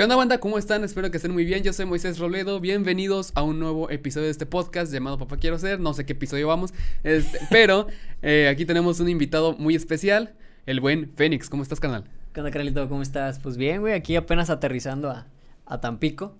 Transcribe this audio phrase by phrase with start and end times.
[0.00, 0.40] ¿Qué onda banda?
[0.40, 0.82] ¿Cómo están?
[0.82, 1.62] Espero que estén muy bien.
[1.62, 2.58] Yo soy Moisés Robledo.
[2.58, 5.78] Bienvenidos a un nuevo episodio de este podcast llamado Papá Quiero Ser.
[5.78, 6.72] No sé qué episodio vamos,
[7.04, 7.86] este, pero
[8.22, 10.32] eh, aquí tenemos un invitado muy especial,
[10.64, 11.50] el buen Fénix.
[11.50, 12.04] ¿Cómo estás, canal?
[12.32, 12.88] ¿Qué onda, Carlito?
[12.88, 13.40] ¿Cómo estás?
[13.40, 15.26] Pues bien, güey, aquí apenas aterrizando a,
[15.66, 16.34] a Tampico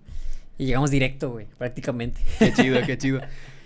[0.57, 2.23] y llegamos directo, güey, prácticamente.
[2.39, 3.21] Qué chido, qué chido.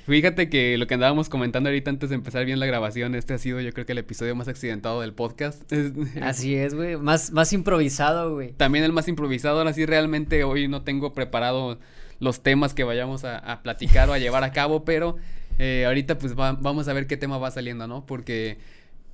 [0.07, 3.39] Fíjate que lo que andábamos comentando ahorita antes de empezar bien la grabación, este ha
[3.39, 5.63] sido yo creo que el episodio más accidentado del podcast.
[6.23, 8.53] Así es, güey, más, más improvisado, güey.
[8.53, 11.79] También el más improvisado, ahora sí realmente hoy no tengo preparado
[12.21, 15.17] los temas que vayamos a, a platicar o a llevar a cabo, pero
[15.59, 18.05] eh, ahorita pues va, vamos a ver qué tema va saliendo, ¿no?
[18.07, 18.59] Porque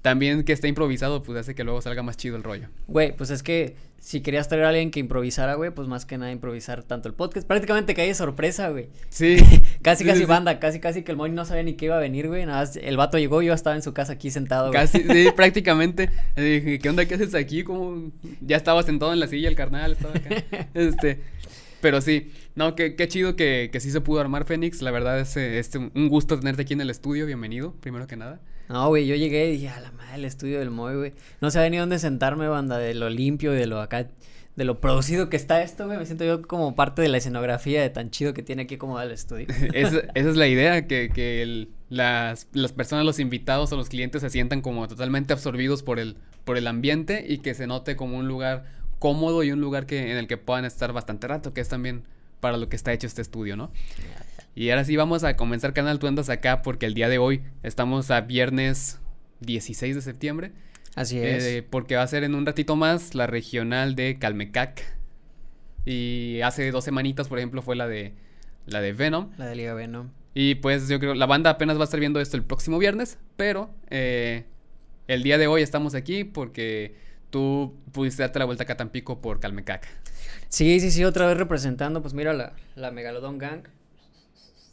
[0.02, 2.68] también que esté improvisado, pues hace que luego salga más chido el rollo.
[2.88, 6.16] Güey, pues es que si querías traer a alguien que improvisara, güey, pues más que
[6.16, 7.46] nada improvisar tanto el podcast.
[7.46, 8.88] Prácticamente caí de sorpresa, güey.
[9.10, 9.36] Sí.
[9.82, 10.24] casi, sí, casi sí.
[10.24, 12.46] banda, casi, casi que el Moy no sabía ni qué iba a venir, güey.
[12.46, 14.80] Nada más el vato llegó, yo estaba en su casa aquí sentado, güey.
[14.80, 16.09] Casi, sí, prácticamente.
[16.34, 17.04] Dije, ¿qué onda?
[17.04, 17.62] ¿Qué haces aquí?
[17.62, 20.68] Como ya estaba sentado en la silla el carnal, estaba acá.
[20.74, 21.20] este,
[21.82, 24.80] pero sí, no, qué, qué chido que, que sí se pudo armar Fénix.
[24.80, 27.26] La verdad es este, un gusto tenerte aquí en el estudio.
[27.26, 28.40] Bienvenido, primero que nada.
[28.71, 31.13] No, güey, yo llegué y dije, a la madre, el estudio del Moy, güey.
[31.40, 34.07] No sabía ni dónde sentarme, banda, de lo limpio y de lo acá,
[34.54, 35.99] de lo producido que está esto, güey.
[35.99, 39.01] Me siento yo como parte de la escenografía de tan chido que tiene aquí como
[39.01, 39.48] el estudio.
[39.74, 43.88] esa, esa es la idea, que, que el, las, las personas, los invitados o los
[43.88, 47.96] clientes se sientan como totalmente absorbidos por el, por el ambiente y que se note
[47.96, 48.66] como un lugar
[49.01, 52.04] cómodo y un lugar que, en el que puedan estar bastante rato, que es también
[52.38, 53.73] para lo que está hecho este estudio, ¿no?
[54.61, 57.41] Y ahora sí vamos a comenzar, canal, tú andas acá porque el día de hoy
[57.63, 59.01] estamos a viernes
[59.41, 60.53] 16 de septiembre.
[60.95, 61.43] Así es.
[61.45, 64.84] Eh, porque va a ser en un ratito más la regional de Calmecac.
[65.87, 68.12] Y hace dos semanitas, por ejemplo, fue la de
[68.66, 69.31] la de Venom.
[69.38, 70.11] La de Liga Venom.
[70.34, 73.16] Y pues yo creo, la banda apenas va a estar viendo esto el próximo viernes,
[73.37, 74.44] pero eh,
[75.09, 76.97] el día de hoy estamos aquí porque
[77.31, 79.88] tú pudiste darte la vuelta acá a Tampico por Calmecac.
[80.50, 83.62] Sí, sí, sí, otra vez representando, pues mira la, la Megalodon Gang.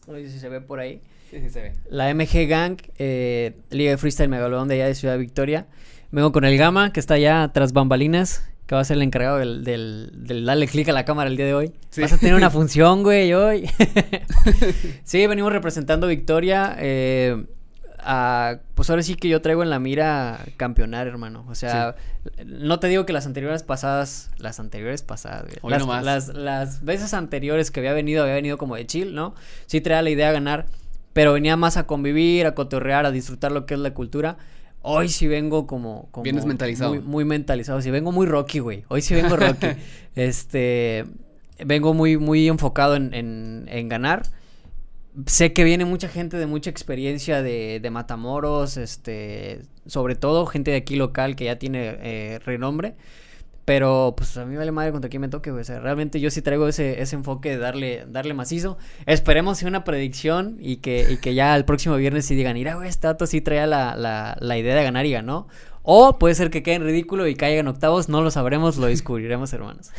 [0.07, 1.01] No sé si se ve por ahí.
[1.29, 1.73] Sí, sí se ve.
[1.89, 5.67] La MG Gang, eh, Liga de Freestyle Megalodon de allá de Ciudad Victoria.
[6.11, 9.37] Vengo con el Gama, que está allá tras bambalinas, que va a ser el encargado
[9.37, 11.73] del, del, del darle clic a la cámara el día de hoy.
[11.89, 12.01] Sí.
[12.01, 13.69] Vas a tener una función, güey, hoy.
[15.03, 16.77] sí, venimos representando Victoria.
[16.79, 17.43] Eh,
[18.09, 21.45] a- pues ahora sí que yo traigo en la mira campeonar, hermano.
[21.49, 21.95] O sea,
[22.45, 25.57] no te digo que las anteriores pasadas, las anteriores pasadas, güey.
[25.61, 26.05] Hoy las, nomás.
[26.05, 29.35] las, las veces anteriores que había venido, había venido como de chill, ¿no?
[29.65, 30.65] Sí traía la idea de ganar,
[31.11, 34.37] pero venía más a convivir, a cotorrear, a disfrutar lo que es la cultura.
[34.81, 36.07] Hoy sí vengo como...
[36.11, 36.91] como Vienes mentalizado.
[36.91, 38.85] Muy, muy mentalizado, sí, vengo muy rocky, güey.
[38.87, 39.67] Hoy sí vengo rocky.
[40.15, 41.05] este,
[41.65, 44.23] vengo muy, muy enfocado en, en, en ganar.
[45.25, 50.71] Sé que viene mucha gente de mucha experiencia de, de Matamoros, este, sobre todo gente
[50.71, 52.95] de aquí local que ya tiene eh, renombre.
[53.65, 55.61] Pero pues a mí vale madre contra quién me toque, güey.
[55.61, 58.77] O sea, realmente yo sí traigo ese, ese enfoque de darle, darle macizo.
[59.05, 62.87] Esperemos una predicción y que, y que ya el próximo viernes sí digan, mira, güey,
[62.87, 65.49] este dato sí traía la, la, la idea de ganar y ganó.
[65.89, 68.87] O puede ser que quede en ridículo y caiga en octavos, no lo sabremos, lo
[68.87, 69.91] descubriremos, hermanos.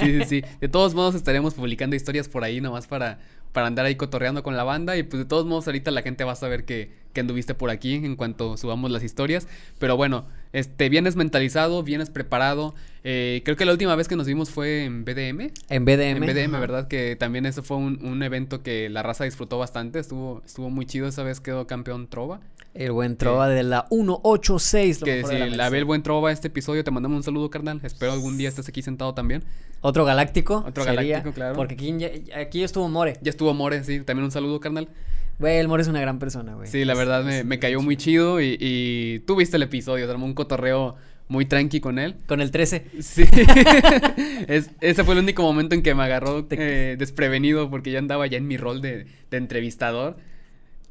[0.00, 0.44] Sí, sí, sí.
[0.60, 3.18] De todos modos estaremos publicando historias por ahí nomás para,
[3.50, 4.96] para andar ahí cotorreando con la banda.
[4.96, 7.70] Y pues de todos modos ahorita la gente va a saber que, que anduviste por
[7.70, 9.48] aquí en cuanto subamos las historias.
[9.80, 12.76] Pero bueno, este, vienes mentalizado, vienes preparado.
[13.02, 15.50] Eh, creo que la última vez que nos vimos fue en BDM.
[15.70, 16.18] En BDM.
[16.18, 16.60] En BDM, ajá.
[16.60, 16.86] ¿verdad?
[16.86, 19.98] Que también ese fue un, un evento que la raza disfrutó bastante.
[19.98, 21.08] Estuvo, estuvo muy chido.
[21.08, 22.38] Esa vez quedó campeón Trova.
[22.74, 25.00] El buen trova de la 186.
[25.00, 27.80] lo Que si la, ve el buen Trova este episodio, te mandamos un saludo, carnal.
[27.82, 29.44] Espero algún día estés aquí sentado también.
[29.82, 30.64] Otro galáctico.
[30.66, 31.54] Otro sería, galáctico, claro.
[31.54, 32.10] Porque aquí, ya-
[32.40, 33.18] aquí estuvo More.
[33.20, 34.00] Ya estuvo More, sí.
[34.00, 34.88] También un saludo, carnal.
[35.38, 36.66] Güey, el More es una gran persona, güey.
[36.68, 40.10] Sí, la verdad me, me cayó muy chido y, y tú viste el episodio, se
[40.12, 40.94] armó un cotorreo
[41.28, 42.16] muy tranqui con él.
[42.26, 42.86] Con el 13.
[43.00, 43.24] Sí,
[44.48, 48.26] Es- ese fue el único momento en que me agarró eh, desprevenido porque yo andaba
[48.26, 50.16] ya en mi rol de, de entrevistador.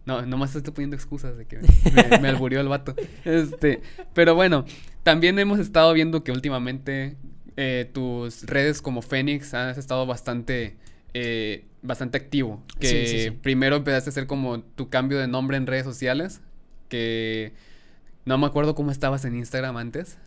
[0.06, 1.60] No, nomás estoy poniendo excusas de que
[2.12, 2.96] me, me alburió el vato.
[3.26, 3.82] Este,
[4.14, 4.66] pero bueno,
[5.04, 7.18] también hemos estado viendo que últimamente
[7.58, 10.76] eh, tus redes como Fénix has estado bastante,
[11.14, 12.64] eh, bastante activo.
[12.80, 13.32] Que Sí, sí, sí.
[13.32, 16.42] primero empezaste a hacer como tu cambio de nombre en redes sociales,
[16.90, 17.54] que
[18.26, 20.18] no me acuerdo cómo estabas en Instagram antes,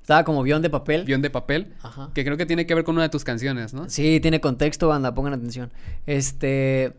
[0.00, 1.06] Estaba como guion de papel.
[1.06, 1.72] guion de papel.
[1.82, 2.10] Ajá.
[2.12, 3.88] Que creo que tiene que ver con una de tus canciones, ¿no?
[3.88, 5.72] Sí, tiene contexto, banda, pongan atención.
[6.06, 6.92] Este.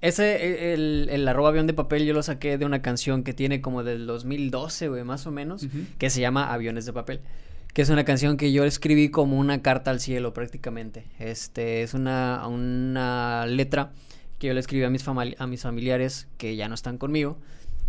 [0.00, 3.60] Ese, el, el arroba avión de papel, yo lo saqué de una canción que tiene
[3.60, 5.66] como del 2012, güey, más o menos,
[5.98, 7.20] que se llama Aviones de papel.
[7.72, 11.04] Que es una canción que yo escribí como una carta al cielo, prácticamente.
[11.18, 13.92] Este, es una, una letra
[14.38, 17.38] que yo le escribí a mis, a mis familiares que ya no están conmigo.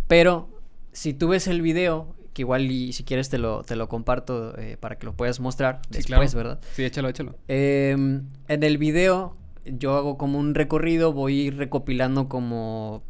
[0.06, 0.48] Pero
[0.92, 4.58] si tú ves el video, que igual y si quieres te lo, te lo comparto
[4.58, 6.48] eh, para que lo puedas mostrar Sí, después, claro.
[6.48, 6.60] ¿verdad?
[6.74, 7.34] Sí, échalo, échalo.
[7.48, 9.36] Em, en el video
[9.78, 13.02] yo hago como un recorrido, voy recopilando como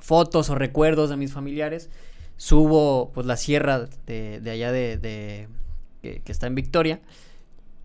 [0.00, 1.90] fotos o recuerdos de mis familiares.
[2.36, 5.48] Subo pues la sierra de, de allá de, de-
[6.02, 7.00] que, que está en Victoria.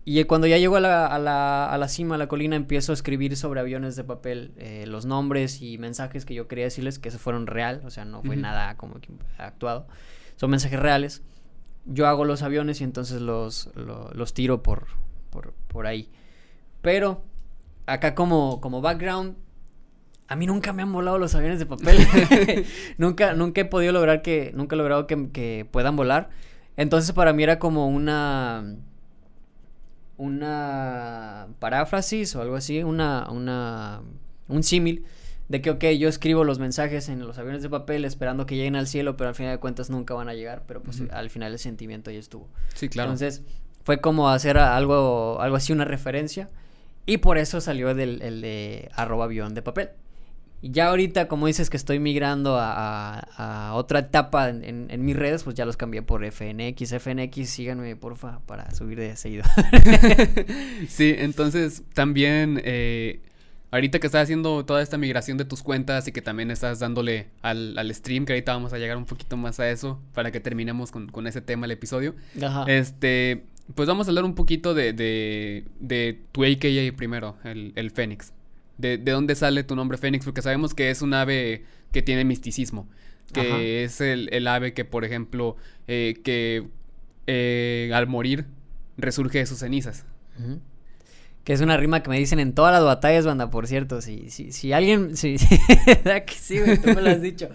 [0.04, 2.92] Y cuando ya llego a la, a la, a la cima, a la colina, empiezo
[2.92, 6.98] a escribir sobre aviones de papel eh, los nombres y mensajes que yo quería decirles
[6.98, 8.42] que eso fueron real, o sea, no fue Ujú.
[8.42, 9.08] nada como que
[9.38, 9.86] actuado.
[10.36, 11.22] Son mensajes reales.
[11.86, 14.86] Yo hago los aviones y entonces los, lo- los tiro por,
[15.30, 16.10] por, por ahí.
[16.82, 17.22] Pero
[17.92, 19.36] acá como, como background,
[20.28, 21.98] a mí nunca me han volado los aviones de papel.
[22.98, 26.30] nunca, nunca he podido lograr que, nunca he logrado que, que puedan volar.
[26.76, 28.76] Entonces para mí era como una,
[30.16, 34.02] una paráfrasis o algo así, una, una,
[34.48, 35.04] un símil
[35.48, 38.76] de que, ok, yo escribo los mensajes en los aviones de papel esperando que lleguen
[38.76, 41.52] al cielo, pero al final de cuentas nunca van a llegar, pero pues al final
[41.52, 42.48] el sentimiento ya estuvo.
[42.74, 43.10] Sí, claro.
[43.10, 43.42] Entonces,
[43.82, 46.48] fue como hacer algo, algo así, una referencia.
[47.06, 49.88] Y por eso salió del, el de arroba avión de papel.
[50.62, 54.86] Y ya ahorita, como dices que estoy migrando a, a- a otra etapa en, en-
[54.90, 56.92] en mis redes, pues ya los cambié por FNX.
[56.92, 59.44] FNX, síganme, porfa, para subir de seguido.
[60.88, 63.20] Sí, entonces también eh,
[63.70, 67.28] ahorita que estás haciendo toda esta migración de tus cuentas y que también estás dándole
[67.42, 70.40] al, al stream, que ahorita vamos a llegar un poquito más a eso para que
[70.40, 72.14] terminemos con, con ese tema el episodio.
[72.42, 72.64] Ajá.
[72.68, 73.44] Este,
[73.74, 78.32] pues vamos a hablar un poquito de, de, de tu AKA primero, el, el Fénix.
[78.78, 82.24] De, de dónde sale tu nombre Fénix, porque sabemos que es un ave que tiene
[82.24, 82.88] misticismo.
[83.32, 83.60] Que Ajá.
[83.60, 85.56] es el, el ave que, por ejemplo,
[85.86, 86.66] eh, que
[87.26, 88.46] eh, al morir
[88.96, 90.04] resurge de sus cenizas.
[90.38, 90.60] Ujú.
[91.50, 94.00] Que es una rima que me dicen en todas las batallas, banda, por cierto.
[94.00, 95.16] Si, si, si alguien.
[95.16, 95.34] Si,
[96.04, 96.78] ¿Verdad que sí, güey?
[96.80, 97.48] Tú me lo has dicho.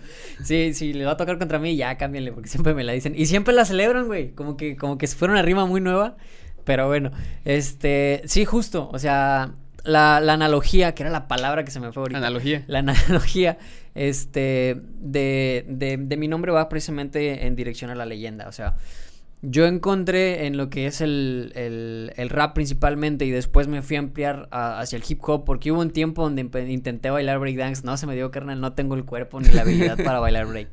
[0.43, 3.13] Si, si le va a tocar contra mí, ya cámbienle, porque siempre me la dicen.
[3.15, 4.31] Y siempre la celebran, güey.
[4.31, 6.17] Como que, como que si fuera una rima muy nueva.
[6.65, 7.11] Pero bueno,
[7.45, 8.21] este.
[8.25, 8.89] Sí, justo.
[8.91, 9.53] O sea,
[9.85, 12.17] la, la analogía, que era la palabra que se me fue ahorita.
[12.17, 12.65] Analogía.
[12.67, 13.57] La analogía,
[13.93, 18.49] este, de, de, de mi nombre va precisamente en dirección a la leyenda.
[18.49, 18.75] O sea,
[19.49, 23.95] yo encontré en lo que es el, el, el rap principalmente y después me fui
[23.95, 27.83] a ampliar a- hacia el hip hop porque hubo un tiempo donde intenté bailar breakdance.
[27.83, 30.69] No se me dio, carnal, no tengo el cuerpo ni la habilidad para bailar break.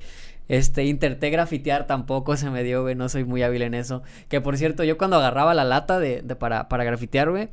[0.48, 4.02] Este, intenté grafitear, tampoco se me dio, güey, no soy muy hábil en eso.
[4.28, 7.48] Que por cierto, yo cuando agarraba la lata de, de para, para grafitear, güey,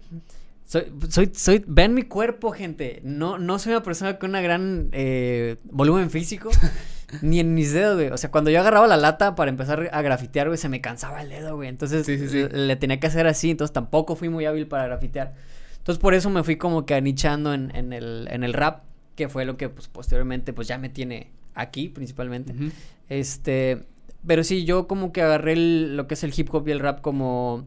[0.66, 3.00] soy, soy, soy, ven mi cuerpo, gente.
[3.04, 6.50] No, no soy una persona con una gran eh, volumen físico,
[7.22, 8.10] ni en mis dedos, güey.
[8.10, 11.22] O sea, cuando yo agarraba la lata para empezar a grafitear, güey, se me cansaba
[11.22, 11.70] el dedo, güey.
[11.70, 12.48] Entonces, Sí, sí, sí.
[12.52, 15.34] Le, tenía que hacer así, entonces tampoco fui muy hábil para grafitear.
[15.78, 18.84] Entonces, por eso me fui como que anichando en, en, el, en el rap,
[19.16, 22.54] que fue lo que, pues, posteriormente, pues, ya me tiene aquí, principalmente.
[23.10, 23.84] Este,
[24.26, 26.80] pero sí, yo como que agarré el- lo que es el hip hop y el
[26.80, 27.66] rap como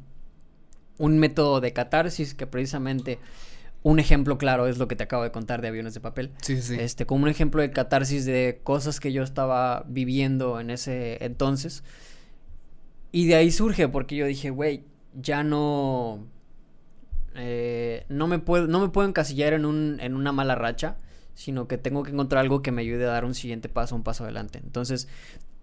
[0.99, 3.19] un método de catarsis que precisamente
[3.83, 6.31] un ejemplo claro es lo que te acabo de contar de aviones de papel.
[6.41, 6.77] Sí, sí.
[6.79, 11.83] Este, como un ejemplo de catarsis de cosas que yo estaba viviendo en ese entonces.
[13.11, 14.85] Y de ahí surge porque yo dije, güey,
[15.21, 16.27] ya no
[17.35, 20.97] eh, no me puedo no me puedo encasillar en un en una mala racha,
[21.35, 24.03] sino que tengo que encontrar algo que me ayude a dar un siguiente paso, un
[24.03, 24.61] paso adelante.
[24.63, 25.09] Entonces,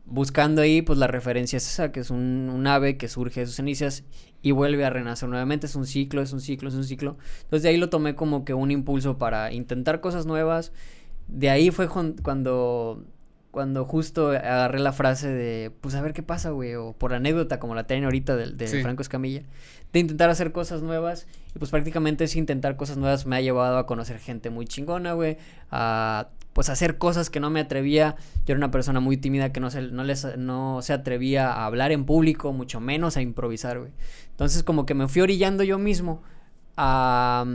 [0.10, 3.46] buscando ahí, pues la referencia es esa, que es un, un ave que surge de
[3.46, 4.04] sus cenizas
[4.42, 5.68] y vuelve a renacer nuevamente.
[5.68, 7.18] Es un ciclo, es un ciclo, es un ciclo.
[7.44, 10.72] Entonces de ahí lo tomé como que un impulso para intentar cosas nuevas.
[11.28, 13.06] De ahí fue cuando,
[13.52, 17.60] cuando justo agarré la frase de, pues a ver qué pasa, güey, o por anécdota,
[17.60, 18.82] como la tienen ahorita de, de Sí.
[18.82, 19.42] Franco Escamilla,
[19.92, 21.26] de intentar hacer cosas nuevas.
[21.56, 25.14] Y pues prácticamente ese intentar cosas nuevas me ha llevado a conocer gente muy chingona,
[25.14, 25.38] güey,
[25.72, 28.16] a pues hacer cosas que no me atrevía.
[28.46, 31.66] Yo era una persona muy tímida que no se, no les, no se atrevía a
[31.66, 33.92] hablar en público, mucho menos a improvisar, güey.
[34.32, 36.22] Entonces como que me fui orillando yo mismo
[36.78, 37.46] a,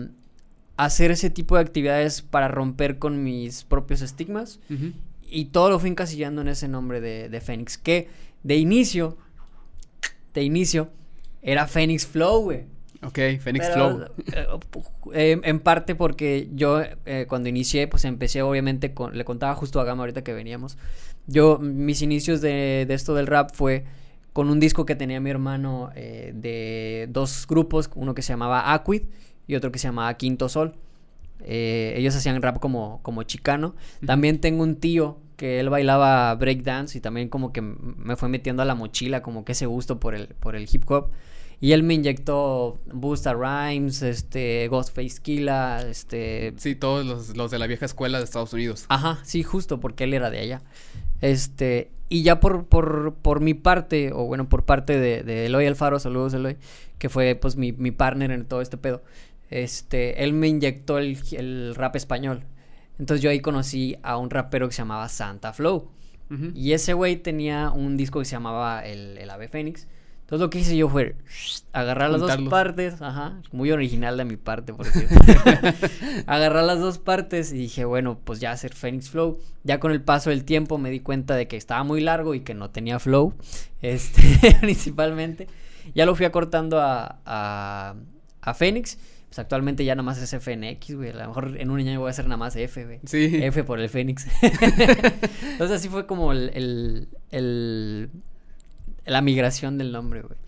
[0.76, 4.58] a hacer ese tipo de actividades para romper con mis propios estigmas.
[4.70, 4.92] Ujú.
[5.34, 7.76] Y todo lo fui encasillando en ese nombre de, de Fénix.
[7.76, 8.08] Que
[8.44, 9.18] de inicio,
[10.32, 10.90] de inicio,
[11.42, 12.66] era Fénix Flow, güey.
[13.02, 14.04] Ok, Pero, Flow.
[14.32, 14.46] eh,
[15.12, 19.80] eh, en parte porque yo eh, cuando inicié, pues empecé obviamente con, le contaba justo
[19.80, 20.78] a Gama ahorita que veníamos.
[21.26, 23.84] Yo, mis inicios de, de esto del rap fue
[24.32, 28.72] con un disco que tenía mi hermano eh, de dos grupos, uno que se llamaba
[28.72, 29.02] Aquid
[29.46, 30.74] y otro que se llamaba Quinto Sol.
[31.46, 33.74] Ellos hacían rap como, como chicano.
[34.06, 38.62] También tengo un tío que él bailaba breakdance y también como que me fue metiendo
[38.62, 41.10] a la mochila como que ese gusto por el, por el hip hop.
[41.60, 46.52] Y él me inyectó Busta Rhymes, este, Ghostface Killa, este...
[46.56, 48.84] Sí, todos los, los de la vieja escuela de Estados Unidos.
[48.88, 50.62] Ajá, sí, justo porque él era de allá.
[51.20, 55.66] Este, y ya por, por, por mi parte, o bueno, por parte de, de Eloy
[55.66, 56.58] Alfaro, saludos Eloy,
[56.98, 59.02] que fue pues mi, mi partner en todo este pedo,
[59.48, 62.42] este, él me inyectó el, el rap español.
[62.98, 65.90] Entonces yo ahí conocí a un rapero que se llamaba Santa Flow.
[66.52, 69.86] Y ese güey tenía un disco que se llamaba El, el Ave Fénix.
[70.22, 71.16] Entonces lo que hice yo fue
[71.72, 75.14] agarrar las dos partes, ajá, muy original de mi parte, por cierto.
[76.26, 79.38] agarrar las dos partes y dije, bueno, pues ya hacer Phoenix Flow.
[79.64, 82.40] Ya con el paso del tiempo me di cuenta de que estaba muy largo y
[82.40, 83.34] que no tenía flow,
[83.82, 85.46] este, principalmente.
[85.94, 87.94] Ya lo fui acortando a, a,
[88.40, 88.98] a Phoenix
[89.34, 91.10] pues actualmente ya nada más es FNX, güey.
[91.10, 93.00] A lo mejor en un año voy a hacer nada más F, güey.
[93.04, 93.40] Sí.
[93.42, 94.28] F por el Fénix.
[94.42, 98.10] Entonces así fue como el, el,
[99.04, 100.38] la migración del nombre, güey.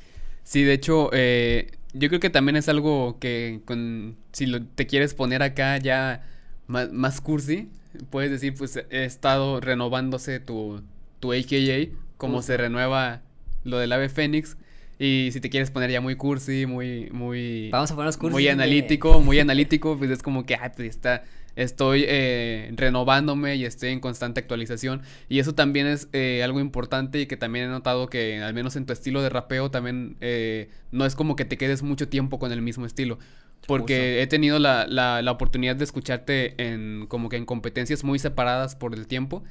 [0.45, 4.87] Sí, de hecho, eh, yo creo que también es algo que con, si lo, te
[4.87, 6.25] quieres poner acá ya
[6.69, 7.69] más, más cursi,
[8.11, 10.81] puedes decir, pues he estado renovándose tu,
[11.19, 13.23] tu AKA, como se renueva
[13.64, 14.57] lo del ave Fénix
[14.99, 17.69] y si te quieres poner ya muy cursi, muy, muy...
[17.71, 18.33] Vamos a ponernos cursi.
[18.33, 21.23] Muy analítico, muy analítico, pues es como que, ah, pues está,
[21.55, 25.03] estoy eh, renovándome y estoy en constante actualización.
[25.29, 28.75] Y eso también es eh, algo importante y que también he notado que, al menos
[28.76, 32.38] en tu estilo de rapeo, también eh, no es como que te quedes mucho tiempo
[32.38, 33.19] con el mismo estilo.
[33.67, 38.19] Porque he tenido la, la, la, oportunidad de escucharte en como que en competencias muy
[38.19, 39.43] separadas por el tiempo.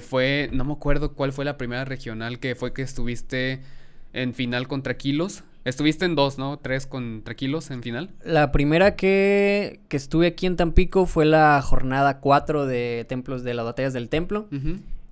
[0.00, 3.60] fue, no me acuerdo cuál fue la primera regional que fue que estuviste
[4.12, 5.44] en final contra Kilos.
[5.64, 6.58] Estuviste en dos, ¿no?
[6.58, 8.10] Tres contra Kilos en final.
[8.24, 13.54] La primera que, que estuve aquí en Tampico fue la jornada 4 de Templos de
[13.54, 14.48] las Batallas del Templo.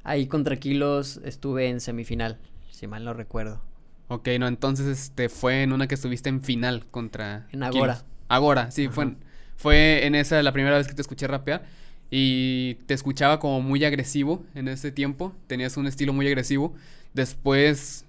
[0.03, 2.39] Ahí contra Kilos estuve en semifinal,
[2.71, 3.63] si mal no recuerdo.
[4.09, 7.47] Ok, no, entonces este fue en una que estuviste en final contra.
[7.53, 8.03] En Agora.
[8.29, 9.19] Agora, sí, fue en,
[9.57, 11.65] fue en esa la primera vez que te escuché rapear.
[12.13, 15.33] Y te escuchaba como muy agresivo en ese tiempo.
[15.47, 16.75] Tenías un estilo muy agresivo.
[17.15, 18.05] Después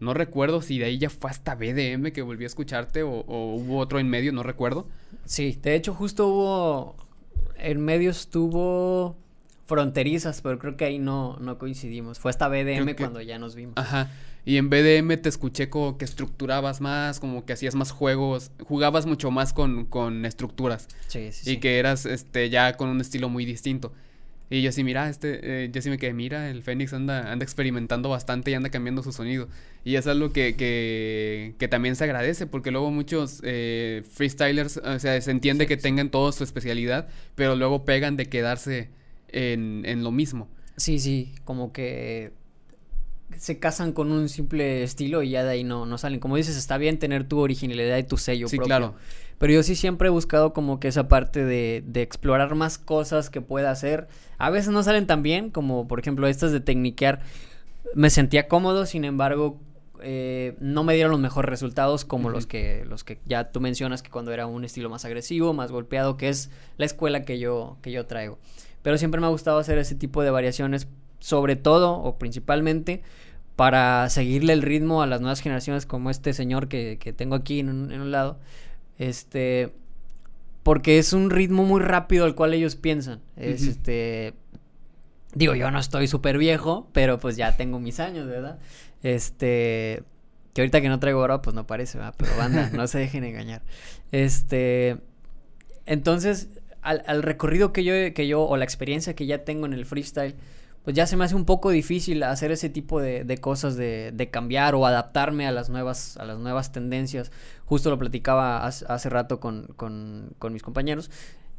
[0.00, 3.78] no recuerdo si de ahí ya fue hasta BDM que volví a escucharte o, hubo
[3.78, 4.86] otro en medio, no recuerdo.
[5.24, 6.96] Sí, de hecho justo hubo,
[7.58, 9.16] en medio estuvo
[9.66, 12.18] fronterizas, pero creo que ahí no, no coincidimos.
[12.18, 13.74] Fue hasta BDM cuando ya nos vimos.
[13.76, 14.10] Ajá.
[14.44, 19.04] Y en BDM te escuché como que estructurabas más, como que hacías más juegos, jugabas
[19.04, 20.88] mucho más con, con estructuras.
[21.08, 23.92] Sí, sí, y que eras este ya con un estilo muy distinto.
[24.52, 27.44] Y yo sí, mira, este, eh, yo sí me quedé, mira, el Fénix anda, anda
[27.44, 29.48] experimentando bastante y anda cambiando su sonido.
[29.84, 34.98] Y es algo que, que, que también se agradece, porque luego muchos eh, freestylers, o
[34.98, 38.90] sea, se entiende que tengan toda su especialidad, pero luego pegan de quedarse
[39.28, 40.48] en, en lo mismo.
[40.76, 42.32] Sí, sí, como que
[43.36, 46.20] se casan con un simple estilo y ya de ahí no, no salen.
[46.20, 48.94] Como dices, está bien tener tu originalidad y tu sello sí, claro.
[49.38, 53.30] Pero yo sí siempre he buscado como que esa parte de, de explorar más cosas
[53.30, 54.08] que pueda hacer.
[54.38, 57.20] A veces no salen tan bien, como por ejemplo estas de tecniquear.
[57.94, 59.58] Me sentía cómodo, sin embargo,
[60.02, 64.02] eh, no me dieron los mejores resultados como los que los que ya tú mencionas
[64.02, 67.76] que cuando era un estilo más agresivo, más golpeado, que es la escuela que yo
[67.82, 68.38] que yo traigo.
[68.82, 70.88] Pero siempre me ha gustado hacer ese tipo de variaciones,
[71.20, 73.02] sobre todo o principalmente
[73.56, 77.60] para seguirle el ritmo a las nuevas generaciones como este señor que, que tengo aquí
[77.60, 78.38] en un, en un lado
[79.00, 79.72] este.
[80.62, 83.20] Porque es un ritmo muy rápido al cual ellos piensan.
[83.34, 84.34] Es este.
[85.34, 88.58] Digo, yo no estoy súper viejo, pero pues ya tengo mis años, ¿verdad?
[89.02, 90.02] Este.
[90.52, 92.14] Que ahorita que no traigo oro, pues no parece, ¿verdad?
[92.18, 93.62] Pero banda, no se dejen engañar.
[94.12, 94.98] Este.
[95.86, 96.50] Entonces,
[96.82, 99.86] al, al, recorrido que yo, que yo, o la experiencia que ya tengo en el
[99.86, 100.34] freestyle,
[100.84, 104.12] pues ya se me hace un poco difícil hacer ese tipo de, de cosas de,
[104.14, 107.30] de, cambiar o adaptarme a las nuevas, a las nuevas tendencias.
[107.66, 111.10] Justo lo platicaba hace, rato con, con, con, mis compañeros,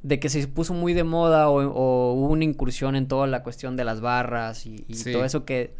[0.02, 3.76] de que se puso muy de moda o, hubo una incursión en toda la cuestión
[3.76, 5.76] de las barras y, todo eso que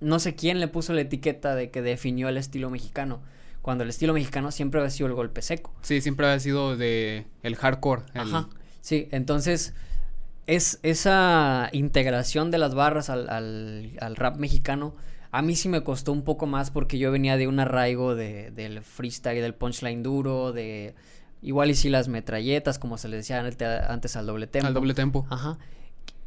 [0.00, 3.20] no sé quién le puso la etiqueta de que definió el estilo mexicano.
[3.62, 5.72] Cuando el estilo mexicano siempre había sido el golpe seco.
[5.82, 8.02] Sí, siempre había sido de el hardcore.
[8.12, 8.48] Ajá.
[8.80, 9.72] Sí, entonces
[10.46, 14.94] es esa integración de las barras al, al, rap mexicano,
[15.30, 18.50] a mí sí me costó un poco más porque yo venía de un arraigo de,
[18.50, 20.94] del freestyle, del punchline duro, de
[21.40, 24.66] igual y sí las metralletas, como se le decía antes al doble tempo.
[24.66, 25.26] Al doble tempo.
[25.30, 25.58] Ajá.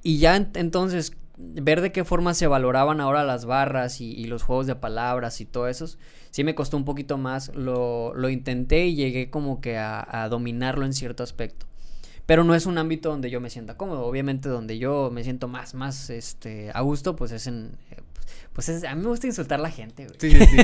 [0.01, 4.43] Y ya entonces, ver de qué forma se valoraban ahora las barras y, y, los
[4.43, 5.87] juegos de palabras y todo eso,
[6.31, 7.53] sí me costó un poquito más.
[7.55, 11.65] Lo, lo intenté y llegué como que a, a dominarlo en cierto aspecto
[12.25, 14.05] pero no es un ámbito donde yo me sienta cómodo.
[14.05, 17.97] Obviamente donde yo me siento más, más, este, a gusto, pues es en, eh,
[18.53, 20.17] pues es, a mí me gusta insultar a la gente, güey.
[20.19, 20.57] Sí, sí, sí.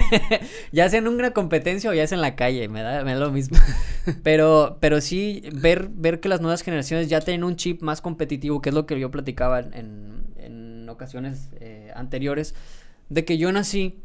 [0.71, 3.19] ya sea en una competencia o ya sea en la calle, me da, me da
[3.19, 3.57] lo mismo.
[4.23, 8.61] pero, pero sí, ver, ver que las nuevas generaciones ya tienen un chip más competitivo,
[8.61, 12.55] que es lo que yo platicaba en, en ocasiones eh, anteriores,
[13.09, 14.01] de que yo nací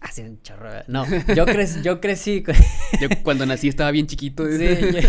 [0.00, 0.68] Así un chorro.
[0.86, 2.44] No, yo, crecí, yo crecí.
[3.00, 4.44] yo cuando nací estaba bien chiquito.
[4.54, 5.00] Sí, yo,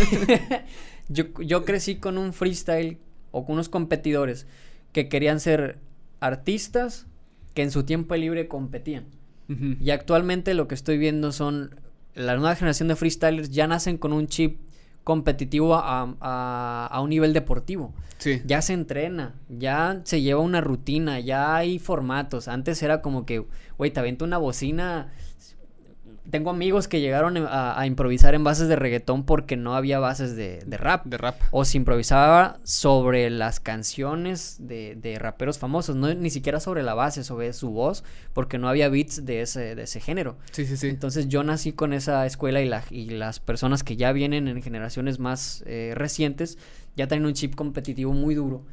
[1.07, 2.97] yo, crecí con un freestyle
[3.31, 4.47] o con unos competidores
[4.91, 5.77] que querían ser
[6.19, 7.05] artistas
[7.53, 9.05] que en su tiempo libre competían.
[9.79, 11.75] Y actualmente lo que estoy viendo son
[12.15, 14.59] la nueva generación de freestylers ya nacen con un chip
[15.03, 17.93] competitivo a, a, un nivel deportivo.
[18.17, 18.41] Sí.
[18.45, 22.47] Ya se entrena, ya se lleva una rutina, ya hay formatos.
[22.47, 23.45] Antes era como que,
[23.77, 25.13] güey, te avento una bocina
[26.29, 30.63] tengo amigos que llegaron a, improvisar en bases de reggaetón porque no había bases de,
[30.77, 31.05] rap.
[31.05, 31.39] De rap.
[31.51, 37.23] O se improvisaba sobre las canciones de, raperos famosos, no ni siquiera sobre la base,
[37.23, 38.03] sobre su voz,
[38.33, 40.37] porque no había beats de ese, de ese género.
[40.51, 40.89] Sí, sí, sí.
[40.89, 44.61] Entonces yo nací con esa escuela y, la, y las personas que ya vienen en
[44.61, 46.57] generaciones más eh, recientes
[46.95, 48.65] ya tienen un chip competitivo muy duro,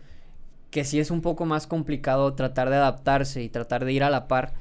[0.71, 4.11] que sí es un poco más complicado tratar de adaptarse y tratar de ir a
[4.11, 4.55] la par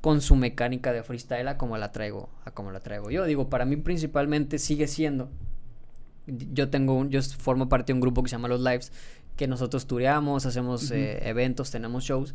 [0.00, 3.24] con su mecánica de freestyle a como la traigo, a como la traigo yo.
[3.24, 5.30] Digo, para mí principalmente sigue siendo.
[6.26, 8.92] Yo tengo un, yo formo parte de un grupo que se llama Los Lives,
[9.36, 12.34] que nosotros tureamos, hacemos eh, eventos, tenemos shows.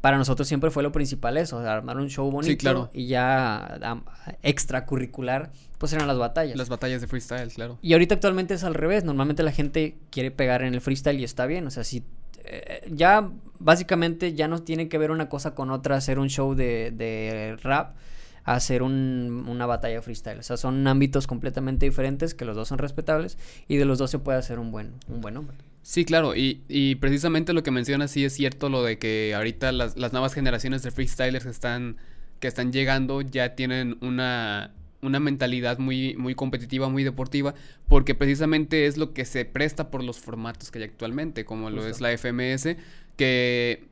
[0.00, 2.90] Para nosotros siempre fue lo principal eso, armar un show bonito claro.
[2.92, 4.02] y ya
[4.42, 6.56] extracurricular, pues eran las batallas.
[6.56, 7.78] Las batallas de freestyle, claro.
[7.80, 11.24] Y ahorita actualmente es al revés, normalmente la gente quiere pegar en el freestyle y
[11.24, 12.04] está bien, o sea, si
[12.44, 16.54] eh, ya básicamente ya no tiene que ver una cosa con otra hacer un show
[16.54, 17.96] de, de rap
[18.44, 20.38] hacer un, una batalla freestyle.
[20.38, 24.10] O sea, son ámbitos completamente diferentes que los dos son respetables y de los dos
[24.10, 25.56] se puede hacer un buen, un buen hombre.
[25.82, 29.72] Sí, claro, y, y precisamente lo que mencionas sí es cierto, lo de que ahorita
[29.72, 31.96] las, las nuevas generaciones de freestylers que están,
[32.40, 34.72] que están llegando ya tienen una,
[35.04, 37.54] una mentalidad muy, muy competitiva, muy deportiva,
[37.88, 41.86] porque precisamente es lo que se presta por los formatos que hay actualmente, como lo
[41.86, 42.76] es la FMS,
[43.16, 43.88] que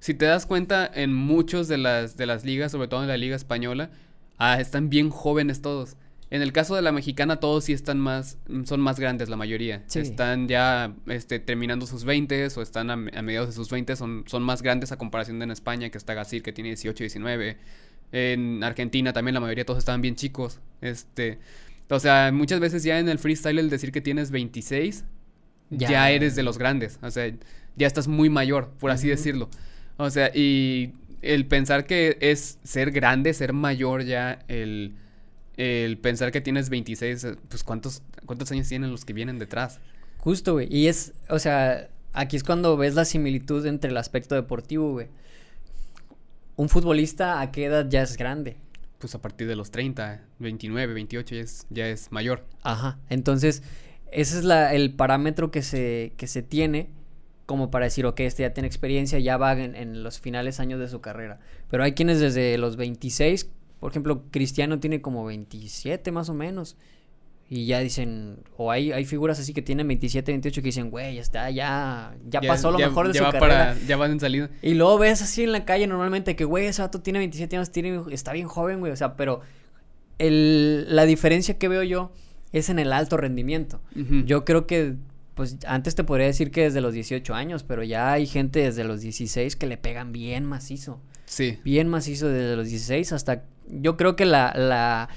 [0.00, 3.16] si te das cuenta en muchos de las, de las ligas, sobre todo en la
[3.16, 3.90] liga española,
[4.38, 5.96] ah, están bien jóvenes todos.
[6.30, 9.82] En el caso de la mexicana, todos sí están más, son más grandes la mayoría.
[9.92, 14.44] Están ya este, terminando sus 20 o están a, mediados de sus 20, son, son
[14.44, 17.56] más grandes a comparación de en España, que está Gasir, que tiene 18, 19.
[18.12, 20.60] En Argentina también la mayoría todos estaban bien chicos.
[20.80, 21.38] Este,
[21.88, 25.04] o sea, muchas veces ya en el freestyle el decir que tienes 26
[25.70, 27.32] ya, eres de los grandes, o sea,
[27.76, 29.48] ya estás muy mayor, por así decirlo.
[29.98, 34.94] O sea, y el pensar que es ser grande, ser mayor ya, el,
[35.56, 39.78] el pensar que tienes 26, pues ¿cuántos, cuántos años tienen los que vienen detrás.
[40.18, 40.66] Justo, güey.
[40.74, 45.06] Y es, o sea, aquí es cuando ves la similitud entre el aspecto deportivo, güey
[46.60, 48.58] un futbolista a qué edad ya es grande?
[48.98, 52.44] Pues a partir de los 30, 29, 28 ya es, ya es mayor.
[52.62, 53.62] Ajá, entonces
[54.12, 56.90] ese es la, el parámetro que se, que se tiene
[57.46, 60.78] como para decir, ok, este ya tiene experiencia, ya va en, en, los finales años
[60.78, 61.40] de su carrera.
[61.70, 66.76] Pero hay quienes desde los 26, por ejemplo, Cristiano tiene como 27 más o menos,
[67.52, 71.16] y ya dicen, o hay, hay figuras así que tienen 27, 28 que dicen, güey,
[71.16, 73.76] ya está, ya, ya, pasó lo mejor de su carrera.
[73.88, 74.50] ya van en salida.
[74.62, 77.72] Y luego ves así en la calle normalmente que, güey, ese vato tiene 27 años,
[77.72, 79.40] tiene, está bien joven, güey, o sea, pero
[80.18, 82.12] el, la diferencia que veo yo
[82.52, 83.80] es en el alto rendimiento.
[84.26, 84.94] Yo creo que,
[85.34, 88.84] pues, antes te podría decir que desde los 18 años, pero ya hay gente desde
[88.84, 91.00] los 16 que le pegan bien macizo.
[91.24, 91.58] Sí.
[91.64, 95.08] Bien macizo desde los 16 hasta, yo creo que la, la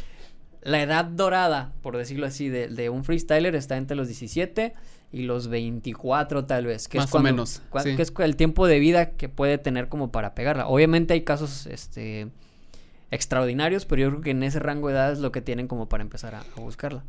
[0.64, 4.74] la edad dorada, por decirlo así, de, un freestyler está entre los 17
[5.12, 6.88] y los 24 tal vez.
[6.88, 7.62] Que Más o menos.
[7.84, 10.68] Que es el tiempo de vida que puede tener como para pegarla.
[10.68, 12.30] Obviamente hay casos este,
[13.12, 15.90] extraordinarios, pero yo creo que en ese rango de edad es lo que tienen como
[15.90, 17.04] para empezar a, buscarla.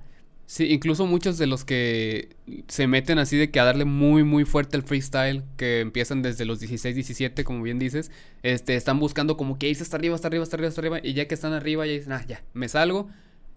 [0.46, 2.36] Sí, incluso muchos de los que
[2.68, 6.44] se meten así de que a darle muy muy fuerte al freestyle, que empiezan desde
[6.44, 8.10] los 16, 17, como bien dices,
[8.42, 11.14] este están buscando como que irse hasta arriba, hasta arriba, hasta arriba, hasta arriba, y
[11.14, 13.08] ya que están arriba ya dicen, ah, ya, me salgo,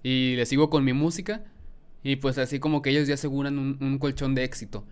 [0.04, 1.44] y le sigo con mi música
[2.04, 4.86] y pues así como que ellos ya aseguran un, colchón de éxito.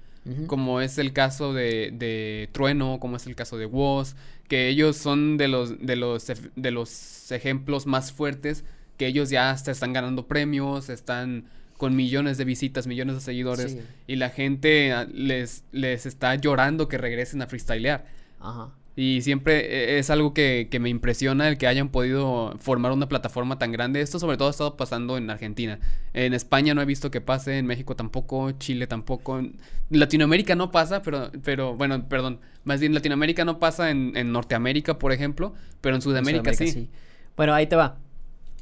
[0.47, 4.15] Como es el caso de, de, Trueno, como es el caso de Woz,
[4.47, 8.63] que ellos son de los, de los, de los ejemplos más fuertes,
[8.97, 11.45] que ellos ya hasta están ganando premios, están
[11.77, 16.87] con millones de visitas, millones de seguidores, y la gente ah, les, les está llorando
[16.87, 18.05] que regresen a freestylear.
[18.39, 18.73] Ajá.
[18.97, 23.59] Y siempre eh, es algo que, me impresiona el que hayan podido formar una plataforma
[23.59, 23.99] tan grande.
[23.99, 25.79] Esto sobre todo ha estado pasando en Argentina.
[26.13, 29.39] En España no he visto que pase, en México tampoco, Chile tampoco.
[29.39, 29.57] En
[29.89, 32.39] Latinoamérica no pasa, pero, pero bueno, perdón.
[32.63, 36.89] Más bien Latinoamérica no pasa en, Norteamérica, por ejemplo, pero en Sudamérica, sí.
[37.35, 37.97] Bueno, ahí te va.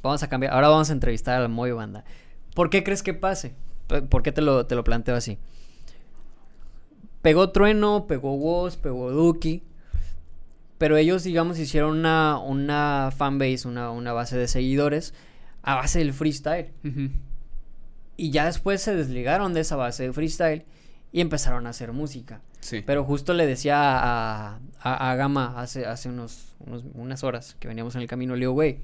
[0.02, 0.52] Vamos a cambiar.
[0.52, 2.04] Ahora vamos a entrevistar a la Moy Banda.
[2.54, 3.54] ¿Por qué crees que pase?
[4.10, 5.38] ¿Por qué te lo, te lo planteo así?
[7.22, 9.62] Pegó Trueno, pegó Woz, pegó Duki
[10.78, 15.14] Pero ellos, digamos, hicieron una, una fanbase, una, una base de seguidores
[15.62, 16.72] a base del freestyle.
[18.16, 20.64] Y ya después se desligaron de esa base de freestyle
[21.12, 22.40] y empezaron a hacer música.
[22.60, 22.82] Sí.
[22.86, 27.68] Pero justo le decía a, a, a Gama hace, hace unos, unos- unas horas que
[27.68, 28.78] veníamos en el camino, le digo, güey,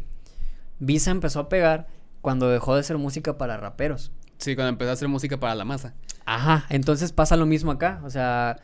[0.79, 1.87] Visa empezó a pegar
[2.20, 4.12] cuando dejó de hacer música para raperos.
[4.38, 5.94] Sí, cuando empezó a hacer música para la masa.
[6.24, 8.00] Ajá, entonces pasa lo mismo acá.
[8.05, 8.57] O sea,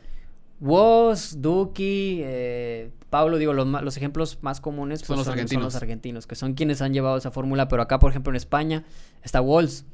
[0.60, 5.38] Woz, Duki, eh, Pablo, digo, los, los ejemplos más comunes Son pues, los son, son
[5.38, 5.64] argentinos.
[5.64, 7.68] los argentinos, que son quienes han llevado esa fórmula.
[7.68, 8.84] Pero acá, por ejemplo, en España
[9.22, 9.84] está Walls.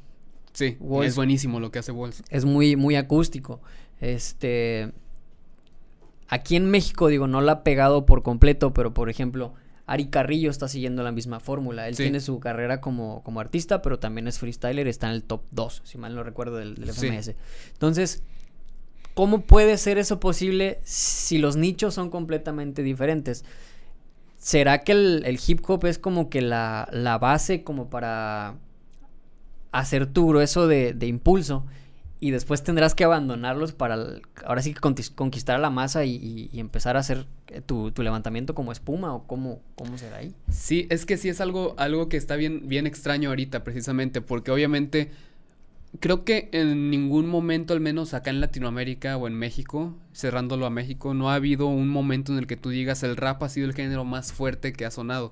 [0.53, 1.09] Sí, Walls.
[1.09, 2.23] es buenísimo lo que hace Walls.
[2.29, 3.61] es muy, muy acústico.
[3.99, 4.91] Este.
[6.29, 9.53] Aquí en México, digo, no la ha pegado por completo, pero por ejemplo,
[9.85, 11.87] Ari Carrillo está siguiendo la misma fórmula.
[11.87, 12.03] Él Sí.
[12.03, 15.81] tiene su carrera como, como artista, pero también es freestyler, está en el top 2,
[15.83, 17.07] si mal no recuerdo, del, del Sí.
[17.07, 17.35] FMS.
[17.73, 18.23] Entonces,
[19.13, 23.45] ¿cómo puede ser eso posible si los nichos son completamente diferentes?
[24.37, 28.55] ¿Será que el, hip hop es como que la, la base como para
[29.71, 31.65] hacer tu grueso de, de impulso
[32.19, 33.97] y después tendrás que abandonarlos para
[34.45, 38.71] ahora sí conquistar a la masa y empezar a hacer eh, tu, tu levantamiento como
[38.71, 40.33] espuma o cómo, cómo será ahí?
[40.49, 44.49] Sí, es que sí es algo, algo que está bien, bien extraño ahorita, precisamente, porque
[44.49, 45.11] obviamente
[45.99, 50.69] creo que en ningún momento, al menos acá en Latinoamérica o en México, cerrándolo a
[50.69, 53.67] México, no ha habido un momento en el que tú digas el rap ha sido
[53.67, 55.31] el género más fuerte que ha sonado.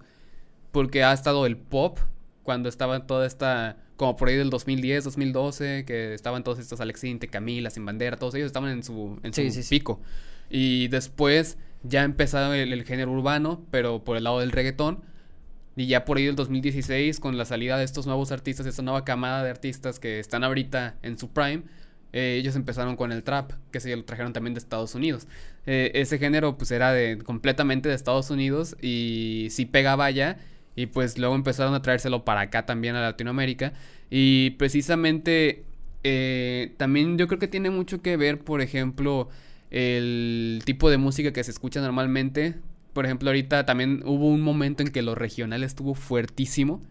[0.72, 2.00] Porque ha estado el pop,
[2.44, 7.04] cuando estaba toda esta, como por ahí del 2010, 2012, que estaban todos estos Alex
[7.04, 9.70] Intec, Camila, Sin Bandera, todos ellos estaban en su, en su sí, sí.
[9.70, 10.02] pico.
[10.50, 15.04] Y después ya ha empezado el, el género urbano, pero por el lado del reggaetón.
[15.76, 19.06] Y ya por ahí del 2016, con la salida de estos nuevos artistas, esta nueva
[19.06, 21.64] camada de artistas que están ahorita en su prime,
[22.14, 25.28] eh, ellos empezaron con el trap, que se lo trajeron también de Estados Unidos.
[25.66, 30.38] Eh, ese género pues era de completamente de Estados Unidos y sí pegaba allá
[30.76, 33.74] y pues luego empezaron a traérselo para acá también a Latinoamérica
[34.10, 35.64] y precisamente
[36.04, 39.30] eh, también yo creo que tiene mucho que ver, por ejemplo,
[39.70, 42.56] el tipo de música que se escucha normalmente.
[42.94, 46.82] Por ejemplo, ahorita también hubo un momento en que lo regional estuvo fuertísimo,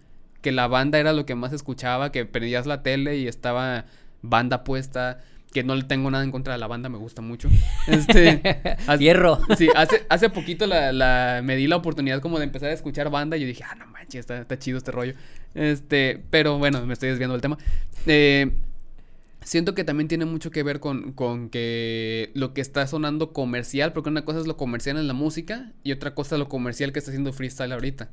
[0.42, 3.84] que la banda era lo que más escuchaba, que prendías la tele y estaba
[4.22, 5.20] banda puesta,
[5.52, 7.48] que no le tengo nada en contra de la banda, me gusta mucho.
[7.86, 8.40] Este,
[8.98, 9.40] Hierro.
[9.58, 13.10] Sí, hace, hace poquito la, la- me di la oportunidad como de empezar a escuchar
[13.10, 15.14] banda y yo dije, ah, no manches, está, está chido este rollo.
[15.54, 17.58] Este, pero bueno, me estoy desviando del tema.
[18.06, 18.52] Eh,
[19.42, 23.92] siento que también tiene mucho que ver con, con que lo que está sonando comercial,
[23.92, 26.92] porque una cosa es lo comercial en la música y otra cosa es lo comercial
[26.92, 28.10] que está haciendo freestyle ahorita.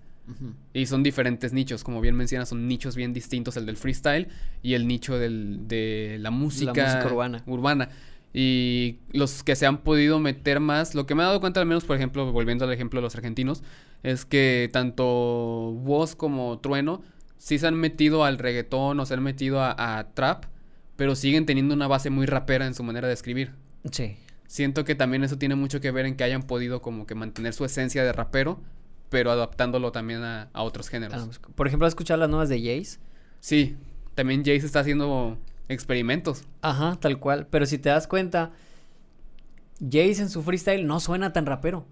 [0.73, 4.27] Y son diferentes nichos, como bien mencionas, son nichos bien distintos, el del freestyle
[4.61, 7.43] y el nicho del, de la música, música urbana.
[7.45, 7.89] urbana.
[8.33, 11.65] Y los que se han podido meter más, lo que me he dado cuenta al
[11.65, 13.63] menos, por ejemplo, volviendo al ejemplo de los argentinos,
[14.03, 17.01] es que tanto Woz como Trueno
[17.37, 20.43] sí se han metido al reggaetón o se han metido a, a trap,
[20.97, 23.53] pero siguen teniendo una base muy rapera en su manera de escribir.
[23.91, 24.17] Sí.
[24.47, 27.53] Siento que también eso tiene mucho que ver en que hayan podido como que mantener
[27.53, 28.59] su esencia de rapero,
[29.09, 31.39] pero adaptándolo también a, a otros géneros.
[31.55, 32.99] Por ejemplo, ¿has escuchado las nuevas de Jace?
[33.39, 33.77] Sí,
[34.15, 35.37] también Jace está haciendo
[35.69, 36.43] experimentos.
[36.61, 37.47] Ajá, tal cual.
[37.49, 38.51] Pero si te das cuenta,
[39.79, 41.85] Jace en su freestyle no suena tan rapero.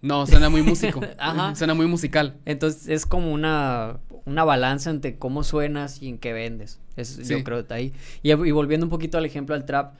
[0.00, 1.00] No, suena muy músico.
[1.18, 1.54] Ajá.
[1.54, 2.38] Suena muy musical.
[2.44, 6.80] Entonces es como una, una balanza entre cómo suenas y en qué vendes.
[6.96, 7.24] Es, Sí.
[7.24, 7.92] Yo creo que ahí.
[8.22, 9.94] Y, y volviendo un poquito al ejemplo al trap,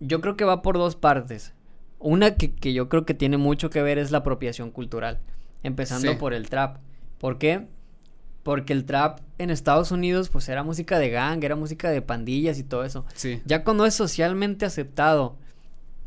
[0.00, 1.52] yo creo que va por dos partes.
[1.98, 5.18] Una que, que yo creo que tiene mucho que ver es la apropiación cultural.
[5.62, 6.16] Empezando Sí.
[6.18, 6.78] por el trap.
[7.18, 7.66] ¿Por qué?
[8.44, 12.58] Porque el trap en Estados Unidos pues era música de gang, era música de pandillas
[12.58, 13.04] y todo eso.
[13.14, 13.42] Sí.
[13.44, 15.36] Ya cuando es socialmente aceptado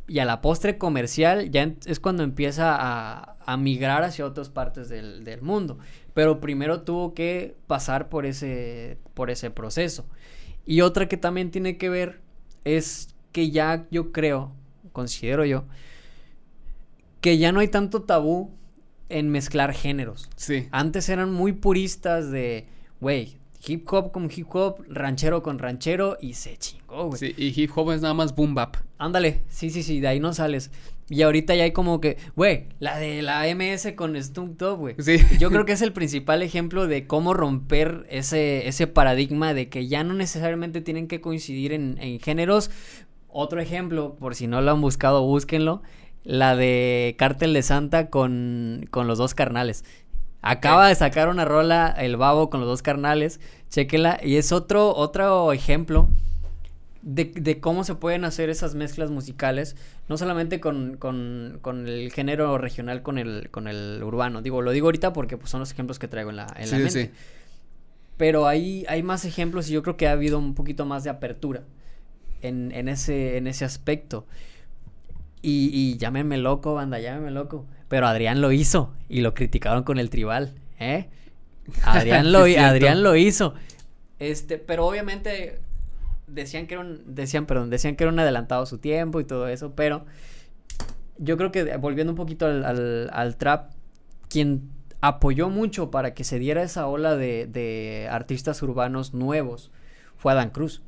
[0.07, 4.89] y a la postre comercial, ya es cuando empieza a, a migrar hacia otras partes
[4.89, 5.77] del, del mundo.
[6.13, 10.05] Pero primero tuvo que pasar por ese, por ese proceso.
[10.65, 12.21] Y otra que también tiene que ver
[12.63, 14.51] es que ya yo creo,
[14.91, 15.65] considero yo,
[17.21, 18.51] que ya no hay tanto tabú
[19.09, 20.29] en mezclar géneros.
[20.35, 20.67] Sí.
[20.71, 22.67] Antes eran muy puristas de,
[22.99, 27.19] güey, hip hop con hip hop, ranchero con ranchero y se chingó, güey.
[27.19, 28.77] Sí, y hip hop es nada más boom bap.
[28.97, 30.71] Ándale, sí, sí, sí, de ahí no sales.
[31.11, 34.95] Y ahorita ya hay como que, güey, la de la MS con Snoop Dogg, güey.
[34.97, 35.17] Sí.
[35.39, 39.89] Yo creo que es el principal ejemplo de cómo romper ese, ese paradigma de que
[39.89, 42.71] ya no necesariamente tienen que coincidir en, en géneros.
[43.27, 45.81] Otro ejemplo, por si no lo han buscado, búsquenlo.
[46.23, 49.83] La de Cártel de Santa con, con los dos carnales.
[50.41, 53.41] Acaba de sacar una rola, el babo con los dos carnales.
[53.69, 54.17] Chéquela.
[54.23, 56.07] Y es otro, otro ejemplo
[57.01, 59.75] de, de, cómo se pueden hacer esas mezclas musicales,
[60.07, 64.41] no solamente con, con, con, el género regional, con el, con el urbano.
[64.41, 66.77] Digo, lo digo ahorita porque pues, son los ejemplos que traigo en la, en la
[66.77, 67.05] mente.
[67.05, 67.11] Sí.
[68.17, 71.09] Pero hay, hay más ejemplos y yo creo que ha habido un poquito más de
[71.09, 71.63] apertura
[72.41, 74.25] en, en, ese, en ese aspecto.
[75.41, 77.65] Y, y llámenme loco, banda, llámenme loco.
[77.87, 81.09] Pero Adrián lo hizo y lo criticaron con el tribal, ¿eh?
[81.83, 83.55] Adrián lo, Adrián lo hizo.
[84.19, 85.60] Este, pero obviamente
[86.33, 89.47] decían que era un, decían, perdón, decían que era un adelantado su tiempo y todo
[89.47, 90.05] eso, pero
[91.17, 93.71] yo creo que volviendo un poquito al, al, trap,
[94.27, 94.69] quien
[95.01, 99.71] apoyó mucho para que se diera esa ola de, de artistas urbanos nuevos
[100.17, 100.81] fue Adán Cruz.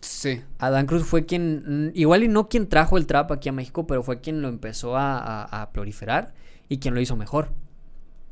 [0.00, 0.42] Sí.
[0.58, 4.02] Adán Cruz fue quien, igual y no quien trajo el trap aquí a México, pero
[4.02, 6.34] fue quien lo empezó a, a, proliferar
[6.68, 7.52] y quien lo hizo mejor.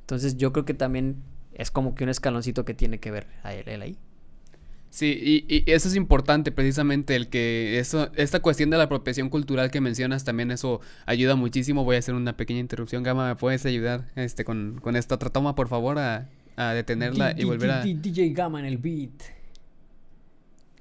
[0.00, 1.22] Entonces yo creo que también
[1.54, 3.96] es como que un escaloncito que tiene que ver a él ahí.
[4.90, 9.70] Sí, y, eso es importante precisamente, el que eso, esta cuestión de la apropiación cultural
[9.70, 11.84] que mencionas también eso ayuda muchísimo.
[11.84, 15.30] Voy a hacer una pequeña interrupción, Gama, ¿me puedes ayudar este con, con esta otra
[15.30, 17.82] toma, por favor, a, a detenerla y volver a...
[17.84, 19.10] DJ Gama en el beat.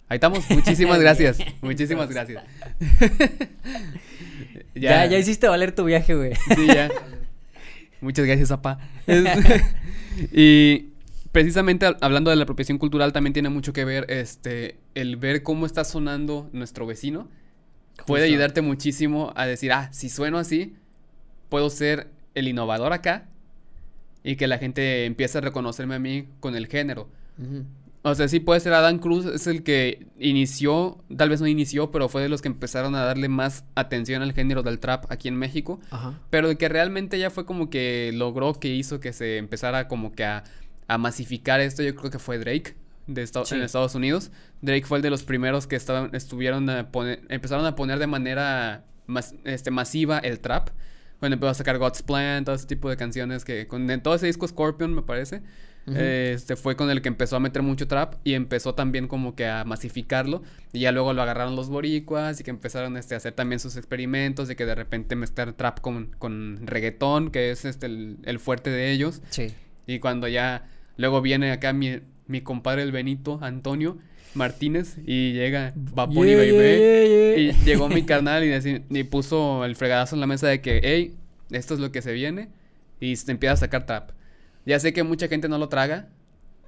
[0.10, 2.44] Ahí estamos, muchísimas gracias, muchísimas gracias.
[4.74, 6.34] ya, ya hiciste valer tu viaje, güey.
[6.56, 6.90] Sí, ya.
[8.02, 8.80] Muchas gracias, apa.
[10.32, 10.89] y
[11.32, 15.66] precisamente hablando de la apropiación cultural también tiene mucho que ver este el ver cómo
[15.66, 17.30] está sonando nuestro vecino
[18.06, 20.76] puede ayudarte muchísimo a decir, ah, si sueno así,
[21.50, 23.28] puedo ser el innovador acá
[24.24, 27.10] y que la gente empiece a reconocerme a mí con el género.
[28.02, 31.92] O sea, sí puede ser Adán Cruz, es el que inició, tal vez no inició,
[31.92, 35.28] pero fue de los que empezaron a darle más atención al género del trap aquí
[35.28, 35.80] en México.
[36.30, 40.14] Pero de que realmente ya fue como que logró que hizo que se empezara como
[40.14, 40.44] que a
[40.90, 42.76] a masificar esto, yo creo que fue Drake
[43.06, 44.32] de en Estados Unidos.
[44.62, 48.08] Drake fue el de los primeros que estaban, estuvieron a poner, empezaron a poner de
[48.08, 48.86] manera
[49.46, 50.70] este, masiva el trap.
[51.20, 54.16] Cuando empezó a sacar God's Plan, todo ese tipo de canciones que con en todo
[54.16, 55.42] ese disco Scorpion me parece.
[55.86, 59.48] este fue con el que empezó a meter mucho trap y empezó también como que
[59.48, 63.34] a masificarlo y ya luego lo agarraron los boricuas y que empezaron este, a hacer
[63.34, 67.88] también sus experimentos de que de repente mezclar trap con, con reggaetón que es este
[67.88, 69.56] el, el fuerte de ellos sí
[69.90, 70.70] y cuando ya
[71.00, 73.98] Luego viene acá mi, mi compadre el Benito, Antonio
[74.34, 80.28] Martínez, y llega Vaponi y llegó mi carnal y, y, puso el fregadazo en la
[80.28, 81.16] mesa de que, hey,
[81.52, 82.50] esto es lo que se viene,
[83.00, 84.12] y se empieza a sacar trap.
[84.66, 86.10] Ya sé que mucha gente no lo traga,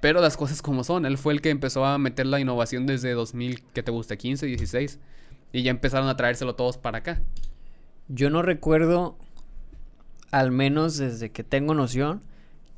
[0.00, 1.04] pero las cosas como son.
[1.04, 4.46] Él fue el que empezó a meter la innovación desde 2000, que te gusta, 15,
[4.46, 4.98] 16,
[5.52, 7.20] y ya empezaron a traérselo todos para acá.
[8.08, 9.18] Yo no recuerdo,
[10.30, 12.22] al menos desde que tengo noción,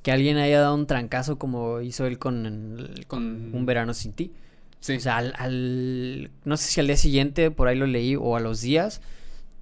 [0.05, 4.33] que alguien haya dado un trancazo como hizo él con, con Un Verano Sin Ti.
[4.79, 4.97] Sí.
[4.97, 8.41] O sea, al, no sé si al día siguiente, por ahí lo leí, o a
[8.41, 9.01] los días,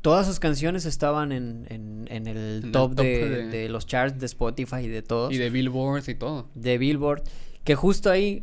[0.01, 5.03] todas sus canciones estaban en, en, el, top, de, los charts de Spotify y de
[5.03, 5.33] todos.
[5.33, 6.49] Y de Billboard y todo.
[6.57, 7.23] De Billboard.
[7.63, 8.43] Que justo ahí,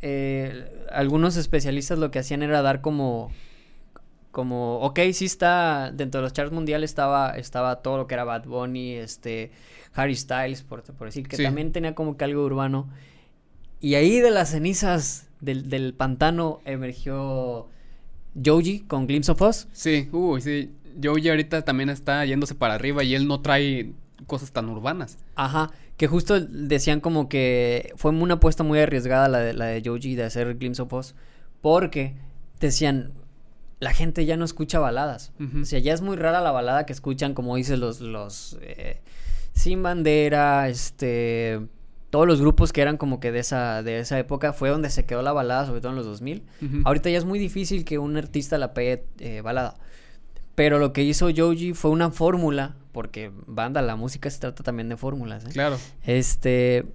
[0.00, 3.30] eh, algunos especialistas lo que hacían era dar como
[4.30, 8.24] como, ok, sí está, dentro de los charts mundiales estaba, estaba todo lo que era
[8.24, 9.50] Bad Bunny, este,
[9.98, 12.88] Harry Styles, por, por decir, que también tenía como que algo urbano.
[13.80, 17.68] Y ahí de las cenizas del, del pantano emergió
[18.44, 19.68] Joji con Glimpse of Us.
[19.72, 20.72] Sí, uy, sí.
[21.02, 23.92] Joji ahorita también está yéndose para arriba y él no trae
[24.26, 25.18] cosas tan urbanas.
[25.36, 29.82] Ajá, que justo decían como que fue una apuesta muy arriesgada la de, la de
[29.84, 31.14] Joji de hacer Glimpse of Us,
[31.60, 32.14] porque
[32.60, 33.12] decían,
[33.80, 35.32] la gente ya no escucha baladas.
[35.60, 39.00] O sea, ya es muy rara la balada que escuchan, como dicen los, los eh,
[39.58, 41.60] Sin Bandera, este,
[42.10, 45.04] todos los grupos que eran como que de esa, de esa época, fue donde se
[45.04, 46.44] quedó la balada, sobre todo en los 2000.
[46.84, 49.74] Ahorita ya es muy difícil que un artista la pegue eh, balada.
[50.54, 54.88] Pero lo que hizo Joji fue una fórmula, porque banda, la música se trata también
[54.88, 55.44] de fórmulas.
[55.44, 55.50] ¿eh?
[55.52, 55.76] Claro.
[56.04, 56.86] Este,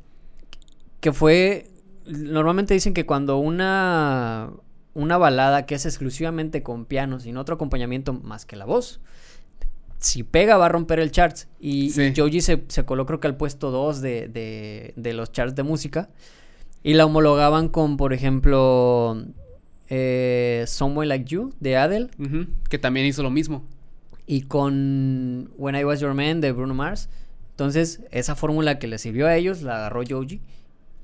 [1.02, 1.70] que fue,
[2.06, 4.52] normalmente dicen que cuando una
[4.94, 9.02] una balada que es exclusivamente con piano, sin otro acompañamiento más que la voz,
[10.04, 11.48] si pega va a romper el charts.
[11.60, 15.64] Y, Joji se, se, coló creo que al puesto 2 de, de, los charts de
[15.64, 16.10] música.
[16.84, 19.24] Y la homologaban con, por ejemplo,
[19.90, 22.10] eh, Someone Like You de Adele.
[22.70, 23.66] que también hizo lo mismo.
[24.28, 27.10] Y con When I Was Your Man de Bruno Mars.
[27.52, 30.42] Entonces, esa fórmula que le sirvió a ellos la agarró Joji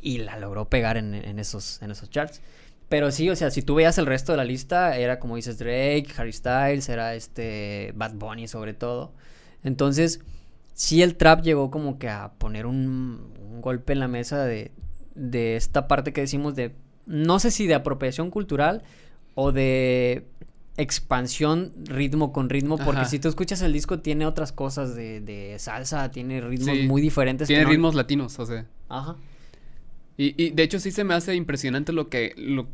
[0.02, 2.42] y la logró pegar en, en, esos, en esos charts.
[2.90, 5.60] Pero sí, o sea, si tú veías el resto de la lista, era como dices
[5.60, 9.14] Drake, Harry Styles, era este Bad Bunny sobre todo.
[9.64, 10.22] Entonces,
[10.74, 14.72] sí el trap llegó como que a poner un, golpe en la mesa de,
[15.16, 16.74] de esta parte que decimos de,
[17.06, 18.84] no sé si de apropiación cultural
[19.36, 20.26] o de
[20.78, 23.10] expansión ritmo con ritmo, porque Ajá.
[23.10, 26.88] si tú escuchas el disco tiene otras cosas de, de salsa, tiene ritmos Sí.
[26.88, 27.48] muy diferentes.
[27.50, 28.66] Tiene no- ritmos latinos, o sea.
[28.88, 29.16] Ajá.
[30.20, 32.34] Y, y de hecho sí se me hace impresionante lo que...
[32.38, 32.68] Lo,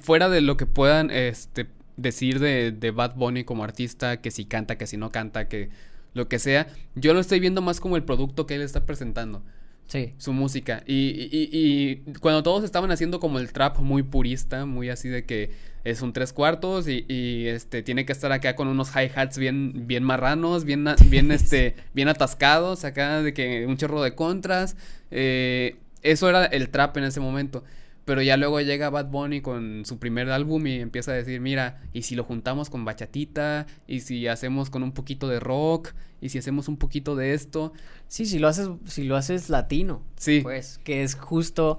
[0.00, 1.66] fuera de lo que puedan este,
[1.96, 5.68] decir de, de Bad Bunny como artista, que si canta, que si no canta, que
[6.14, 9.42] lo que sea, yo lo estoy viendo más como el producto que él está presentando.
[9.88, 10.14] Sí.
[10.16, 10.82] su música.
[10.86, 10.94] Y,
[11.30, 15.50] y- y- cuando todos estaban haciendo como el trap muy purista, muy así de que
[15.84, 19.86] es un tres cuartos y, y, este tiene que estar acá con unos hi-hats bien,
[19.86, 24.76] bien marranos, bien, bien, este, bien atascados, acá de que un chorro de contras.
[25.10, 27.64] eh, eso era el trap en ese momento.
[28.04, 31.80] Pero ya luego llega Bad Bunny con su primer álbum y empieza a decir, mira,
[31.92, 36.30] y si lo juntamos con bachatita, y si hacemos con un poquito de rock, y
[36.30, 37.72] si hacemos un poquito de esto.
[38.08, 40.40] Sí, si lo haces, si lo haces latino, Sí.
[40.42, 41.78] pues, que es justo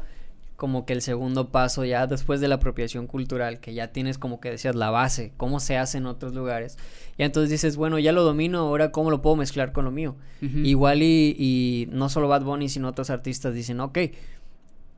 [0.56, 4.40] como que el segundo paso ya después de la apropiación cultural, que ya tienes como
[4.40, 6.78] que decías la base, cómo se hace en otros lugares.
[7.18, 10.16] Y entonces dices, bueno, ya lo domino, ahora cómo lo puedo mezclar con lo mío.
[10.42, 13.98] Igual y, y no solo Bad Bunny, sino otros artistas dicen, ok,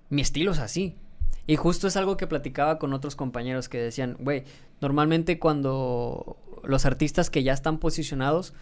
[0.10, 0.96] mi estilo es así.
[1.48, 4.44] Y justo es algo que platicaba con otros compañeros que decían, güey,
[4.82, 8.54] normalmente cuando los artistas que ya están posicionados,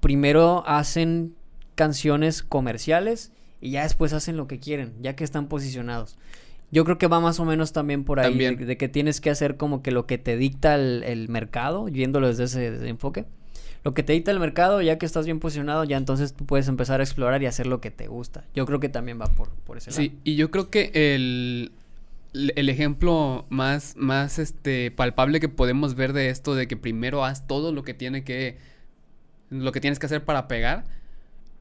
[0.00, 1.34] primero hacen
[1.76, 6.16] canciones comerciales y ya después hacen lo que quieren, ya que están posicionados.
[6.70, 8.56] Yo creo que va más o menos también por ahí, También.
[8.58, 11.84] De, de que tienes que hacer como que lo que te dicta el, el mercado,
[11.84, 13.24] viéndolo desde ese, desde enfoque.
[13.84, 16.68] Lo que te dicta el mercado, ya que estás bien posicionado, ya entonces tú puedes
[16.68, 18.44] empezar a explorar y hacer lo que te gusta.
[18.54, 20.20] Yo creo que también va por, por ese Sí, lado.
[20.24, 21.72] y yo creo que el,
[22.34, 27.46] el ejemplo más, más este, palpable que podemos ver de esto, de que primero haz
[27.46, 28.58] todo lo que tiene que,
[29.48, 30.84] lo que tienes que hacer para pegar,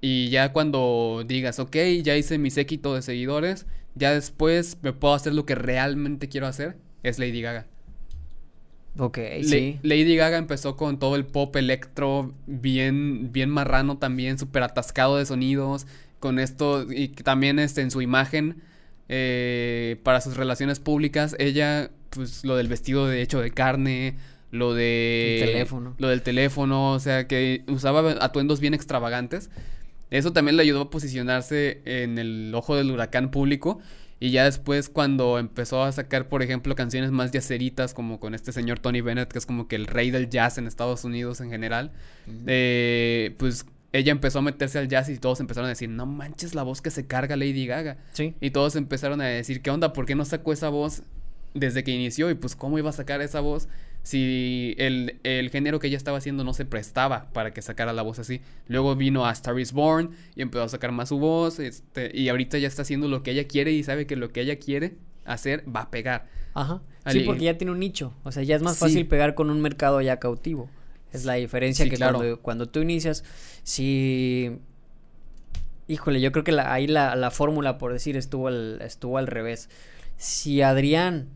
[0.02, 5.14] y ya cuando digas, ok, ya hice mi séquito de seguidores, ya después me puedo
[5.14, 7.66] hacer lo que realmente quiero hacer, es Lady Gaga.
[9.00, 9.80] Ok, Le- sí.
[9.84, 15.26] Lady Gaga empezó con todo el pop electro, bien, bien marrano también, súper atascado de
[15.26, 15.86] sonidos,
[16.20, 18.62] con esto, y también este, en su imagen,
[19.10, 24.16] eh, para sus relaciones públicas, ella, pues lo del vestido de hecho de carne,
[24.50, 25.40] lo de...
[25.42, 25.96] El teléfono.
[26.00, 29.50] Lo del teléfono, o sea, que usaba atuendos bien extravagantes.
[30.10, 33.80] Eso también le ayudó a posicionarse en el ojo del huracán público.
[34.20, 38.52] Y ya después cuando empezó a sacar, por ejemplo, canciones más yacceritas, como con este
[38.52, 41.52] señor Tony Bennett, que es como que el rey del jazz en Estados Unidos en
[41.52, 41.92] general,
[42.48, 46.56] eh, pues ella empezó a meterse al jazz y todos empezaron a decir, no manches
[46.56, 47.98] la voz que se carga Lady Gaga.
[48.14, 48.34] Sí.
[48.42, 49.94] Y todos empezaron a decir, ¿qué onda?
[49.94, 51.04] ¿Por qué no sacó esa voz
[51.54, 52.32] desde que inició?
[52.32, 53.68] Y pues, ¿cómo iba a sacar esa voz
[54.08, 58.04] si el, el género que ella estaba haciendo no se prestaba para que sacara la
[58.04, 58.40] voz así?
[58.68, 61.60] Luego vino a Star is Born y empezó a sacar más su voz.
[61.60, 64.40] Este, y ahorita ya está haciendo lo que ella quiere y sabe que lo que
[64.42, 66.26] ella quiere hacer va a pegar.
[66.54, 66.82] Ajá.
[67.12, 68.14] Sí, porque ya tiene un nicho.
[68.24, 68.80] O sea, ya es más Sí.
[68.80, 70.70] fácil pegar con un mercado ya cautivo.
[71.12, 72.18] Es la diferencia Sí, que claro.
[72.18, 73.24] cuando, cuando tú inicias,
[73.64, 74.58] si...
[75.90, 79.28] Híjole, yo creo que la- ahí la, la fórmula, por decir, estuvo al, estuvo al
[79.28, 79.70] revés.
[80.18, 81.28] Si Adrián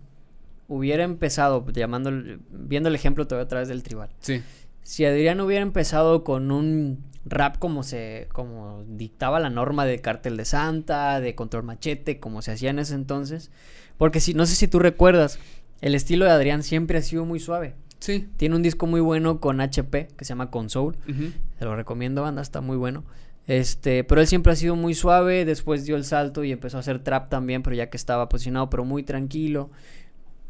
[0.74, 2.12] hubiera empezado, llamando,
[2.50, 4.42] viendo el ejemplo todavía a través del tribal, Sí.
[4.84, 10.38] si Adrián hubiera empezado con un rap como se como dictaba la norma de Cártel
[10.38, 13.52] de Santa, de Control Machete, como se hacía en ese entonces,
[13.98, 15.38] porque si no sé si tú recuerdas,
[15.82, 17.76] el estilo de Adrián siempre ha sido muy suave.
[18.00, 18.28] Sí.
[18.38, 21.32] Tiene un disco muy bueno con HP que se llama Console, Ujú.
[21.60, 23.04] te lo recomiendo, banda, está muy bueno.
[23.48, 26.80] Este, pero él siempre ha sido muy suave, después dio el salto y empezó a
[26.80, 29.72] hacer trap también, pero ya que estaba posicionado, pero muy tranquilo.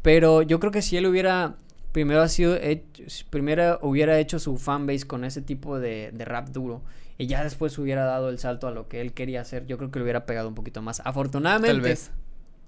[0.02, 1.56] Pero yo creo que si él hubiera
[1.92, 6.24] primero ha sido hecho- si primero hubiera hecho su fanbase con ese tipo de, de
[6.24, 6.82] rap duro
[7.18, 9.90] y ya después hubiera dado el salto a lo que él quería hacer, yo creo
[9.90, 11.00] que le hubiera pegado un poquito más.
[11.04, 12.10] Afortunadamente, Tal vez.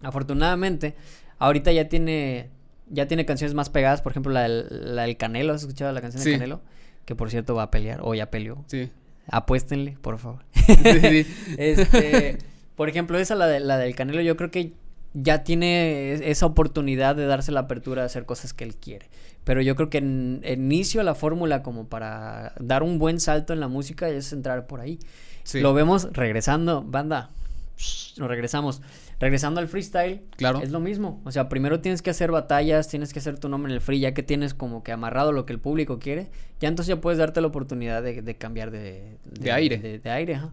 [0.03, 0.94] afortunadamente,
[1.38, 2.51] ahorita ya tiene
[2.90, 6.03] ya tiene canciones más pegadas, por ejemplo la del, la del Canelo, ¿has escuchado la
[6.03, 6.31] canción Sí.
[6.31, 6.61] de Canelo?
[7.07, 8.62] Que por cierto va a pelear o ya peleó.
[8.66, 8.90] Sí.
[9.31, 10.44] Apuéstenle, por favor.
[10.53, 10.75] Sí,
[11.25, 11.27] sí.
[11.59, 12.37] Este,
[12.77, 14.73] por ejemplo, esa, la, de, la del Canelo, yo creo que
[15.14, 19.09] ya tiene es- esa oportunidad de darse la apertura de hacer cosas que él quiere.
[19.44, 23.61] Pero yo creo que en, inicio la fórmula como para dar un buen salto en
[23.61, 24.98] la música es entrar por ahí.
[25.44, 25.61] Sí.
[25.61, 27.31] Lo vemos regresando, banda.
[28.17, 28.81] Nos regresamos.
[29.21, 30.60] Regresando al freestyle, Claro.
[30.62, 31.21] es lo mismo.
[31.25, 34.00] O sea, primero tienes que hacer batallas, tienes que hacer tu nombre en el free,
[34.00, 36.29] ya que tienes como que amarrado lo que el público quiere,
[36.60, 39.79] ya entonces ya puedes darte la oportunidad de, de cambiar de, De aire.
[39.79, 40.52] De, de aire, ajá.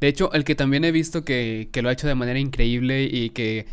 [0.00, 3.04] De hecho, el que también he visto que, que lo ha hecho de manera increíble
[3.10, 3.66] y que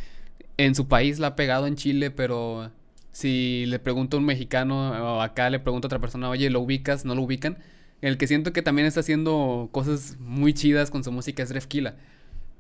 [0.58, 2.72] en su país la ha pegado en Chile, pero
[3.12, 6.60] si le pregunto a un mexicano o acá le pregunto a otra persona, oye, ¿lo
[6.62, 7.06] ubicas?
[7.06, 7.58] ¿No lo ubican?
[8.02, 11.96] El que siento que también está haciendo cosas muy chidas con su música es Refkila.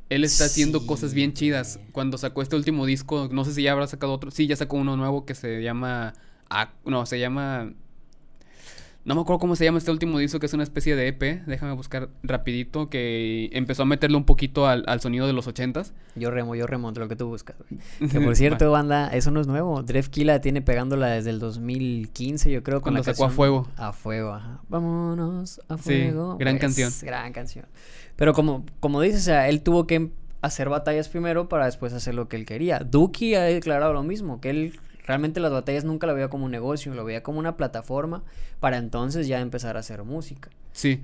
[0.09, 1.79] él está haciendo cosas bien chidas.
[1.91, 4.31] Cuando sacó este último disco, no sé si ya habrá sacado otro.
[4.31, 6.13] Sí, ya sacó uno nuevo que se llama.
[6.85, 7.73] No, se llama.
[9.05, 11.45] No me acuerdo cómo se llama este último disco, que es una especie de EP.
[11.45, 12.89] Déjame buscar rapidito.
[12.89, 15.93] Que empezó a meterle un poquito al, al sonido de los ochentas.
[16.15, 17.81] Yo remo, yo remo de lo que tú buscas, güey.
[18.09, 19.83] Que por cierto, banda, eso no es nuevo.
[19.83, 23.67] Drefkila tiene pegándola desde el 2015, yo creo, con Cuando la sacó A canción Fuego.
[23.75, 24.61] A Fuego, ajá.
[24.69, 26.37] Vámonos a Sí, fuego.
[26.37, 26.91] gran Pues, canción.
[27.01, 27.65] Gran canción.
[28.15, 32.15] Pero como, como dices, o sea, él tuvo que hacer batallas primero para después hacer
[32.15, 32.79] lo que él quería.
[32.79, 36.51] Duki ha declarado lo mismo, que él realmente las batallas nunca lo veía como un
[36.51, 38.23] negocio, lo veía como una plataforma
[38.59, 40.49] para entonces ya empezar a hacer música.
[40.71, 41.01] Sí.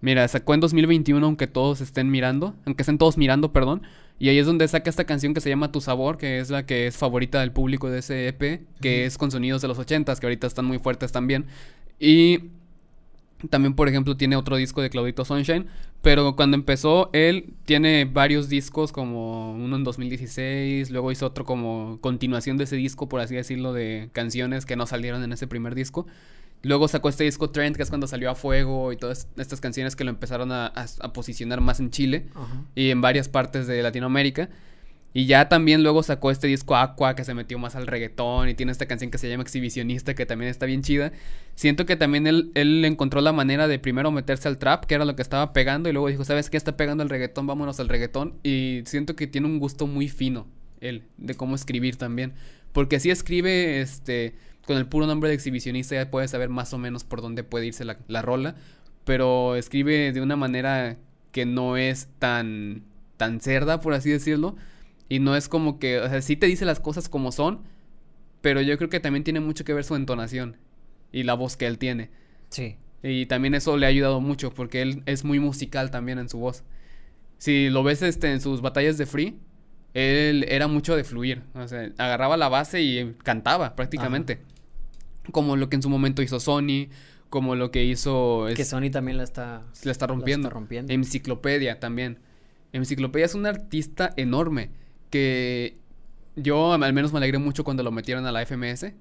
[0.00, 3.82] Mira, sacó en 2021, aunque todos estén mirando, aunque estén todos mirando, perdón.
[4.18, 6.64] Y ahí es donde saca esta canción que se llama Tu Sabor, que es la
[6.64, 10.20] que es favorita del público de ese EP, que es con sonidos de los ochentas,
[10.20, 11.46] que ahorita están muy fuertes también.
[11.98, 12.50] Y
[13.50, 15.66] también, por ejemplo, tiene otro disco de Claudito Sunshine,
[16.06, 21.98] pero cuando empezó él tiene varios discos, como uno en 2016, luego hizo otro como
[22.00, 25.74] continuación de ese disco, por así decirlo, de canciones que no salieron en ese primer
[25.74, 26.06] disco.
[26.62, 29.96] Luego sacó este disco Trend, que es cuando salió a fuego y todas estas canciones
[29.96, 32.26] que lo empezaron a, a- a posicionar más en Chile
[32.76, 34.48] y en varias partes de Latinoamérica.
[35.16, 38.54] Y ya también luego sacó este disco Aqua que se metió más al reggaetón y
[38.54, 41.10] tiene esta canción que se llama Exhibicionista que también está bien chida.
[41.54, 45.06] Siento que también él, él encontró la manera de primero meterse al trap, que era
[45.06, 46.58] lo que estaba pegando, y luego dijo, ¿sabes qué?
[46.58, 48.34] Está pegando el reggaetón, vámonos al reggaetón.
[48.42, 50.48] Y siento que tiene un gusto muy fino,
[50.82, 52.34] él, de cómo escribir también.
[52.72, 54.34] Porque si escribe, este,
[54.66, 57.64] con el puro nombre de exhibicionista ya puedes saber más o menos por dónde puede
[57.64, 58.54] irse la, la rola,
[59.06, 60.98] pero escribe de una manera
[61.32, 62.82] que no es tan,
[63.16, 64.56] tan cerda, por así decirlo.
[65.08, 67.62] Y no es como que, o sea, sí te dice las cosas como son,
[68.40, 70.56] pero yo creo que también tiene mucho que ver su entonación
[71.12, 72.10] y la voz que él tiene.
[72.50, 72.76] Sí.
[73.02, 76.38] Y también eso le ha ayudado mucho porque él es muy musical también en su
[76.38, 76.64] voz.
[77.38, 79.38] Si lo ves este, en sus batallas de free,
[79.94, 81.42] él era mucho de fluir.
[81.54, 84.40] O sea, agarraba la base y cantaba prácticamente.
[85.30, 86.88] Como lo que en su momento hizo Sony,
[87.30, 88.46] como lo que hizo...
[88.54, 90.46] Que Sony también la está, la está rompiendo.
[90.46, 90.92] La está rompiendo.
[90.92, 92.18] Enciclopedia también.
[92.72, 94.70] Enciclopedia es un artista enorme
[95.10, 95.78] que
[96.36, 98.92] yo al menos me alegré mucho cuando lo metieron a la FMS.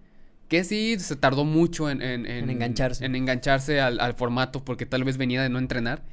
[0.47, 3.03] Que sí, se tardó mucho en, en, En engancharse.
[3.05, 6.03] En engancharse al, al formato porque tal vez venía de no entrenar.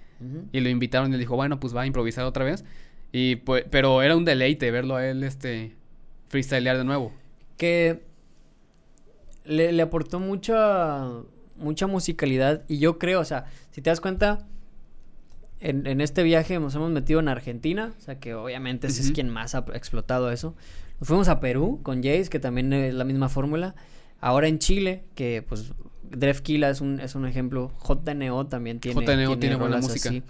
[0.52, 2.64] Y lo invitaron y le dijo, bueno, pues va a improvisar otra vez.
[3.10, 5.74] Y pues, pero era un deleite verlo a él este
[6.28, 7.12] freestylear de nuevo.
[7.56, 8.02] que
[9.44, 11.08] le, le aportó mucha
[11.56, 14.46] mucha musicalidad y yo creo, o sea, si te das cuenta
[15.62, 19.12] en, en este viaje nos hemos metido en Argentina, o sea que obviamente ese es
[19.12, 20.54] quien más ha explotado eso.
[21.00, 23.74] Nos fuimos a Perú con Jace, que también es la misma fórmula.
[24.20, 25.72] Ahora en Chile, que pues
[26.10, 27.72] Drefkila es un, es un ejemplo.
[27.86, 30.10] JNO también tiene, JNO tiene buena música.
[30.10, 30.22] así.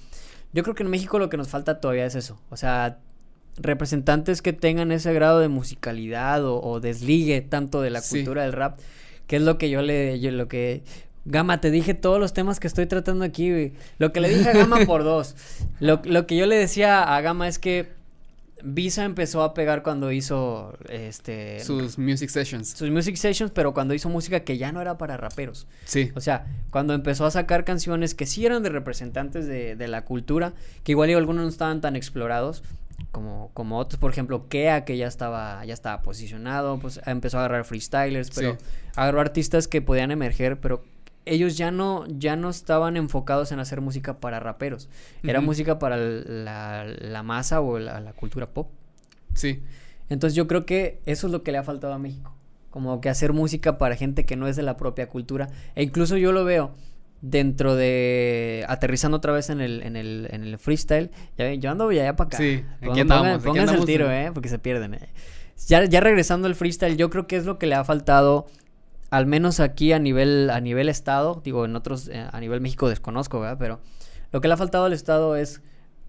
[0.52, 2.40] Yo creo que en México lo que nos falta todavía es eso.
[2.50, 2.98] O sea,
[3.56, 8.16] representantes que tengan ese grado de musicalidad o, o desligue tanto de la Sí.
[8.18, 8.78] cultura del rap,
[9.26, 10.82] que es lo que yo le, yo lo que
[11.24, 13.72] Gama, te dije todos los temas que estoy tratando aquí, güey.
[13.98, 15.36] Lo que le dije a Gama por dos.
[15.80, 17.90] Lo, lo que yo le decía a Gama es que
[18.64, 22.68] Visa empezó a pegar cuando hizo este Sus music sessions.
[22.68, 25.66] sus music sessions, pero cuando hizo música que ya no era para raperos.
[25.84, 26.12] Sí.
[26.14, 30.04] O sea, cuando empezó a sacar canciones que sí eran de representantes de, de la
[30.04, 30.52] cultura,
[30.84, 32.62] que igual y algunos no estaban tan explorados
[33.10, 37.40] como, como otros, por ejemplo, Kea, que ya estaba, ya estaba posicionado, pues empezó a
[37.40, 38.58] agarrar freestylers, pero Sí.
[38.94, 40.84] agarró artistas que podían emerger, pero
[41.24, 44.88] ellos ya no, ya no estaban enfocados en hacer música para raperos,
[45.22, 48.70] era música para la, la masa o la, la cultura pop.
[49.34, 49.62] Sí.
[50.08, 52.34] Entonces yo creo que eso es lo que le ha faltado a México.
[52.70, 55.48] Como que hacer música para gente que no es de la propia cultura.
[55.74, 56.72] E incluso yo lo veo
[57.20, 58.64] dentro de...
[58.68, 61.10] Aterrizando otra vez en el, en el, en el freestyle.
[61.38, 62.36] Ya yo ando de allá para acá.
[62.38, 65.08] Sí, aquí andamos, Pónganse el tiro, en- eh, porque se pierden, eh.
[65.68, 68.46] Ya, ya regresando al freestyle, yo creo que es lo que le ha faltado,
[69.12, 72.88] al menos aquí a nivel, a nivel estado, digo, en otros, eh, a nivel México
[72.88, 73.58] desconozco, ¿verdad?
[73.58, 73.78] Pero
[74.32, 75.60] lo que le ha faltado al estado es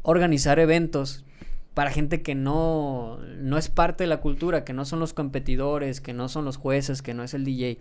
[0.04, 1.26] organizar eventos
[1.74, 6.00] para gente que no, no es parte de la cultura, que no son los competidores,
[6.00, 7.78] que no son los jueces, que no es el DJ,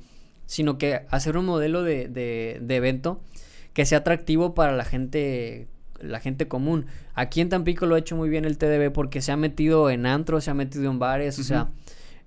[0.47, 3.21] sino que hacer un modelo de, de, de evento
[3.75, 5.69] que sea atractivo para la gente
[6.01, 6.87] la gente común.
[7.15, 10.05] Aquí en Tampico lo ha hecho muy bien el TDB porque se ha metido en
[10.05, 11.69] antros, se ha metido en bares, o sea.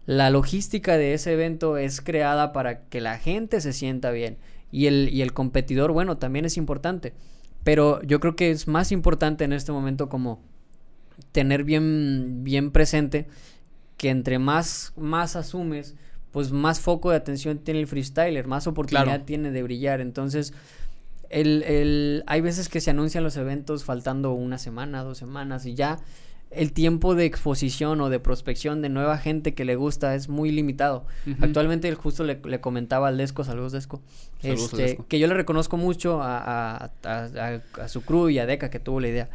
[0.05, 4.37] La logística de ese evento es creada para que la gente se sienta bien
[4.71, 7.13] y el, y el competidor, bueno, también es importante,
[7.63, 10.41] pero yo creo que es más importante en este momento como
[11.31, 13.27] tener bien, bien presente
[13.97, 15.95] que entre más, más asumes,
[16.31, 19.23] pues más foco de atención tiene el freestyler, más oportunidad Claro.
[19.23, 20.01] tiene de brillar.
[20.01, 20.53] Entonces,
[21.29, 25.75] el, el, hay veces que se anuncian los eventos faltando una semana, dos semanas y
[25.75, 25.97] ya
[26.51, 30.51] el tiempo de exposición o de prospección de nueva gente que le gusta es muy
[30.51, 31.05] limitado.
[31.41, 34.01] Actualmente justo le, comentaba al Desco, saludos Desco,
[34.41, 36.91] este, que yo le reconozco mucho a,
[37.87, 39.29] su crew y a Deca que tuvo la idea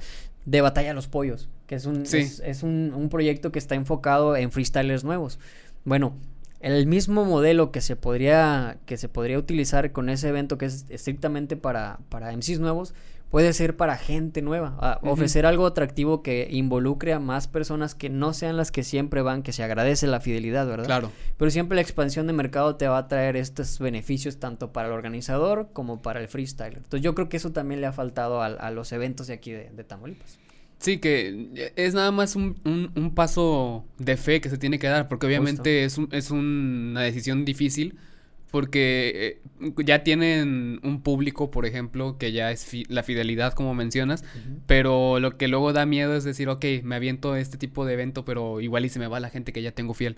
[0.47, 4.37] de Batalla a los Pollos, que es un, es, un, un, proyecto que está enfocado
[4.37, 5.39] en freestylers nuevos.
[5.85, 6.15] Bueno,
[6.61, 10.87] el mismo modelo que se podría, que se podría utilizar con ese evento que es
[10.91, 12.95] estrictamente para, para MCs nuevos,
[13.31, 18.33] puede ser para gente nueva, ofrecer algo atractivo que involucre a más personas que no
[18.33, 20.87] sean las que siempre van, que se agradece la fidelidad, ¿verdad?
[20.87, 21.12] Claro.
[21.37, 24.95] Pero siempre la expansión de mercado te va a traer estos beneficios tanto para el
[24.95, 26.78] organizador como para el freestyler.
[26.78, 29.85] Entonces yo creo que eso también le ha faltado a, los eventos de aquí de,
[29.85, 30.39] Tamaulipas.
[30.78, 35.09] Sí, que es nada más un, un, paso de fe que se tiene que dar,
[35.09, 37.99] porque obviamente es, un, es una decisión difícil
[38.51, 44.25] porque eh, ya tienen un público, por ejemplo, que ya es la fidelidad, como mencionas,
[44.67, 48.25] pero lo que luego da miedo es decir, ok, me aviento este tipo de evento,
[48.25, 50.17] pero igual y se me va la gente que ya tengo fiel.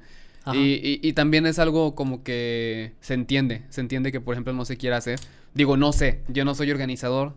[0.52, 4.64] Y, y, también es algo como que se entiende, se entiende que, por ejemplo, no
[4.64, 5.20] se quiera hacer.
[5.54, 7.34] Digo, no sé, yo no soy organizador,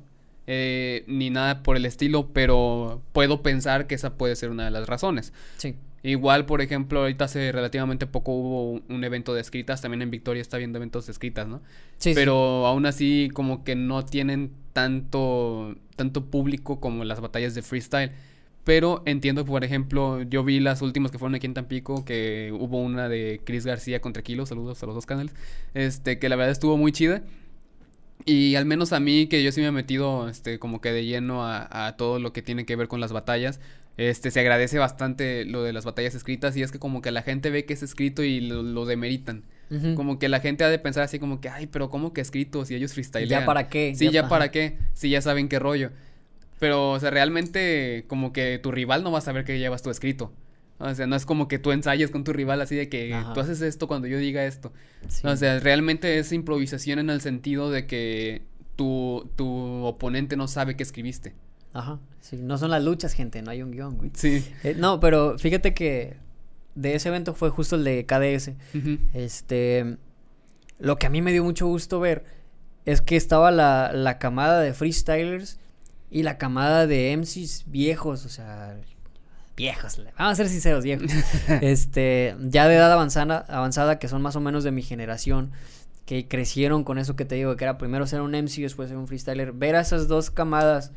[0.48, 4.72] eh, ni nada por el estilo, pero puedo pensar que esa puede ser una de
[4.72, 5.34] las razones.
[5.58, 5.76] Sí.
[6.06, 10.40] Igual, por ejemplo, ahorita hace relativamente poco hubo un, evento de escritas, también en Victoria
[10.40, 11.64] está viendo eventos de escritas, ¿no?
[11.98, 12.12] Sí.
[12.14, 18.12] Pero aún así como que no tienen tanto, tanto público como las batallas de freestyle.
[18.64, 22.80] Pero entiendo, por ejemplo, yo vi las últimas que fueron aquí en Tampico, que hubo
[22.80, 25.34] una de Chris García contra Kilo, saludos a los dos canales,
[25.74, 27.24] este, que la verdad estuvo muy chida.
[28.26, 31.04] Y al menos a mí, que yo sí me he metido, este, como que de
[31.04, 33.60] lleno a, a todo lo que tiene que ver con las batallas,
[33.98, 37.22] este, se agradece bastante lo de las batallas escritas y es que como que la
[37.22, 39.44] gente ve que es escrito y lo, demeritan.
[39.96, 42.64] Como que la gente ha de pensar así como que, ay, pero ¿cómo que escrito
[42.66, 43.42] si ellos freestylean?
[43.42, 43.96] ¿Ya para qué?
[43.96, 45.90] Sí, ya, para qué, si ya saben qué rollo.
[46.60, 49.90] Pero, o sea, realmente como que tu rival no va a saber que llevas tu
[49.90, 50.32] escrito.
[50.78, 53.40] O sea, no es como que tú ensayes con tu rival así de que tú
[53.40, 54.72] haces esto cuando yo diga esto.
[55.24, 58.44] O sea, realmente es improvisación en el sentido de que
[58.76, 59.48] tu, tu
[59.86, 61.34] oponente no sabe qué escribiste.
[61.76, 64.10] Ajá, sí, no son las luchas, gente, no hay un guion, güey.
[64.14, 64.50] Sí.
[64.64, 66.16] Eh, no, pero fíjate que
[66.74, 68.52] de ese evento fue justo el de KDS.
[69.14, 69.98] Este,
[70.80, 72.24] lo que a mí me dio mucho gusto ver
[72.86, 75.60] es que estaba la, la camada de freestylers
[76.10, 78.78] y la camada de MCs viejos, o sea,
[79.58, 81.12] viejos, vamos a ser sinceros, viejos.
[81.62, 85.52] este, ya de edad avanzada, avanzada, que son más o menos de mi generación,
[86.06, 88.88] que crecieron con eso que te digo, que era primero ser un MC y después
[88.88, 89.52] ser un freestyler.
[89.52, 90.94] Ver a esas dos camadas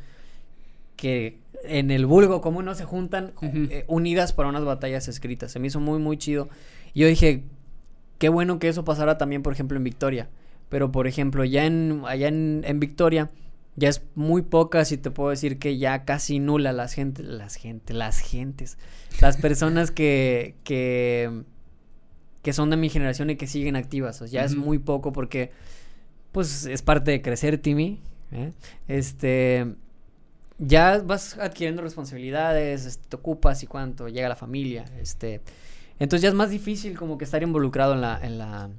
[0.99, 5.51] que en el vulgo común no se juntan eh, unidas para unas batallas escritas.
[5.51, 6.49] Se me hizo muy, muy chido.
[6.93, 7.43] Y yo dije,
[8.17, 10.29] qué bueno que eso pasara también, por ejemplo, en Victoria.
[10.67, 13.31] Pero, por ejemplo, ya en, allá en, en Victoria,
[13.77, 17.55] ya es muy pocas y te puedo decir que ya casi nula las gente, las
[17.55, 18.77] gente, las gentes,
[19.21, 21.43] las personas que, que,
[22.41, 24.21] que son de mi generación y que siguen activas.
[24.21, 25.51] O sea, ya es muy poco porque,
[26.33, 28.01] pues, es parte de crecer, Timmy.
[28.33, 28.51] ¿eh?
[28.89, 29.75] Este
[30.59, 35.41] ya vas adquiriendo responsabilidades, este, te ocupas y cuánto, llega la familia, este,
[35.97, 38.69] entonces ya es más difícil como que estar involucrado en la, en la,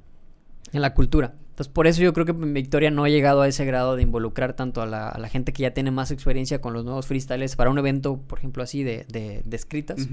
[0.71, 1.33] en la cultura.
[1.49, 4.53] Entonces por eso yo creo que Victoria no ha llegado a ese grado de involucrar
[4.53, 7.55] tanto a la, a la gente que ya tiene más experiencia con los nuevos freestyles
[7.55, 10.07] para un evento, por ejemplo, así de, de, de escritas.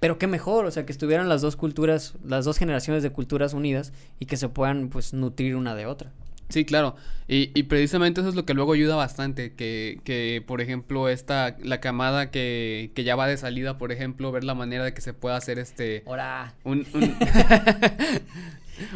[0.00, 3.54] Pero qué mejor, o sea, que estuvieran las dos culturas, las dos generaciones de culturas
[3.54, 6.10] unidas y que se puedan pues nutrir una de otra.
[6.52, 6.96] Sí, claro.
[7.28, 9.54] Y, y, precisamente eso es lo que luego ayuda bastante.
[9.54, 14.30] Que, que por ejemplo, esta, la camada que, que, ya va de salida, por ejemplo,
[14.32, 16.02] ver la manera de que se pueda hacer este.
[16.04, 16.54] Hola.
[16.64, 16.86] Un,